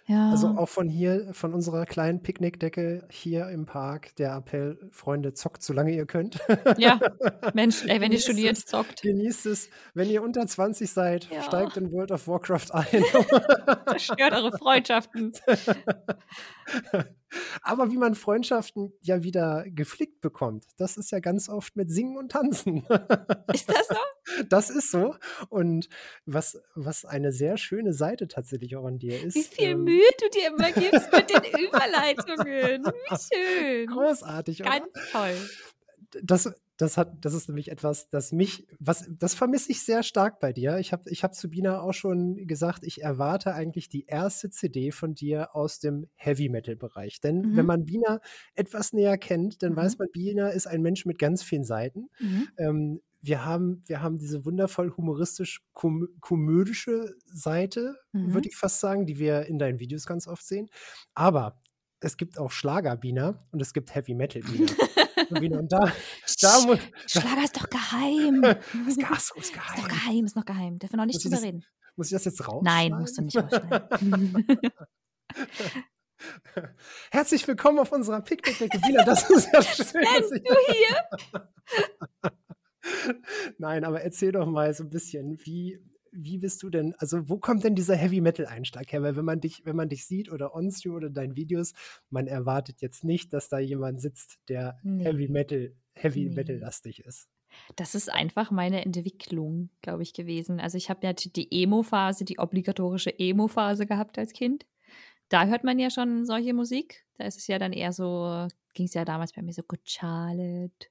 Ja. 0.06 0.32
Also 0.32 0.48
auch 0.58 0.68
von 0.68 0.90
hier, 0.90 1.30
von 1.34 1.54
unserer 1.54 1.86
kleinen 1.86 2.22
Picknickdecke 2.22 3.08
hier 3.10 3.48
im 3.48 3.66
Park, 3.66 4.14
der 4.18 4.36
Appell, 4.36 4.78
Freunde, 4.92 5.34
zockt, 5.34 5.64
solange 5.64 5.92
ihr 5.94 6.06
könnt. 6.06 6.40
ja, 6.78 7.00
Mensch, 7.54 7.86
ey, 7.86 8.02
wenn 8.02 8.12
ihr 8.12 8.20
studiert, 8.20 8.58
es. 8.58 8.66
zockt. 8.66 9.02
Genießt 9.02 9.46
es. 9.46 9.70
Wenn 9.94 10.10
ihr 10.10 10.22
unter 10.22 10.46
20 10.46 10.92
seid, 10.92 11.30
Ja. 11.32 11.42
steigt 11.44 11.78
in 11.78 11.92
World 11.94 12.12
of 12.12 12.28
Warcraft 12.28 12.66
ein. 12.74 13.04
Zerstört 13.88 14.34
eure 14.34 14.52
Freundschaften. 14.58 15.32
Aber 17.62 17.92
wie 17.92 17.98
man 17.98 18.16
Freundschaften 18.16 18.94
ja 19.02 19.24
wieder 19.24 19.66
geflickt 19.68 20.22
bekommt, 20.22 20.66
das 20.78 20.98
ist 20.98 21.12
ja 21.12 21.20
ganz 21.20 21.50
oft 21.50 21.76
mit 21.76 21.92
Singen 21.92 22.18
und 22.18 22.32
Tanzen. 22.32 22.86
Ist 23.54 23.70
das 23.70 23.88
so? 23.88 23.96
Das 24.50 24.70
ist 24.70 24.90
so. 24.90 25.16
Und 25.50 25.90
was, 26.26 26.58
was 26.76 27.04
eine 27.04 27.34
sehr 27.34 27.58
schöne 27.58 27.94
Seite 27.94 28.28
tatsächlich 28.28 28.76
auch 28.78 28.86
an 28.86 28.98
dir 28.98 29.22
ist. 29.22 29.36
Wie 29.36 29.44
viel 29.44 29.72
ähm, 29.72 29.84
Mühe 29.84 30.02
du 30.20 30.30
dir 30.30 30.48
immer 30.48 30.72
gibst 30.72 31.12
mit 31.12 31.30
den 31.30 31.66
Überleitungen. 31.68 32.86
Wie 32.86 33.36
schön. 33.36 33.88
Großartig, 33.88 34.62
oder? 34.62 34.80
Ganz 34.80 35.12
toll. 35.12 35.36
das, 36.24 36.54
das, 36.78 36.98
hat, 36.98 37.24
das 37.24 37.34
ist 37.34 37.50
nämlich 37.50 37.70
etwas, 37.70 38.10
das 38.10 38.32
mich, 38.32 38.66
was, 38.80 39.08
das 39.20 39.36
vermisse 39.36 39.72
ich 39.72 39.84
sehr 39.84 40.02
stark 40.02 40.40
bei 40.40 40.54
dir. 40.54 40.80
Ich 40.80 40.92
habe 40.92 41.10
ich 41.10 41.24
hab 41.24 41.36
zu 41.36 41.50
Bina 41.50 41.82
auch 41.82 41.94
schon 41.94 42.48
gesagt, 42.48 42.84
ich 42.84 43.02
erwarte 43.02 43.54
eigentlich 43.54 43.90
die 43.90 44.06
erste 44.06 44.50
CD 44.50 44.92
von 44.92 45.14
dir 45.14 45.56
aus 45.56 45.80
dem 45.80 46.08
Heavy 46.16 46.50
Metal-Bereich. 46.50 47.22
Denn 47.22 47.42
mhm. 47.42 47.58
wenn 47.58 47.66
man 47.66 47.86
Bina 47.86 48.20
etwas 48.56 48.94
näher 48.94 49.18
kennt, 49.18 49.62
dann 49.62 49.74
mhm. 49.74 49.78
weiß 49.78 50.00
man, 50.00 50.08
Bina 50.12 50.50
ist 50.50 50.68
ein 50.68 50.82
Mensch 50.82 51.06
mit 51.06 51.20
ganz 51.20 51.44
vielen 51.44 51.64
Seiten. 51.64 52.10
Mhm. 52.20 52.48
Ähm, 52.58 53.02
wir 53.22 53.46
haben, 53.46 53.84
wir 53.86 54.02
haben 54.02 54.18
diese 54.18 54.44
wundervoll 54.44 54.92
humoristisch-komödische 54.98 57.16
Seite, 57.26 57.96
mhm. 58.12 58.34
würde 58.34 58.50
ich 58.50 58.58
fast 58.58 58.82
sagen, 58.82 59.06
die 59.06 59.18
wir 59.18 59.46
in 59.46 59.60
deinen 59.60 59.80
Videos 59.80 60.06
ganz 60.06 60.28
oft 60.28 60.46
sehen. 60.46 60.68
Aber 61.14 61.58
es 62.04 62.18
gibt 62.18 62.38
auch 62.38 62.52
Schlager-Bina 62.52 63.48
und 63.52 63.62
es 63.62 63.74
gibt 63.74 63.96
Heavy-Metal-Bina. 63.96 64.72
und 65.60 65.72
da, 65.72 65.80
da 66.42 66.60
muss, 66.66 66.80
Schlager 67.08 67.44
ist 67.44 67.56
doch 67.56 67.70
geheim. 67.70 68.44
ist, 68.88 69.00
so, 69.28 69.36
ist 69.36 69.54
geheim. 69.54 69.76
Ist 69.76 69.84
doch 69.84 69.88
geheim, 69.88 70.26
ist 70.26 70.36
noch 70.36 70.46
geheim. 70.46 70.80
Dürfen 70.80 70.94
wir 70.94 70.98
noch 70.98 71.06
nicht 71.06 71.24
drüber 71.24 71.38
das, 71.38 71.46
reden. 71.46 71.64
Muss 71.96 72.08
ich 72.08 72.14
das 72.14 72.26
jetzt 72.26 72.48
raus? 72.48 72.62
Nein, 72.64 72.92
musst 72.92 73.18
du 73.18 73.22
nicht 73.22 73.38
rausschneiden. 73.38 74.46
Herzlich 77.12 77.48
willkommen 77.48 77.80
auf 77.80 77.92
unserer 77.92 78.22
Picknickdecke. 78.22 78.80
Bina, 78.80 79.04
das 79.04 79.30
ist 79.30 79.50
ja 79.52 79.62
schön. 79.62 80.04
Was 80.04 80.30
du 80.30 80.40
hier? 80.74 82.34
Nein, 83.58 83.84
aber 83.84 84.02
erzähl 84.02 84.32
doch 84.32 84.46
mal 84.46 84.74
so 84.74 84.84
ein 84.84 84.90
bisschen, 84.90 85.40
wie, 85.46 85.80
wie 86.14 86.38
bist 86.38 86.64
du 86.64 86.70
denn, 86.70 86.94
also 86.98 87.30
wo 87.30 87.38
kommt 87.38 87.64
denn 87.64 87.76
dieser 87.76 87.96
Heavy 87.96 88.22
Metal 88.22 88.46
Einschlag 88.46 88.92
her? 88.92 89.02
Weil 89.02 89.16
wenn 89.16 89.26
man 89.26 89.40
dich, 89.40 89.66
wenn 89.66 89.76
man 89.76 89.90
dich 89.90 90.06
sieht 90.06 90.32
oder 90.32 90.56
OnStream 90.56 90.96
oder 90.96 91.10
deinen 91.10 91.36
Videos, 91.36 91.74
man 92.10 92.28
erwartet 92.28 92.82
jetzt 92.82 93.04
nicht, 93.04 93.34
dass 93.34 93.50
da 93.50 93.60
jemand 93.60 94.02
sitzt, 94.02 94.40
der 94.50 94.80
nee. 94.84 95.04
Heavy 95.04 95.28
Metal, 95.28 95.74
Heavy 95.94 96.26
nee. 96.26 96.36
Metal 96.36 96.58
lastig 96.58 97.04
ist. 97.06 97.30
Das 97.76 97.94
ist 97.94 98.12
einfach 98.12 98.50
meine 98.50 98.84
Entwicklung, 98.84 99.70
glaube 99.82 100.02
ich, 100.02 100.14
gewesen. 100.14 100.60
Also 100.60 100.78
ich 100.78 100.90
habe 100.90 101.06
ja 101.06 101.14
die 101.14 101.64
Emo-Phase, 101.64 102.26
die 102.26 102.40
obligatorische 102.40 103.18
Emo-Phase 103.18 103.86
gehabt 103.86 104.18
als 104.18 104.34
Kind. 104.34 104.66
Da 105.30 105.46
hört 105.46 105.64
man 105.64 105.78
ja 105.78 105.92
schon 105.92 106.26
solche 106.26 106.54
Musik. 106.54 107.06
Da 107.18 107.26
ist 107.26 107.38
es 107.38 107.48
ja 107.48 107.60
dann 107.60 107.72
eher 107.72 107.94
so, 107.94 108.48
ging 108.74 108.88
es 108.88 108.96
ja 108.96 109.06
damals 109.06 109.34
bei 109.34 109.44
mir 109.44 109.54
so 109.54 109.62
Good 109.62 109.82
Charlotte 109.86 110.88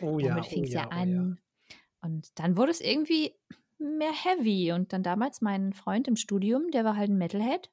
Oh 0.00 0.18
ja, 0.18 0.28
Damit 0.30 0.46
fing 0.46 0.64
es 0.64 0.70
oh 0.70 0.74
ja, 0.74 0.82
ja, 0.82 0.88
an. 0.88 1.08
Oh 1.08 1.30
ja. 1.30 1.76
Und 2.02 2.38
dann 2.38 2.56
wurde 2.56 2.70
es 2.70 2.80
irgendwie 2.80 3.34
mehr 3.78 4.12
heavy. 4.12 4.72
Und 4.72 4.92
dann 4.92 5.02
damals 5.02 5.40
mein 5.40 5.72
Freund 5.72 6.08
im 6.08 6.16
Studium, 6.16 6.70
der 6.70 6.84
war 6.84 6.96
halt 6.96 7.10
ein 7.10 7.18
Metalhead. 7.18 7.70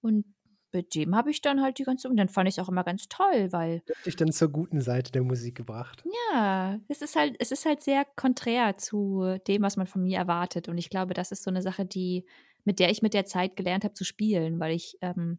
Und 0.00 0.24
mit 0.72 0.94
dem 0.94 1.16
habe 1.16 1.30
ich 1.30 1.42
dann 1.42 1.60
halt 1.62 1.78
die 1.78 1.84
ganze, 1.84 2.08
und 2.08 2.16
dann 2.16 2.28
fand 2.28 2.48
ich 2.48 2.56
es 2.56 2.58
auch 2.64 2.68
immer 2.68 2.84
ganz 2.84 3.08
toll, 3.08 3.52
weil. 3.52 3.82
Hat 3.88 4.06
dich 4.06 4.16
dann 4.16 4.32
zur 4.32 4.48
guten 4.48 4.80
Seite 4.80 5.10
der 5.12 5.22
Musik 5.22 5.56
gebracht. 5.56 6.04
Ja, 6.32 6.78
es 6.88 7.02
ist 7.02 7.16
halt, 7.16 7.36
es 7.38 7.50
ist 7.50 7.66
halt 7.66 7.82
sehr 7.82 8.04
konträr 8.16 8.76
zu 8.78 9.38
dem, 9.46 9.62
was 9.62 9.76
man 9.76 9.86
von 9.86 10.02
mir 10.02 10.18
erwartet. 10.18 10.68
Und 10.68 10.78
ich 10.78 10.90
glaube, 10.90 11.14
das 11.14 11.32
ist 11.32 11.42
so 11.42 11.50
eine 11.50 11.62
Sache, 11.62 11.84
die, 11.84 12.24
mit 12.64 12.78
der 12.78 12.90
ich 12.90 13.02
mit 13.02 13.14
der 13.14 13.24
Zeit 13.24 13.56
gelernt 13.56 13.84
habe 13.84 13.94
zu 13.94 14.04
spielen, 14.04 14.60
weil 14.60 14.74
ich 14.74 14.96
ähm, 15.00 15.38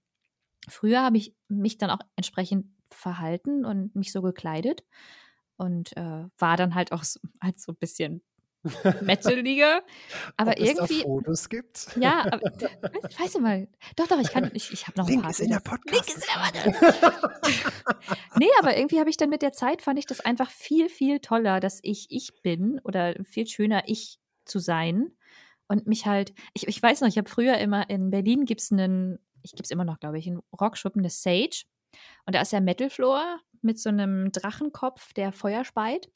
früher 0.67 1.02
habe 1.02 1.17
ich 1.17 1.36
mich 1.47 1.78
dann 1.78 1.89
auch 1.89 2.00
entsprechend 2.15 2.67
verhalten 2.89 3.65
und 3.65 3.95
mich 3.95 4.12
so 4.12 4.21
gekleidet 4.21 4.84
und 5.58 5.95
äh, 5.95 6.26
war 6.38 6.58
dann 6.58 6.76
halt 6.76 6.91
auch 6.91 7.04
so, 7.04 7.19
halt 7.41 7.60
so 7.60 7.71
ein 7.71 7.78
bisschen 7.78 8.21
Metaliger. 9.02 9.82
Aber 10.38 10.52
Ob 10.52 10.60
irgendwie. 10.60 10.93
Es 10.95 11.04
da 11.04 11.08
Fotos 11.08 11.50
gibt. 11.50 11.88
Ja, 12.00 12.26
aber, 12.32 12.52
ich 13.10 13.19
weiß 13.19 13.34
nicht 13.34 13.41
mal. 13.41 13.67
Doch, 13.95 14.08
doch, 14.08 14.19
ich 14.19 14.32
kann, 14.32 14.52
ich, 14.54 14.71
ich 14.71 14.88
habe 14.88 15.00
noch 15.00 15.08
Link 15.08 15.19
ein 15.19 15.24
paar. 15.24 15.32
Ist 15.32 15.39
in 15.39 15.50
der 15.50 15.60
Podcast. 15.60 16.08
Link 16.08 16.17
ist 16.17 16.28
in 16.28 16.82
der 16.82 17.91
Nee, 18.38 18.50
aber 18.60 18.78
irgendwie 18.78 19.00
habe 19.00 19.10
ich 19.10 19.17
dann 19.17 19.30
mit 19.30 19.41
der 19.41 19.52
Zeit 19.52 19.82
fand 19.82 20.00
ich 20.00 20.06
das 20.06 20.19
einfach 20.19 20.50
viel, 20.50 20.89
viel 20.89 21.19
toller, 21.19 21.60
dass 21.60 21.80
ich 21.82 22.08
ich 22.10 22.41
bin 22.41 22.80
oder 22.84 23.15
viel 23.24 23.47
schöner 23.47 23.84
ich 23.88 24.19
zu 24.45 24.60
sein 24.60 25.12
und 25.71 25.88
mich 25.88 26.06
halt, 26.06 26.34
ich, 26.54 26.67
ich 26.67 26.84
weiß 26.84 27.00
noch, 27.02 27.08
ich 27.08 27.17
habe 27.17 27.30
früher 27.30 27.58
immer 27.58 27.89
in 27.89 28.12
Berlin 28.12 28.43
gibt 28.43 28.60
es 28.60 28.74
einen, 28.74 29.19
ich 29.41 29.52
gibt 29.52 29.67
es 29.67 29.71
immer 29.71 29.86
noch, 29.86 30.02
glaube 30.02 30.19
ich, 30.19 30.28
einen 30.28 30.41
Rockschuppen, 30.60 31.02
eine 31.02 31.10
Sage. 31.10 31.63
Und 32.26 32.36
da 32.36 32.41
ist 32.41 32.52
der 32.52 32.60
Metal 32.60 32.89
Floor 32.89 33.39
mit 33.62 33.80
so 33.80 33.89
einem 33.89 34.34
Drchenkopf, 34.34 35.13
der 35.13 35.32
Feuer 35.32 35.63
speit. 35.63 36.10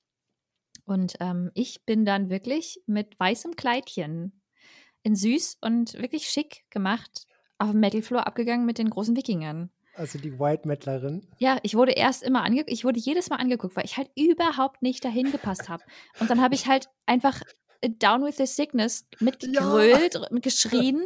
Und 0.86 1.16
ähm, 1.20 1.52
ich 1.54 1.86
bin 1.86 2.06
dann 2.06 2.30
wirklich 2.30 2.82
mit 2.86 3.20
weißem 3.20 3.56
Kleidchen 3.56 4.42
in 5.04 5.16
süß 5.16 5.58
und 5.62 5.94
wirklich 5.96 6.28
schick 6.28 6.64
gemacht 6.70 7.28
auf 7.58 7.72
dem 7.72 7.80
Metal 7.80 8.02
Floor 8.02 8.28
abgegangen 8.28 8.66
mit 8.66 8.78
den 8.78 8.90
großen 8.90 9.16
Wikingern. 9.16 9.72
Also 9.96 10.20
die 10.20 10.40
White 10.40 10.68
Metalerin. 10.68 11.26
Ja, 11.38 11.58
ich 11.64 11.76
wurde 11.76 11.94
erst 11.94 12.22
immer 12.22 12.44
angeguckt, 12.44 12.72
ich 12.72 12.84
wurde 12.84 13.00
jedes 13.00 13.30
Mal 13.30 13.38
angeguckt, 13.38 13.76
weil 13.76 13.86
ich 13.86 13.98
halt 13.98 14.10
überhaupt 14.16 14.82
nicht 14.82 15.06
dahin 15.06 15.32
gepasst 15.32 15.70
habe. 15.70 15.84
Und 16.20 16.30
dann 16.30 16.42
habe 16.42 16.54
ich 16.56 16.68
halt 16.68 16.90
einfach 17.06 17.42
Down 17.82 18.24
with 18.24 18.38
the 18.38 18.46
Sickness 18.46 19.06
mitgegrölt, 19.20 20.16
ja. 20.16 20.40
geschrien 20.42 21.02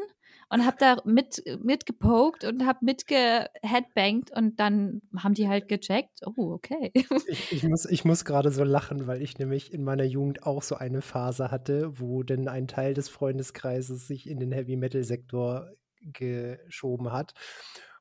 und 0.50 0.66
habe 0.66 0.78
da 0.80 0.98
mit, 1.06 1.44
mitgepokt 1.64 2.44
und 2.44 2.66
habe 2.66 2.80
mitgeheadbangt 2.82 4.32
und 4.36 4.60
dann 4.60 5.02
haben 5.16 5.36
die 5.36 5.48
halt 5.48 5.68
gecheckt, 5.68 6.22
oh, 6.26 6.54
okay. 6.54 6.92
Ich, 7.28 7.52
ich 7.52 7.64
muss, 7.64 7.86
ich 7.86 8.06
muss 8.06 8.26
gerade 8.26 8.52
so 8.52 8.64
lachen, 8.64 9.06
weil 9.06 9.22
ich 9.22 9.38
nämlich 9.38 9.72
in 9.72 9.84
meiner 9.84 10.04
Jugend 10.04 10.44
auch 10.46 10.64
so 10.64 10.76
eine 10.76 11.02
Phase 11.02 11.52
hatte, 11.52 12.00
wo 12.00 12.24
denn 12.24 12.48
ein 12.48 12.68
Teil 12.68 12.94
des 12.94 13.10
Freundeskreises 13.10 14.08
sich 14.08 14.28
in 14.28 14.40
den 14.40 14.52
Heavy-Metal-Sektor 14.52 15.72
geschoben 16.02 17.12
hat. 17.12 17.34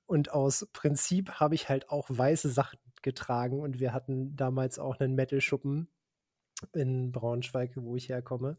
Und 0.06 0.32
aus 0.32 0.66
Prinzip 0.72 1.32
habe 1.32 1.54
ich 1.54 1.68
halt 1.68 1.90
auch 1.90 2.06
weiße 2.08 2.48
Sachen 2.48 2.78
getragen 3.02 3.60
und 3.60 3.78
wir 3.78 3.92
hatten 3.92 4.34
damals 4.36 4.78
auch 4.78 4.98
einen 4.98 5.14
Metal-Schuppen 5.14 5.88
in 6.72 7.12
Braunschweig, 7.12 7.72
wo 7.76 7.96
ich 7.96 8.08
herkomme. 8.08 8.56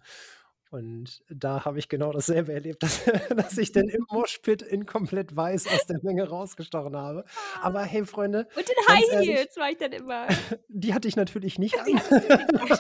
Und 0.72 1.24
da 1.30 1.66
habe 1.66 1.80
ich 1.80 1.90
genau 1.90 2.12
dasselbe 2.12 2.54
erlebt, 2.54 2.84
dass, 2.84 3.04
dass 3.36 3.58
ich 3.58 3.72
dann 3.72 3.90
im 3.90 4.06
Moshpit 4.12 4.62
in 4.62 4.86
komplett 4.86 5.36
weiß 5.36 5.68
aus 5.68 5.88
der 5.88 6.00
Menge 6.04 6.28
rausgestochen 6.30 6.96
habe. 6.96 7.26
Aber 7.62 7.84
hey, 7.84 8.06
Freunde. 8.06 8.48
Und 8.56 8.70
in 8.70 8.94
High 8.94 9.26
Heels 9.26 9.58
war 9.58 9.72
ich 9.72 9.78
dann 9.78 9.92
immer. 9.92 10.28
Die 10.68 10.94
hatte 10.94 11.08
ich 11.08 11.16
natürlich 11.16 11.58
nicht 11.58 11.80
an. 11.80 11.88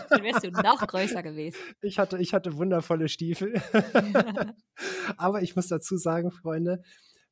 dann 0.10 0.24
wärst 0.24 0.44
du 0.44 0.52
noch 0.52 0.86
größer 0.86 1.24
gewesen. 1.24 1.58
Ich 1.82 1.98
hatte, 1.98 2.18
ich 2.18 2.34
hatte 2.34 2.58
wundervolle 2.58 3.10
Stiefel. 3.10 3.62
Aber 5.18 5.42
ich 5.42 5.56
muss 5.56 5.68
dazu 5.68 5.98
sagen, 5.98 6.32
Freunde, 6.32 6.82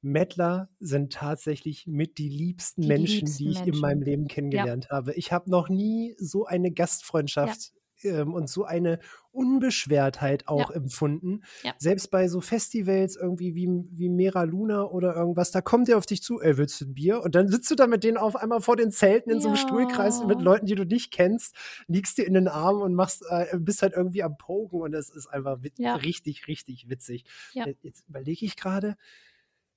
Mettler 0.01 0.69
sind 0.79 1.13
tatsächlich 1.13 1.85
mit 1.87 2.17
die 2.17 2.29
liebsten 2.29 2.81
die 2.81 2.87
Menschen, 2.87 3.19
liebsten 3.25 3.43
die 3.43 3.49
ich 3.49 3.55
Menschen. 3.59 3.73
in 3.73 3.79
meinem 3.79 4.01
Leben 4.01 4.27
kennengelernt 4.27 4.85
ja. 4.85 4.97
habe. 4.97 5.13
Ich 5.13 5.31
habe 5.31 5.49
noch 5.49 5.69
nie 5.69 6.15
so 6.17 6.45
eine 6.45 6.71
Gastfreundschaft 6.71 7.73
ähm, 8.03 8.33
und 8.33 8.49
so 8.49 8.65
eine 8.65 8.99
Unbeschwertheit 9.31 10.47
auch 10.47 10.71
ja. 10.71 10.75
empfunden. 10.75 11.41
Ja. 11.63 11.73
Selbst 11.77 12.09
bei 12.09 12.27
so 12.27 12.41
Festivals 12.41 13.15
irgendwie 13.15 13.55
wie, 13.55 13.69
wie 13.91 14.09
Mera 14.09 14.43
Luna 14.43 14.83
oder 14.83 15.15
irgendwas, 15.15 15.51
da 15.51 15.61
kommt 15.61 15.87
der 15.87 15.97
auf 15.97 16.05
dich 16.05 16.23
zu, 16.23 16.41
ey, 16.41 16.57
willst 16.57 16.81
du 16.81 16.85
ein 16.85 16.93
Bier? 16.95 17.21
Und 17.21 17.35
dann 17.35 17.47
sitzt 17.47 17.69
du 17.69 17.75
da 17.75 17.87
mit 17.87 18.03
denen 18.03 18.17
auf 18.17 18.35
einmal 18.35 18.61
vor 18.61 18.75
den 18.75 18.91
Zelten 18.91 19.29
in 19.29 19.37
ja. 19.37 19.41
so 19.41 19.49
einem 19.49 19.57
Stuhlkreis 19.57 20.23
mit 20.25 20.41
Leuten, 20.41 20.65
die 20.65 20.75
du 20.75 20.85
nicht 20.85 21.11
kennst, 21.11 21.55
liegst 21.87 22.17
dir 22.17 22.25
in 22.25 22.33
den 22.33 22.47
Armen 22.47 22.81
und 22.81 22.95
machst, 22.95 23.23
äh, 23.29 23.45
bist 23.59 23.81
halt 23.81 23.93
irgendwie 23.93 24.23
am 24.23 24.37
Pogen 24.37 24.81
und 24.81 24.93
es 24.93 25.09
ist 25.09 25.27
einfach 25.27 25.59
richtig, 26.03 26.47
richtig 26.47 26.89
witzig. 26.89 27.25
Jetzt 27.53 28.07
überlege 28.07 28.45
ich 28.45 28.55
gerade, 28.55 28.95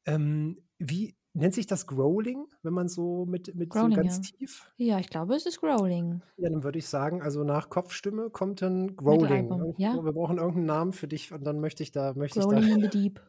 ähm, 0.07 0.59
wie, 0.79 1.15
Nennt 1.33 1.55
sich 1.55 1.67
das 1.67 1.87
Growling, 1.87 2.47
wenn 2.63 2.73
man 2.73 2.89
so 2.89 3.25
mit, 3.25 3.55
mit 3.55 3.71
Growling, 3.71 3.91
so 3.91 3.97
ganz 3.97 4.17
ja. 4.17 4.37
tief? 4.37 4.73
Ja, 4.77 4.99
ich 4.99 5.09
glaube, 5.09 5.35
es 5.37 5.47
ist 5.47 5.61
Growling. 5.61 6.23
Ja, 6.37 6.51
dann 6.51 6.65
würde 6.65 6.79
ich 6.79 6.89
sagen, 6.89 7.23
also 7.23 7.45
nach 7.45 7.71
Kopfstimme 7.71 8.31
kommt 8.31 8.63
dann 8.63 8.97
Growling. 8.97 9.75
Ja. 9.79 9.95
Wir 10.03 10.13
brauchen 10.13 10.39
irgendeinen 10.39 10.67
Namen 10.67 10.93
für 10.93 11.07
dich 11.07 11.33
und 11.33 11.45
dann 11.45 11.61
möchte 11.61 11.85
ich 11.85 11.93
da, 11.93 12.15
möchte 12.15 12.41
Growling 12.41 12.63
ich 12.63 12.69
da. 12.69 12.75
in 12.75 12.83
the 12.83 12.89
Deep. 12.99 13.21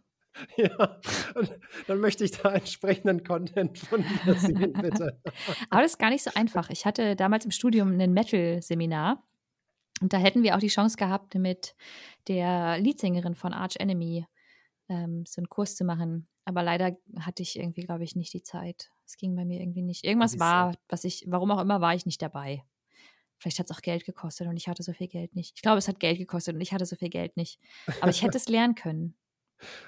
ja, 0.55 0.99
und 1.35 1.59
dann 1.87 1.99
möchte 1.99 2.23
ich 2.23 2.31
da 2.31 2.53
entsprechenden 2.53 3.23
Content 3.23 3.77
von 3.77 4.03
dir 4.25 4.33
sehen, 4.35 4.73
bitte. 4.73 5.21
Aber 5.69 5.81
das 5.81 5.91
ist 5.91 5.99
gar 5.99 6.09
nicht 6.09 6.23
so 6.23 6.31
einfach. 6.33 6.69
Ich 6.69 6.85
hatte 6.85 7.15
damals 7.15 7.45
im 7.45 7.51
Studium 7.51 7.99
ein 7.99 8.13
Metal-Seminar 8.13 9.23
und 10.01 10.13
da 10.13 10.17
hätten 10.17 10.41
wir 10.41 10.55
auch 10.55 10.59
die 10.59 10.69
Chance 10.69 10.97
gehabt, 10.97 11.35
mit 11.35 11.75
der 12.27 12.79
Leadsängerin 12.79 13.35
von 13.35 13.53
Arch 13.53 13.75
Enemy 13.77 14.25
ähm, 14.89 15.23
so 15.27 15.39
einen 15.39 15.49
Kurs 15.49 15.75
zu 15.75 15.83
machen. 15.83 16.27
Aber 16.45 16.63
leider 16.63 16.97
hatte 17.19 17.43
ich 17.43 17.57
irgendwie, 17.57 17.81
glaube 17.81 18.03
ich, 18.03 18.15
nicht 18.15 18.33
die 18.33 18.43
Zeit. 18.43 18.91
Es 19.05 19.17
ging 19.17 19.35
bei 19.35 19.45
mir 19.45 19.59
irgendwie 19.59 19.83
nicht. 19.83 20.03
Irgendwas 20.03 20.39
war, 20.39 20.75
was 20.89 21.03
ich, 21.03 21.25
warum 21.27 21.51
auch 21.51 21.61
immer, 21.61 21.81
war 21.81 21.93
ich 21.93 22.05
nicht 22.05 22.21
dabei. 22.21 22.63
Vielleicht 23.37 23.59
hat 23.59 23.69
es 23.69 23.75
auch 23.75 23.81
Geld 23.81 24.05
gekostet 24.05 24.47
und 24.47 24.57
ich 24.57 24.67
hatte 24.67 24.83
so 24.83 24.93
viel 24.93 25.07
Geld 25.07 25.35
nicht. 25.35 25.53
Ich 25.55 25.61
glaube, 25.61 25.79
es 25.79 25.87
hat 25.87 25.99
Geld 25.99 26.17
gekostet 26.17 26.55
und 26.55 26.61
ich 26.61 26.73
hatte 26.73 26.85
so 26.85 26.95
viel 26.95 27.09
Geld 27.09 27.37
nicht. 27.37 27.59
Aber 27.99 28.11
ich 28.11 28.21
hätte 28.21 28.37
es 28.37 28.47
lernen 28.47 28.75
können. 28.75 29.15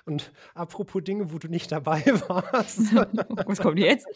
Und 0.05 0.31
apropos 0.53 1.03
Dinge, 1.03 1.31
wo 1.31 1.37
du 1.37 1.47
nicht 1.47 1.71
dabei 1.71 2.03
warst. 2.27 2.79
Was 3.47 3.59
kommt 3.59 3.79
jetzt? 3.79 4.07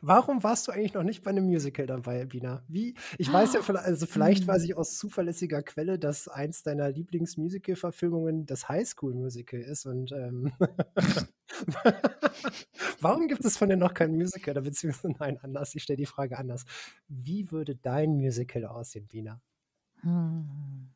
Warum 0.00 0.42
warst 0.42 0.68
du 0.68 0.72
eigentlich 0.72 0.94
noch 0.94 1.02
nicht 1.02 1.22
bei 1.22 1.30
einem 1.30 1.44
Musical 1.44 1.86
dabei, 1.86 2.24
Bina? 2.26 2.64
Wie? 2.68 2.94
Ich 3.18 3.32
weiß 3.32 3.54
ja, 3.54 3.60
also 3.60 4.06
vielleicht 4.06 4.46
weiß 4.46 4.62
hm. 4.62 4.70
ich 4.70 4.76
aus 4.76 4.96
zuverlässiger 4.96 5.62
Quelle, 5.62 5.98
dass 5.98 6.28
eins 6.28 6.62
deiner 6.62 6.90
Lieblingsmusical-Verfilmungen 6.90 8.46
das 8.46 8.68
Highschool-Musical 8.68 9.60
ist. 9.60 9.86
Und 9.86 10.12
ähm, 10.12 10.52
warum 13.00 13.28
gibt 13.28 13.44
es 13.44 13.56
von 13.56 13.68
dir 13.68 13.76
noch 13.76 13.94
kein 13.94 14.12
Musical? 14.12 14.52
Oder 14.52 14.62
beziehungsweise 14.62 15.14
nein, 15.18 15.38
anders. 15.42 15.74
Ich 15.74 15.82
stelle 15.82 15.96
die 15.96 16.06
Frage 16.06 16.38
anders. 16.38 16.64
Wie 17.08 17.50
würde 17.50 17.76
dein 17.76 18.16
Musical 18.16 18.64
aussehen, 18.64 19.06
Bina? 19.06 19.40
Hm. 20.00 20.90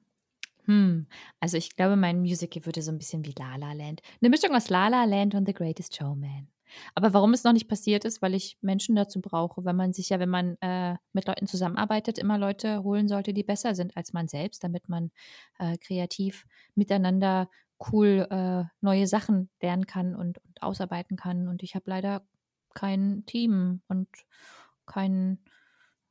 Hm. 0.64 1.06
Also 1.40 1.56
ich 1.56 1.76
glaube, 1.76 1.96
mein 1.96 2.20
Musical 2.20 2.66
würde 2.66 2.82
so 2.82 2.92
ein 2.92 2.98
bisschen 2.98 3.24
wie 3.24 3.34
La 3.38 3.56
La 3.56 3.72
Land. 3.72 4.02
Eine 4.20 4.30
Mischung 4.30 4.54
aus 4.54 4.68
La 4.68 4.88
La 4.88 5.04
Land 5.04 5.34
und 5.34 5.46
The 5.46 5.54
Greatest 5.54 5.96
Showman. 5.96 6.48
Aber 6.94 7.14
warum 7.14 7.32
es 7.32 7.44
noch 7.44 7.52
nicht 7.52 7.68
passiert 7.68 8.04
ist, 8.04 8.22
weil 8.22 8.34
ich 8.34 8.59
Menschen 8.61 8.94
dazu 8.94 9.20
brauche, 9.20 9.64
weil 9.64 9.74
man 9.74 9.92
sich 9.92 10.11
ja, 10.11 10.20
wenn 10.20 10.28
man 10.28 10.56
äh, 10.61 10.96
mit 11.12 11.26
Leuten 11.26 11.46
zusammenarbeitet, 11.46 12.18
immer 12.18 12.38
Leute 12.38 12.82
holen 12.82 13.09
sollte, 13.09 13.32
die 13.32 13.42
besser 13.42 13.74
sind 13.74 13.96
als 13.96 14.12
man 14.12 14.28
selbst, 14.28 14.62
damit 14.64 14.88
man 14.88 15.11
äh, 15.59 15.76
kreativ 15.78 16.46
miteinander 16.74 17.48
cool 17.93 18.26
äh, 18.31 18.64
neue 18.81 19.07
Sachen 19.07 19.51
lernen 19.62 19.87
kann 19.87 20.14
und, 20.14 20.39
und 20.39 20.62
ausarbeiten 20.62 21.16
kann. 21.16 21.49
Und 21.49 21.62
ich 21.62 21.74
habe 21.74 21.89
leider 21.89 22.22
kein 22.74 23.24
Team 23.26 23.83
und 23.89 24.09
kein, 24.87 25.39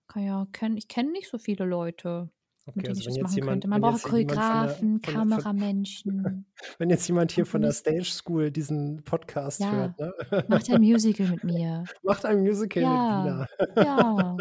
kein 0.08 0.26
ja, 0.26 0.48
kenn, 0.52 0.78
ich 0.78 0.88
kenne 0.88 1.12
nicht 1.12 1.30
so 1.30 1.38
viele 1.38 1.66
Leute. 1.66 2.30
Okay, 2.66 2.74
mit 2.76 2.86
denen 2.88 2.98
also 2.98 3.00
ich 3.00 3.06
wenn 3.06 3.14
das 3.14 3.16
jetzt 3.16 3.24
machen 3.24 3.36
jemand, 3.38 3.52
könnte. 3.64 3.68
Man 3.70 3.82
braucht 3.82 4.04
Choreografen, 4.04 5.02
Kameramenschen, 5.02 6.46
wenn 6.80 6.90
jetzt 6.90 7.08
jemand 7.08 7.32
hier 7.32 7.46
von 7.46 7.62
der. 7.62 7.72
Stage 7.72 8.04
School 8.04 8.52
diesen 8.52 9.04
Podcast 9.04 9.62
Ja, 9.62 9.72
hört, 9.72 10.00
ne? 10.00 10.14
macht 10.50 10.70
ein 10.70 10.82
Musical 10.82 11.28
mit 11.28 11.44
mir. 11.46 11.86
macht 12.04 12.26
ein 12.26 12.42
Musical 12.42 12.84
Ja, 12.84 13.48
mit 13.48 13.78
Bina. 13.78 13.84
ja. 13.84 14.38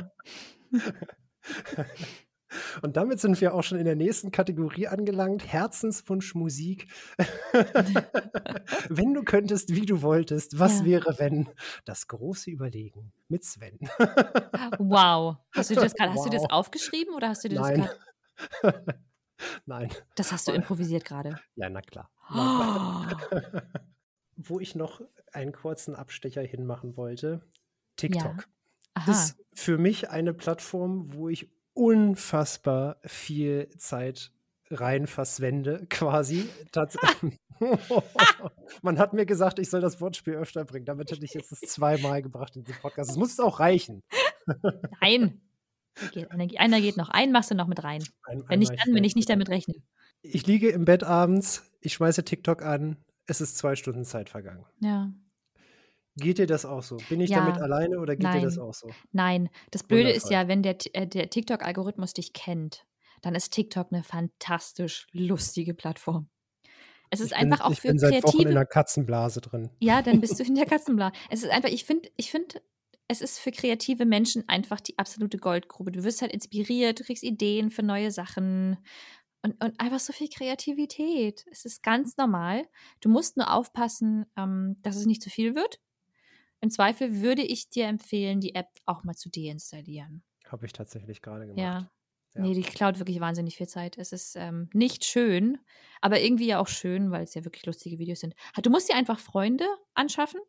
Und 2.82 2.96
damit 2.96 3.20
sind 3.20 3.40
wir 3.40 3.54
auch 3.54 3.62
schon 3.62 3.78
in 3.78 3.84
der 3.84 3.96
nächsten 3.96 4.30
Kategorie 4.30 4.86
angelangt. 4.88 5.46
Herzenswunsch 5.46 6.34
Musik. 6.34 6.88
wenn 8.88 9.14
du 9.14 9.22
könntest, 9.22 9.74
wie 9.74 9.86
du 9.86 10.02
wolltest, 10.02 10.58
was 10.58 10.80
Ja. 10.80 10.84
wäre, 10.84 11.18
wenn? 11.18 11.48
Das 11.84 12.06
große 12.08 12.50
Überlegen 12.50 13.12
mit 13.28 13.44
Sven. 13.44 13.78
Wow. 14.78 15.36
Hast 15.54 15.70
du 15.70 15.74
dir 15.74 15.80
das 15.82 15.94
gerade, 15.94 16.12
hast 16.14 16.26
du 16.26 16.30
das 16.30 16.42
wow. 16.42 16.52
aufgeschrieben 16.52 17.14
oder 17.14 17.28
hast 17.28 17.44
du 17.44 17.48
dir 17.48 17.56
das 17.56 17.68
Nein. 17.68 17.88
gerade, 18.62 19.00
Nein. 19.66 19.88
das 20.14 20.32
hast 20.32 20.48
du 20.48 20.52
improvisiert 20.52 21.04
gerade? 21.04 21.38
Ja, 21.56 21.68
na 21.68 21.80
klar. 21.80 22.10
Na 22.30 23.14
klar. 23.28 23.32
Oh, 23.32 23.60
Wo 24.36 24.60
ich 24.60 24.74
noch 24.74 25.00
einen 25.32 25.52
kurzen 25.52 25.94
Abstecher 25.94 26.42
hinmachen 26.42 26.96
wollte. 26.96 27.40
ja. 27.42 27.48
TikTok. 27.96 28.46
Aha. 28.94 29.10
ist 29.10 29.36
für 29.52 29.76
mich 29.76 30.08
eine 30.10 30.32
Plattform, 30.32 31.12
wo 31.12 31.28
ich 31.28 31.50
unfassbar 31.76 32.96
viel 33.04 33.68
Zeit 33.76 34.32
rein 34.70 35.06
verswende, 35.06 35.86
quasi. 35.90 36.48
Man 38.82 38.98
hat 38.98 39.12
mir 39.12 39.26
gesagt, 39.26 39.58
ich 39.58 39.70
soll 39.70 39.80
das 39.80 40.00
Wortspiel 40.00 40.34
öfter 40.34 40.64
bringen. 40.64 40.84
Damit 40.84 41.10
hätte 41.10 41.24
ich 41.24 41.34
jetzt 41.34 41.52
das 41.52 41.60
zweimal 41.60 42.22
gebracht 42.22 42.56
in 42.56 42.64
diesem 42.64 42.80
Podcast. 42.80 43.10
Es 43.10 43.16
muss 43.16 43.38
auch 43.38 43.60
reichen. 43.60 44.02
Nein. 45.00 45.40
Geht, 46.12 46.30
einer, 46.30 46.80
geht 46.80 46.98
noch. 46.98 47.08
Einen 47.08 47.32
machst 47.32 47.50
du 47.50 47.54
noch 47.54 47.68
mit 47.68 47.82
rein. 47.82 48.04
Ein, 48.24 48.42
Wenn 48.48 48.60
einmal 48.60 48.76
dann, 48.84 48.94
wenn 48.94 49.04
ich 49.04 49.16
nicht 49.16 49.30
damit 49.30 49.48
rechne. 49.48 49.74
Ich 50.20 50.46
liege 50.46 50.68
im 50.68 50.84
Bett 50.84 51.04
abends, 51.04 51.62
ich 51.80 51.94
schmeiße 51.94 52.24
TikTok 52.24 52.62
an, 52.62 52.98
es 53.26 53.40
ist 53.40 53.56
zwei 53.56 53.76
Stunden 53.76 54.04
Zeit 54.04 54.28
vergangen. 54.28 54.66
Ja. 54.80 55.10
Geht 56.16 56.38
dir 56.38 56.46
das 56.46 56.64
auch 56.64 56.82
so? 56.82 56.96
Bin 57.08 57.20
ich 57.20 57.30
damit 57.30 57.56
Ja. 57.56 57.62
alleine 57.62 57.98
oder 57.98 58.16
geht 58.16 58.32
dir 58.32 58.40
das 58.40 58.56
Nein. 58.56 58.64
auch 58.66 58.74
so? 58.74 58.90
Nein. 59.12 59.50
Das 59.70 59.82
Blöde 59.82 60.10
ist 60.10 60.24
Wundervoll. 60.26 60.32
ja, 60.44 60.48
wenn 60.48 60.62
der, 60.62 60.76
äh, 60.94 61.06
der 61.06 61.28
TikTok-Algorithmus 61.30 62.14
dich 62.14 62.32
kennt, 62.32 62.86
dann 63.22 63.34
ist 63.34 63.52
TikTok 63.52 63.88
eine 63.92 64.02
fantastisch 64.02 65.06
lustige 65.12 65.74
Plattform. 65.74 66.28
Es 67.10 67.20
ist 67.20 67.32
Ich 67.32 67.38
bin, 67.38 67.52
einfach 67.52 67.64
auch 67.66 67.72
ich 67.72 67.80
für 67.80 67.88
bin 67.88 67.98
seit 67.98 68.12
Wochen 68.14 68.16
in 68.16 68.22
kreative 68.32 68.48
einer 68.50 68.64
Katzenblase 68.66 69.40
drin. 69.40 69.70
Ja, 69.78 70.02
dann 70.02 70.20
bist 70.20 70.40
du 70.40 70.44
in 70.44 70.54
der 70.54 70.66
Katzenblase. 70.66 71.12
Es 71.30 71.42
ist 71.42 71.50
einfach, 71.50 71.68
ich 71.68 71.84
finde, 71.84 72.08
ich 72.16 72.30
finde, 72.30 72.60
es 73.08 73.20
ist 73.20 73.38
für 73.38 73.52
kreative 73.52 74.06
Menschen 74.06 74.48
einfach 74.48 74.80
die 74.80 74.98
absolute 74.98 75.38
Goldgrube. 75.38 75.92
Du 75.92 76.02
wirst 76.02 76.22
halt 76.22 76.32
inspiriert, 76.32 76.98
du 76.98 77.04
kriegst 77.04 77.22
Ideen 77.22 77.70
für 77.70 77.82
neue 77.84 78.10
Sachen 78.10 78.78
und, 79.42 79.62
und 79.62 79.78
einfach 79.80 80.00
so 80.00 80.12
viel 80.12 80.28
Kreativität. 80.28 81.44
Es 81.52 81.64
ist 81.64 81.82
ganz 81.82 82.16
normal. 82.16 82.64
Du 83.00 83.08
musst 83.08 83.36
nur 83.36 83.52
aufpassen, 83.52 84.26
ähm, 84.36 84.76
dass 84.82 84.96
es 84.96 85.06
nicht 85.06 85.22
zu 85.22 85.30
viel 85.30 85.54
wird. 85.54 85.78
Im 86.60 86.70
Zweifel 86.70 87.20
würde 87.20 87.42
ich 87.42 87.70
dir 87.70 87.86
empfehlen, 87.86 88.40
die 88.40 88.54
App 88.54 88.68
auch 88.86 89.04
mal 89.04 89.14
zu 89.14 89.28
deinstallieren. 89.28 90.22
Habe 90.46 90.66
ich 90.66 90.72
tatsächlich 90.72 91.22
gerade 91.22 91.46
gemacht. 91.46 91.58
Ja. 91.58 91.90
Ja. 92.34 92.42
Nee, 92.42 92.54
die 92.54 92.62
klaut 92.62 92.98
wirklich 92.98 93.18
wahnsinnig 93.20 93.56
viel 93.56 93.66
Zeit. 93.66 93.96
Es 93.96 94.12
ist 94.12 94.36
ähm, 94.36 94.68
nicht 94.74 95.04
schön, 95.06 95.58
aber 96.02 96.20
irgendwie 96.20 96.48
ja 96.48 96.58
auch 96.58 96.68
schön, 96.68 97.10
weil 97.10 97.24
es 97.24 97.34
ja 97.34 97.44
wirklich 97.44 97.64
lustige 97.64 97.98
Videos 97.98 98.20
sind. 98.20 98.34
Du 98.62 98.68
musst 98.68 98.90
dir 98.90 98.94
einfach 98.94 99.18
Freunde 99.18 99.66
anschaffen, 99.94 100.40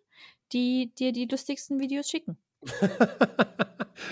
die 0.51 0.93
dir 0.95 1.13
die 1.13 1.25
lustigsten 1.25 1.79
Videos 1.79 2.09
schicken. 2.09 2.37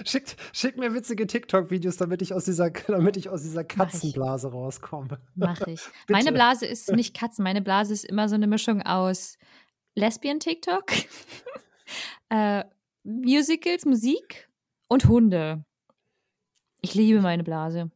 Schickt, 0.06 0.36
schickt 0.52 0.78
mir 0.78 0.94
witzige 0.94 1.28
TikTok-Videos, 1.28 1.98
damit 1.98 2.22
ich 2.22 2.34
aus 2.34 2.46
dieser, 2.46 2.70
damit 2.88 3.18
ich 3.18 3.30
aus 3.30 3.44
dieser 3.44 3.62
Mach. 3.62 3.68
Katzenblase 3.68 4.52
rauskomme. 4.52 5.20
Mache 5.36 5.72
ich. 5.72 5.82
Meine. 6.10 6.32
Blase 6.32 6.66
ist 6.66 6.92
nicht 6.92 7.16
Katzen, 7.16 7.44
meine 7.44 7.62
Blase 7.62 7.94
ist 7.94 8.06
immer 8.06 8.28
so 8.28 8.36
eine 8.36 8.48
Mischung 8.48 8.82
aus 8.82 9.38
Lesbian-TikTok, 9.96 10.86
äh, 12.30 12.64
Musicals, 13.04 13.86
Musik 13.86 14.50
und 14.88 15.08
Hunde. 15.08 15.64
Ich 16.82 16.94
liebe 16.96 17.22
meine 17.22 17.44
Blase. 17.44 17.92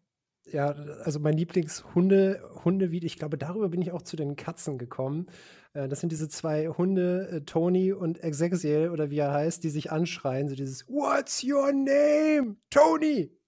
Ja, 0.51 0.67
also 1.03 1.19
mein 1.19 1.37
Lieblingshunde, 1.37 2.41
Hundevideo, 2.63 3.05
ich 3.05 3.17
glaube, 3.17 3.37
darüber 3.37 3.69
bin 3.69 3.81
ich 3.81 3.91
auch 3.91 4.01
zu 4.01 4.15
den 4.15 4.35
Katzen 4.35 4.77
gekommen. 4.79 5.27
Äh, 5.73 5.87
Das 5.87 5.99
sind 5.99 6.11
diese 6.11 6.27
zwei 6.27 6.67
Hunde, 6.67 7.29
äh, 7.31 7.41
Tony 7.41 7.93
und 7.93 8.23
Ezekiel 8.23 8.89
oder 8.89 9.11
wie 9.11 9.19
er 9.19 9.31
heißt, 9.31 9.63
die 9.63 9.69
sich 9.69 9.91
anschreien, 9.91 10.47
so 10.47 10.55
dieses 10.55 10.87
What's 10.87 11.43
your 11.43 11.71
name? 11.71 12.55
Tony! 12.71 13.38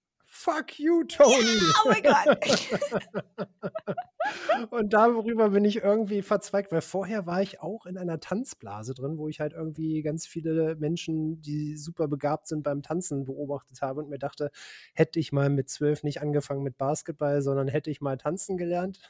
Fuck 0.42 0.78
you, 0.78 1.04
Tony! 1.04 1.32
Oh 1.84 1.88
mein 1.88 2.02
Gott. 2.02 2.38
Und 4.70 4.92
darüber 4.92 5.50
bin 5.50 5.64
ich 5.64 5.76
irgendwie 5.76 6.22
verzweigt, 6.22 6.72
weil 6.72 6.80
vorher 6.80 7.26
war 7.26 7.42
ich 7.42 7.60
auch 7.60 7.86
in 7.86 7.98
einer 7.98 8.20
Tanzblase 8.20 8.94
drin, 8.94 9.18
wo 9.18 9.28
ich 9.28 9.40
halt 9.40 9.52
irgendwie 9.52 10.02
ganz 10.02 10.26
viele 10.26 10.76
Menschen, 10.76 11.42
die 11.42 11.76
super 11.76 12.08
begabt 12.08 12.46
sind 12.46 12.62
beim 12.62 12.82
Tanzen, 12.82 13.24
beobachtet 13.24 13.82
habe 13.82 14.00
und 14.00 14.08
mir 14.08 14.18
dachte, 14.18 14.50
hätte 14.94 15.18
ich 15.18 15.32
mal 15.32 15.50
mit 15.50 15.68
zwölf 15.68 16.02
nicht 16.02 16.20
angefangen 16.20 16.62
mit 16.62 16.78
Basketball, 16.78 17.42
sondern 17.42 17.68
hätte 17.68 17.90
ich 17.90 18.00
mal 18.00 18.16
tanzen 18.16 18.56
gelernt 18.56 19.00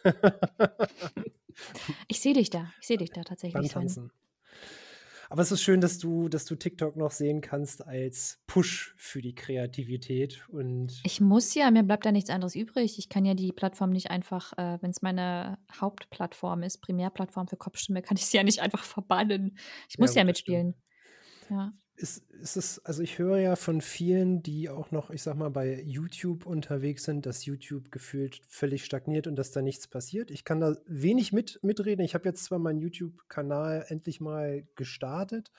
Ich 2.08 2.20
sehe 2.20 2.34
dich 2.34 2.50
da. 2.50 2.72
Ich 2.80 2.86
sehe 2.86 2.98
dich 2.98 3.10
da 3.10 3.20
beim 3.20 3.24
tatsächlich. 3.24 3.70
Sven. 3.70 3.80
Tanzen. 3.82 4.12
Aber 5.32 5.40
es 5.40 5.50
ist 5.50 5.62
schön, 5.62 5.80
dass 5.80 5.98
du, 5.98 6.28
dass 6.28 6.44
du 6.44 6.56
TikTok 6.56 6.94
noch 6.94 7.10
sehen 7.10 7.40
kannst 7.40 7.86
als 7.86 8.42
Push 8.46 8.92
für 8.98 9.22
die 9.22 9.34
Kreativität 9.34 10.46
und 10.50 11.00
Ich 11.04 11.22
muss 11.22 11.54
ja, 11.54 11.70
mir 11.70 11.84
bleibt 11.84 12.04
da 12.04 12.12
nichts 12.12 12.28
anderes 12.28 12.54
übrig. 12.54 12.98
Ich 12.98 13.08
kann 13.08 13.24
ja 13.24 13.32
die 13.32 13.50
Plattform 13.50 13.92
nicht 13.92 14.10
einfach, 14.10 14.52
äh, 14.58 14.76
wenn 14.82 14.90
es 14.90 15.00
meine 15.00 15.56
Hauptplattform 15.80 16.62
ist, 16.62 16.82
Primärplattform 16.82 17.48
für 17.48 17.56
Kopfstimme, 17.56 18.02
kann 18.02 18.18
ich 18.18 18.26
sie 18.26 18.36
ja 18.36 18.42
nicht 18.42 18.60
einfach 18.60 18.84
verbannen. 18.84 19.56
Ich 19.88 19.96
Ja, 19.96 20.00
muss 20.00 20.10
ja 20.10 20.16
stimmt. 20.16 20.26
mitspielen. 20.26 20.74
Ja. 21.48 21.72
Ist, 21.96 22.30
ist 22.32 22.56
es, 22.56 22.84
also 22.84 23.02
ich 23.02 23.18
höre 23.18 23.38
ja 23.38 23.54
von 23.56 23.80
vielen, 23.80 24.42
die 24.42 24.68
auch 24.70 24.90
noch, 24.90 25.10
ich 25.10 25.22
sag 25.22 25.36
mal, 25.36 25.50
bei 25.50 25.80
YouTube 25.82 26.46
unterwegs 26.46 27.04
sind, 27.04 27.26
dass 27.26 27.44
YouTube 27.44 27.92
gefühlt 27.92 28.40
völlig 28.48 28.84
stagniert 28.84 29.26
und 29.26 29.36
dass 29.36 29.52
da 29.52 29.62
nichts 29.62 29.86
passiert. 29.88 30.30
Ich 30.30 30.44
kann 30.44 30.60
da 30.60 30.76
wenig 30.86 31.32
mit, 31.32 31.60
mitreden. 31.62 32.04
Ich 32.04 32.14
habe 32.14 32.28
jetzt 32.28 32.44
zwar 32.44 32.58
meinen 32.58 32.80
YouTube-Kanal 32.80 33.84
endlich 33.88 34.20
mal 34.20 34.66
gestartet, 34.74 35.52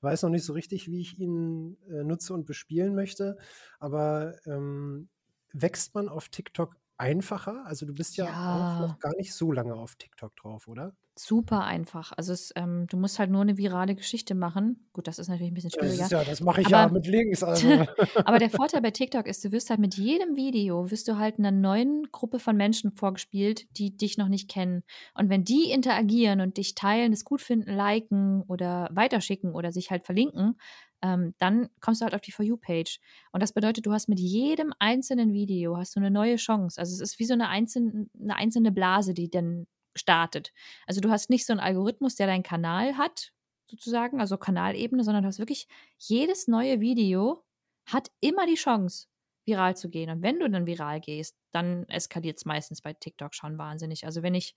weiß 0.00 0.22
noch 0.22 0.30
nicht 0.30 0.44
so 0.44 0.52
richtig, 0.52 0.90
wie 0.90 1.00
ich 1.00 1.18
ihn 1.18 1.78
äh, 1.88 2.04
nutze 2.04 2.34
und 2.34 2.46
bespielen 2.46 2.94
möchte, 2.94 3.36
aber 3.78 4.34
ähm, 4.46 5.08
wächst 5.52 5.94
man 5.94 6.08
auf 6.08 6.28
TikTok 6.28 6.76
einfacher? 6.98 7.64
Also 7.66 7.86
du 7.86 7.94
bist 7.94 8.16
ja, 8.16 8.38
auch 8.46 8.68
Ja. 8.68 8.78
noch 8.78 8.98
gar 8.98 9.14
nicht 9.16 9.34
so 9.34 9.52
lange 9.52 9.74
auf 9.74 9.96
TikTok 9.96 10.36
drauf, 10.36 10.68
oder? 10.68 10.96
Super 11.18 11.64
einfach. 11.64 12.12
Also 12.14 12.34
es, 12.34 12.52
ähm, 12.56 12.86
du 12.90 12.98
musst 12.98 13.18
halt 13.18 13.30
nur 13.30 13.40
eine 13.40 13.56
virale 13.56 13.94
Geschichte 13.94 14.34
machen. 14.34 14.86
Gut, 14.92 15.06
das 15.08 15.18
ist 15.18 15.28
natürlich 15.28 15.50
ein 15.50 15.54
bisschen 15.54 15.70
Das 15.70 15.80
schwieriger. 15.80 16.04
ist 16.04 16.12
ja, 16.12 16.24
das 16.24 16.40
mache 16.42 16.60
ich 16.60 16.68
ja 16.68 16.84
Aber- 16.84 16.92
mit 16.92 17.06
links. 17.06 17.42
Also. 17.46 17.86
Aber 18.26 18.38
der 18.38 18.50
Vorteil 18.50 18.82
bei 18.82 18.90
TikTok 18.90 19.26
ist, 19.26 19.42
du 19.42 19.50
wirst 19.50 19.70
halt 19.70 19.80
mit 19.80 19.94
jedem 19.94 20.36
Video, 20.36 20.90
wirst 20.90 21.08
du 21.08 21.16
halt 21.16 21.38
einer 21.38 21.52
neuen 21.52 22.06
Gruppe 22.12 22.38
von 22.38 22.54
Menschen 22.56 22.92
vorgespielt, 22.92 23.66
die 23.78 23.96
dich 23.96 24.18
noch 24.18 24.28
nicht 24.28 24.50
kennen. 24.50 24.82
Und 25.14 25.30
wenn 25.30 25.42
die 25.42 25.70
interagieren 25.70 26.42
und 26.42 26.58
dich 26.58 26.74
teilen, 26.74 27.14
es 27.14 27.24
gut 27.24 27.40
finden, 27.40 27.74
liken 27.74 28.42
oder 28.42 28.88
weiterschicken 28.92 29.54
oder 29.54 29.72
sich 29.72 29.90
halt 29.90 30.04
verlinken, 30.04 30.58
ähm, 31.02 31.34
dann 31.38 31.68
kommst 31.80 32.00
du 32.02 32.04
halt 32.04 32.14
auf 32.14 32.20
die 32.20 32.32
For 32.32 32.44
You-Page. 32.44 33.00
Und 33.32 33.42
das 33.42 33.52
bedeutet, 33.54 33.86
du 33.86 33.92
hast 33.92 34.08
mit 34.10 34.18
jedem 34.20 34.74
einzelnen 34.80 35.32
Video 35.32 35.78
hast 35.78 35.96
du 35.96 36.00
eine 36.00 36.10
neue 36.10 36.36
Chance. 36.36 36.78
Also 36.78 36.92
es 36.94 37.00
ist 37.00 37.18
wie 37.18 37.24
so 37.24 37.32
eine 37.34 37.48
einzelne, 37.48 38.06
eine 38.20 38.36
einzelne 38.36 38.70
Blase, 38.72 39.14
die 39.14 39.30
dann 39.30 39.66
startet. 39.96 40.52
Also 40.86 41.00
du 41.00 41.10
hast 41.10 41.30
nicht 41.30 41.46
so 41.46 41.52
einen 41.52 41.60
Algorithmus, 41.60 42.16
der 42.16 42.26
deinen 42.26 42.42
Kanal 42.42 42.96
hat, 42.96 43.32
sozusagen, 43.68 44.20
also 44.20 44.38
Kanalebene, 44.38 45.04
sondern 45.04 45.22
du 45.24 45.28
hast 45.28 45.38
wirklich 45.38 45.66
jedes 45.98 46.48
neue 46.48 46.80
Video 46.80 47.44
hat 47.86 48.10
immer 48.20 48.46
die 48.46 48.54
Chance, 48.54 49.06
viral 49.44 49.76
zu 49.76 49.88
gehen. 49.88 50.10
Und 50.10 50.22
wenn 50.22 50.40
du 50.40 50.50
dann 50.50 50.66
viral 50.66 51.00
gehst, 51.00 51.36
dann 51.52 51.84
eskaliert 51.88 52.38
es 52.38 52.44
meistens 52.44 52.82
bei 52.82 52.92
TikTok 52.92 53.34
schon 53.34 53.58
wahnsinnig. 53.58 54.04
Also 54.04 54.22
wenn 54.22 54.34
ich, 54.34 54.54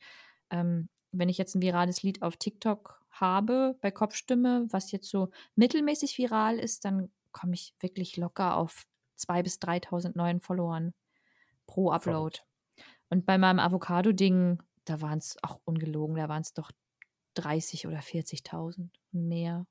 ähm, 0.50 0.90
wenn 1.12 1.30
ich 1.30 1.38
jetzt 1.38 1.56
ein 1.56 1.62
virales 1.62 2.04
Lied 2.04 2.22
auf 2.22 2.38
TikTok 2.38 3.00
habe 3.12 3.78
bei 3.82 3.92
Kopfstimme, 3.92 4.68
was 4.70 4.92
jetzt 4.92 5.10
so 5.10 5.30
mittelmäßig 5.56 6.18
viral 6.18 6.58
ist, 6.58 6.86
dann 6.86 7.12
komme 7.32 7.54
ich 7.54 7.76
wirklich 7.80 8.18
locker 8.18 8.58
auf 8.58 8.86
2.000 9.20 9.44
bis 9.44 9.60
3.000 9.60 10.18
neuen 10.18 10.42
Followern 10.42 10.94
pro 11.68 11.92
Upload. 11.92 12.40
Und 13.10 13.26
bei 13.26 13.38
meinem 13.38 13.60
Avocado-Ding, 13.60 14.62
da 14.90 15.02
waren 15.02 15.20
es 15.20 15.38
auch 15.44 15.60
ungelogen, 15.66 16.16
da 16.16 16.28
waren 16.30 16.42
es 16.42 16.54
doch 16.54 16.72
30 17.36 17.88
oder 17.88 18.02
40.000 18.02 18.90
mehr. 19.12 19.68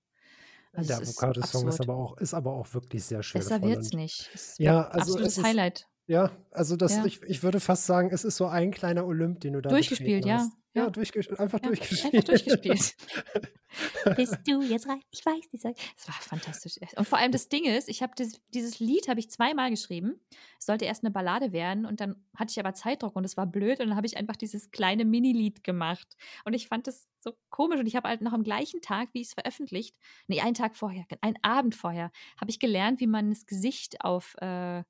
Also 0.72 0.88
der 0.88 0.98
Avocado-Song 0.98 1.68
ist 1.68 1.80
aber 1.80 1.96
auch 1.96 2.16
ist 2.18 2.34
aber 2.34 2.52
auch 2.52 2.72
wirklich 2.74 3.02
sehr 3.04 3.22
schön. 3.22 3.40
Besser 3.40 3.58
nicht. 3.58 4.30
Es 4.34 4.58
ja, 4.58 4.86
also 4.88 5.14
absolutes 5.14 5.42
Highlight. 5.42 5.88
Ja, 6.06 6.30
also 6.52 6.76
das, 6.76 6.96
Ja. 6.96 7.04
ich, 7.04 7.22
ich 7.22 7.42
würde 7.42 7.60
fast 7.60 7.84
sagen, 7.86 8.10
es 8.12 8.24
ist 8.24 8.36
so 8.36 8.46
ein 8.46 8.70
kleiner 8.70 9.06
Olymp, 9.06 9.40
den 9.40 9.54
du 9.54 9.60
da 9.60 9.68
Durchgespielt, 9.70 10.24
ja. 10.24 10.38
hast. 10.38 10.52
Ja, 10.74 10.84
Ja. 10.84 10.90
durchges 10.90 11.28
einfach 11.38 11.60
Ja, 11.62 11.68
durchgespielt. 11.68 12.14
Einfach 12.14 12.24
durchgespielt. 12.28 12.94
Bist 14.16 14.38
du 14.46 14.62
jetzt 14.62 14.88
rein? 14.88 15.00
Ich 15.10 15.24
weiß, 15.24 15.48
die 15.52 15.56
sagt. 15.58 15.78
Es 15.96 16.08
war 16.08 16.14
fantastisch. 16.14 16.76
Und 16.96 17.06
vor 17.06 17.18
allem 17.18 17.32
das 17.32 17.48
Ding 17.48 17.64
ist, 17.64 17.88
ich 17.88 18.02
habe 18.02 18.12
dieses 18.54 18.78
Lied 18.78 19.08
habe 19.08 19.20
ich 19.20 19.30
zweimal 19.30 19.70
geschrieben. 19.70 20.20
Es 20.58 20.66
sollte 20.66 20.84
erst 20.84 21.04
eine 21.04 21.10
Ballade 21.10 21.52
werden 21.52 21.84
und 21.86 22.00
dann 22.00 22.24
hatte 22.36 22.50
ich 22.50 22.60
aber 22.60 22.74
Zeitdruck 22.74 23.16
und 23.16 23.24
es 23.24 23.36
war 23.36 23.46
blöd 23.46 23.80
und 23.80 23.88
dann 23.88 23.96
habe 23.96 24.06
ich 24.06 24.16
einfach 24.16 24.36
dieses 24.36 24.70
kleine 24.70 25.04
Minilied 25.04 25.64
gemacht. 25.64 26.16
Und 26.44 26.54
ich 26.54 26.68
fand 26.68 26.86
das 26.86 27.06
so 27.18 27.32
komisch 27.50 27.78
und 27.80 27.86
ich 27.86 27.96
habe 27.96 28.08
halt 28.08 28.20
noch 28.22 28.32
am 28.32 28.42
gleichen 28.42 28.80
Tag, 28.80 29.10
wie 29.12 29.22
es 29.22 29.34
veröffentlicht, 29.34 29.96
nee, 30.28 30.40
einen 30.40 30.54
Tag 30.54 30.76
vorher, 30.76 31.04
einen 31.20 31.38
Abend 31.42 31.74
vorher, 31.74 32.10
habe 32.40 32.50
ich 32.50 32.58
gelernt, 32.58 33.00
wie 33.00 33.06
man 33.06 33.30
das 33.30 33.46
Gesicht 33.46 34.02
auf, 34.02 34.34
äh, 34.40 34.82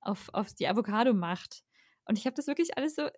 auf, 0.00 0.28
auf 0.32 0.52
die 0.54 0.66
Avocado 0.68 1.12
macht. 1.14 1.62
Und 2.06 2.18
ich 2.18 2.26
habe 2.26 2.34
das 2.34 2.46
wirklich 2.46 2.76
alles 2.78 2.94
so 2.96 3.08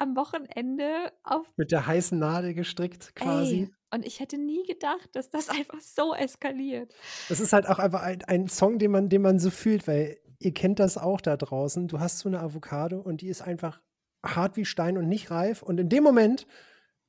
am 0.00 0.16
Wochenende 0.16 1.12
auf 1.22 1.46
Mit 1.56 1.72
der 1.72 1.86
heißen 1.86 2.18
Nadel 2.18 2.54
gestrickt 2.54 3.14
quasi. 3.14 3.62
Ey, 3.62 3.70
und 3.92 4.04
ich 4.06 4.20
hätte 4.20 4.38
nie 4.38 4.62
gedacht, 4.66 5.08
dass 5.12 5.30
das 5.30 5.48
einfach 5.50 5.80
so 5.80 6.14
eskaliert. 6.14 6.94
Das 7.28 7.40
ist 7.40 7.52
halt 7.52 7.68
auch 7.68 7.78
einfach 7.78 8.02
ein, 8.02 8.22
ein 8.24 8.48
Song, 8.48 8.78
den 8.78 8.90
man, 8.90 9.08
den 9.08 9.22
man 9.22 9.38
so 9.38 9.50
fühlt, 9.50 9.86
weil 9.86 10.18
ihr 10.38 10.54
kennt 10.54 10.78
das 10.78 10.96
auch 10.98 11.20
da 11.20 11.36
draußen. 11.36 11.86
Du 11.88 12.00
hast 12.00 12.18
so 12.20 12.28
eine 12.28 12.40
Avocado 12.40 12.98
und 13.00 13.20
die 13.20 13.28
ist 13.28 13.42
einfach 13.42 13.80
hart 14.24 14.56
wie 14.56 14.64
Stein 14.64 14.96
und 14.98 15.08
nicht 15.08 15.30
reif. 15.30 15.62
Und 15.62 15.78
in 15.78 15.88
dem 15.88 16.02
Moment, 16.02 16.46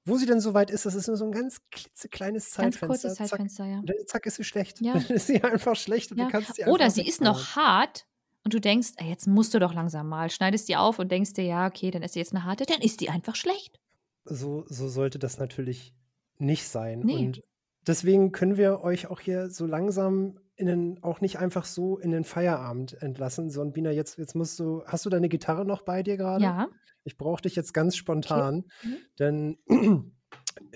wo 0.06 0.18
sie 0.18 0.26
dann 0.26 0.40
soweit 0.42 0.72
ist, 0.72 0.86
das 0.86 0.96
ist 0.96 1.08
nur 1.08 1.18
so 1.18 1.26
ein 1.26 1.32
ganz 1.32 1.62
klitzekleines 1.70 2.46
Ganz 2.56 2.76
Zeitfenster. 2.80 2.88
kurzes 2.88 3.16
zack, 3.16 3.28
Zeitfenster, 3.30 3.66
ja. 3.66 3.78
und 3.80 3.90
dann, 3.90 3.96
zack, 4.08 4.26
ist 4.26 4.36
sie 4.36 4.44
schlecht. 4.44 4.82
Ja. 4.82 4.94
Dann 4.94 5.06
ist 5.06 5.28
sie 5.28 5.44
einfach 5.44 5.76
schlecht 5.76 6.12
und 6.12 6.18
Ja. 6.18 6.26
du 6.26 6.32
kannst 6.32 6.56
sie 6.56 6.66
Oder 6.66 6.90
sie 6.90 7.08
ist 7.08 7.22
noch 7.22 7.56
hart 7.56 8.06
und 8.44 8.54
du 8.54 8.60
denkst, 8.60 8.94
ey, 8.98 9.10
jetzt 9.10 9.28
musst 9.28 9.54
du 9.54 9.60
doch 9.60 9.74
langsam 9.74 10.08
mal. 10.10 10.30
Schneidest 10.30 10.68
die 10.70 10.76
auf 10.76 11.00
und 11.00 11.12
denkst 11.12 11.34
dir, 11.34 11.44
ja, 11.44 11.68
okay, 11.68 11.92
dann 11.92 12.02
ist 12.04 12.14
sie 12.14 12.20
jetzt 12.20 12.34
eine 12.34 12.44
harte, 12.44 12.66
dann 12.66 12.82
ist 12.82 13.02
die 13.02 13.10
einfach 13.10 13.36
schlecht. 13.36 13.80
so, 14.26 14.64
so 14.68 14.88
sollte 14.88 15.20
das 15.20 15.38
natürlich 15.40 15.94
nicht 16.38 16.68
sein. 16.68 17.00
Nee. 17.02 17.16
Und 17.18 17.42
deswegen 17.88 18.32
können 18.32 18.58
wir 18.58 18.82
euch 18.82 19.08
auch 19.08 19.20
hier 19.20 19.50
so 19.50 19.66
langsam 19.66 20.40
in 20.56 20.68
den, 20.68 21.04
auch 21.04 21.22
nicht 21.22 21.40
einfach 21.40 21.66
so 21.66 21.98
in 21.98 22.12
den 22.12 22.24
Feierabend 22.24 23.02
entlassen, 23.02 23.50
sondern 23.50 23.74
Bina, 23.74 23.92
jetzt, 23.92 24.18
jetzt 24.18 24.36
musst 24.36 24.60
du, 24.60 24.84
hast 24.86 25.06
du 25.06 25.10
deine 25.10 25.30
Gitarre 25.30 25.66
noch 25.66 25.82
bei 25.84 26.04
dir 26.04 26.18
gerade? 26.18 26.44
Ja. 26.44 26.68
Ich 27.04 27.18
brauche 27.18 27.42
dich 27.42 27.56
jetzt 27.56 27.74
ganz 27.74 27.96
spontan, 27.96 28.66
Mhm. 28.84 28.98
denn 29.18 29.58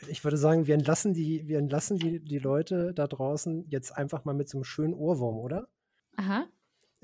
ich 0.08 0.24
würde 0.24 0.38
sagen, 0.38 0.66
wir 0.66 0.74
entlassen 0.76 1.14
die, 1.14 1.48
wir 1.48 1.60
entlassen 1.60 1.98
die, 1.98 2.20
die 2.24 2.40
Leute 2.40 2.94
da 2.94 3.06
draußen 3.08 3.66
jetzt 3.70 3.92
einfach 3.96 4.26
mal 4.26 4.34
mit 4.34 4.50
so 4.50 4.58
einem 4.58 4.64
schönen 4.64 4.94
Ohrwurm, 4.94 5.38
oder? 5.38 5.68
Aha. 6.18 6.46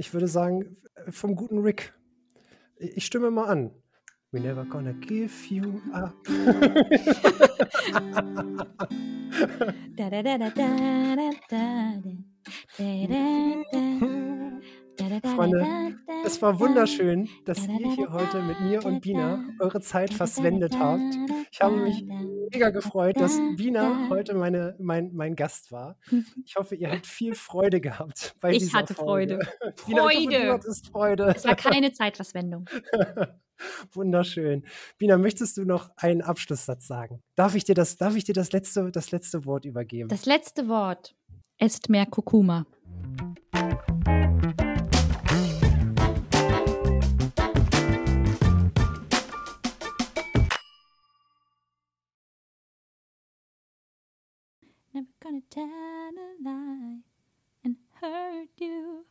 Ich 0.02 0.14
würde 0.14 0.28
sagen, 0.28 0.78
vom 1.10 1.36
guten 1.36 1.60
Rick. 1.60 1.93
Ich 2.80 3.06
stimme 3.06 3.30
mal 3.30 3.45
an. 3.45 3.70
We 4.32 4.39
never 4.39 4.66
gonna 4.66 4.93
give 4.93 5.32
you 5.47 5.80
up. 5.93 6.16
Da, 9.95 10.10
da, 10.10 10.24
da, 10.24 10.38
da, 10.39 10.49
da, 10.49 10.49
da, 10.49 11.16
da, 11.16 11.32
da. 11.49 11.62
Da, 11.99 12.97
da, 13.08 13.08
da. 13.08 13.08
Da, 13.08 13.08
da, 13.08 13.64
da, 13.72 14.31
Freunde, 15.20 15.97
Es 16.26 16.41
war 16.41 16.59
wunderschön, 16.59 17.28
dass 17.45 17.68
ihr 17.68 17.93
hier 17.95 18.12
heute 18.14 18.41
mit 18.41 18.62
mir 18.62 18.86
und 18.86 19.01
Bina 19.01 19.43
eure 19.59 19.82
Zeit 19.82 20.14
verschwendet 20.14 20.78
habt. 20.80 21.01
Ich 21.51 21.59
habe 21.62 21.76
mich 21.78 22.05
mega 22.51 22.70
gefreut, 22.70 23.20
dass 23.20 23.38
Bina 23.57 24.07
heute 24.09 24.36
meine, 24.36 24.76
mein, 24.80 25.12
mein 25.14 25.36
Gast 25.36 25.72
war. 25.72 25.97
Ich 26.45 26.55
hoffe, 26.55 26.76
ihr 26.76 26.91
habt 26.91 27.05
viel 27.05 27.36
Freude 27.36 27.82
gehabt 27.82 28.36
bei 28.39 28.51
Ich 28.51 28.59
dieser 28.59 28.80
hatte 28.80 28.93
Folge. 28.93 29.39
Freude. 29.59 29.74
Bina, 29.86 30.09
ich 30.12 30.49
hoffe, 30.49 30.74
Freude. 30.91 30.91
Freude. 30.91 31.34
Es 31.36 31.45
war 31.45 31.55
keine 31.55 31.91
Zeitverschwendung. 31.91 32.66
Wunderschön. 33.93 34.66
Bina, 34.97 35.18
möchtest 35.18 35.57
du 35.57 35.66
noch 35.66 35.91
einen 35.97 36.22
Abschlusssatz 36.22 36.88
sagen? 36.88 37.22
Darf 37.36 37.55
ich 37.55 37.64
dir 37.64 37.76
das, 37.76 37.97
darf 37.97 38.16
ich 38.16 38.24
dir 38.24 38.34
das 38.34 38.51
letzte, 38.51 38.91
das 38.91 39.12
letzte 39.12 39.45
Wort 39.45 39.66
übergeben? 39.66 40.09
Das 40.09 40.26
letzte 40.26 40.68
Wort. 40.68 41.16
Esst 41.57 41.89
mehr 41.89 42.05
Kurkuma. 42.05 42.66
Gonna 55.22 55.42
tell 55.52 55.64
a 55.66 56.44
lie 56.44 56.98
and 57.64 57.76
hurt 58.02 58.50
you. 58.58 59.06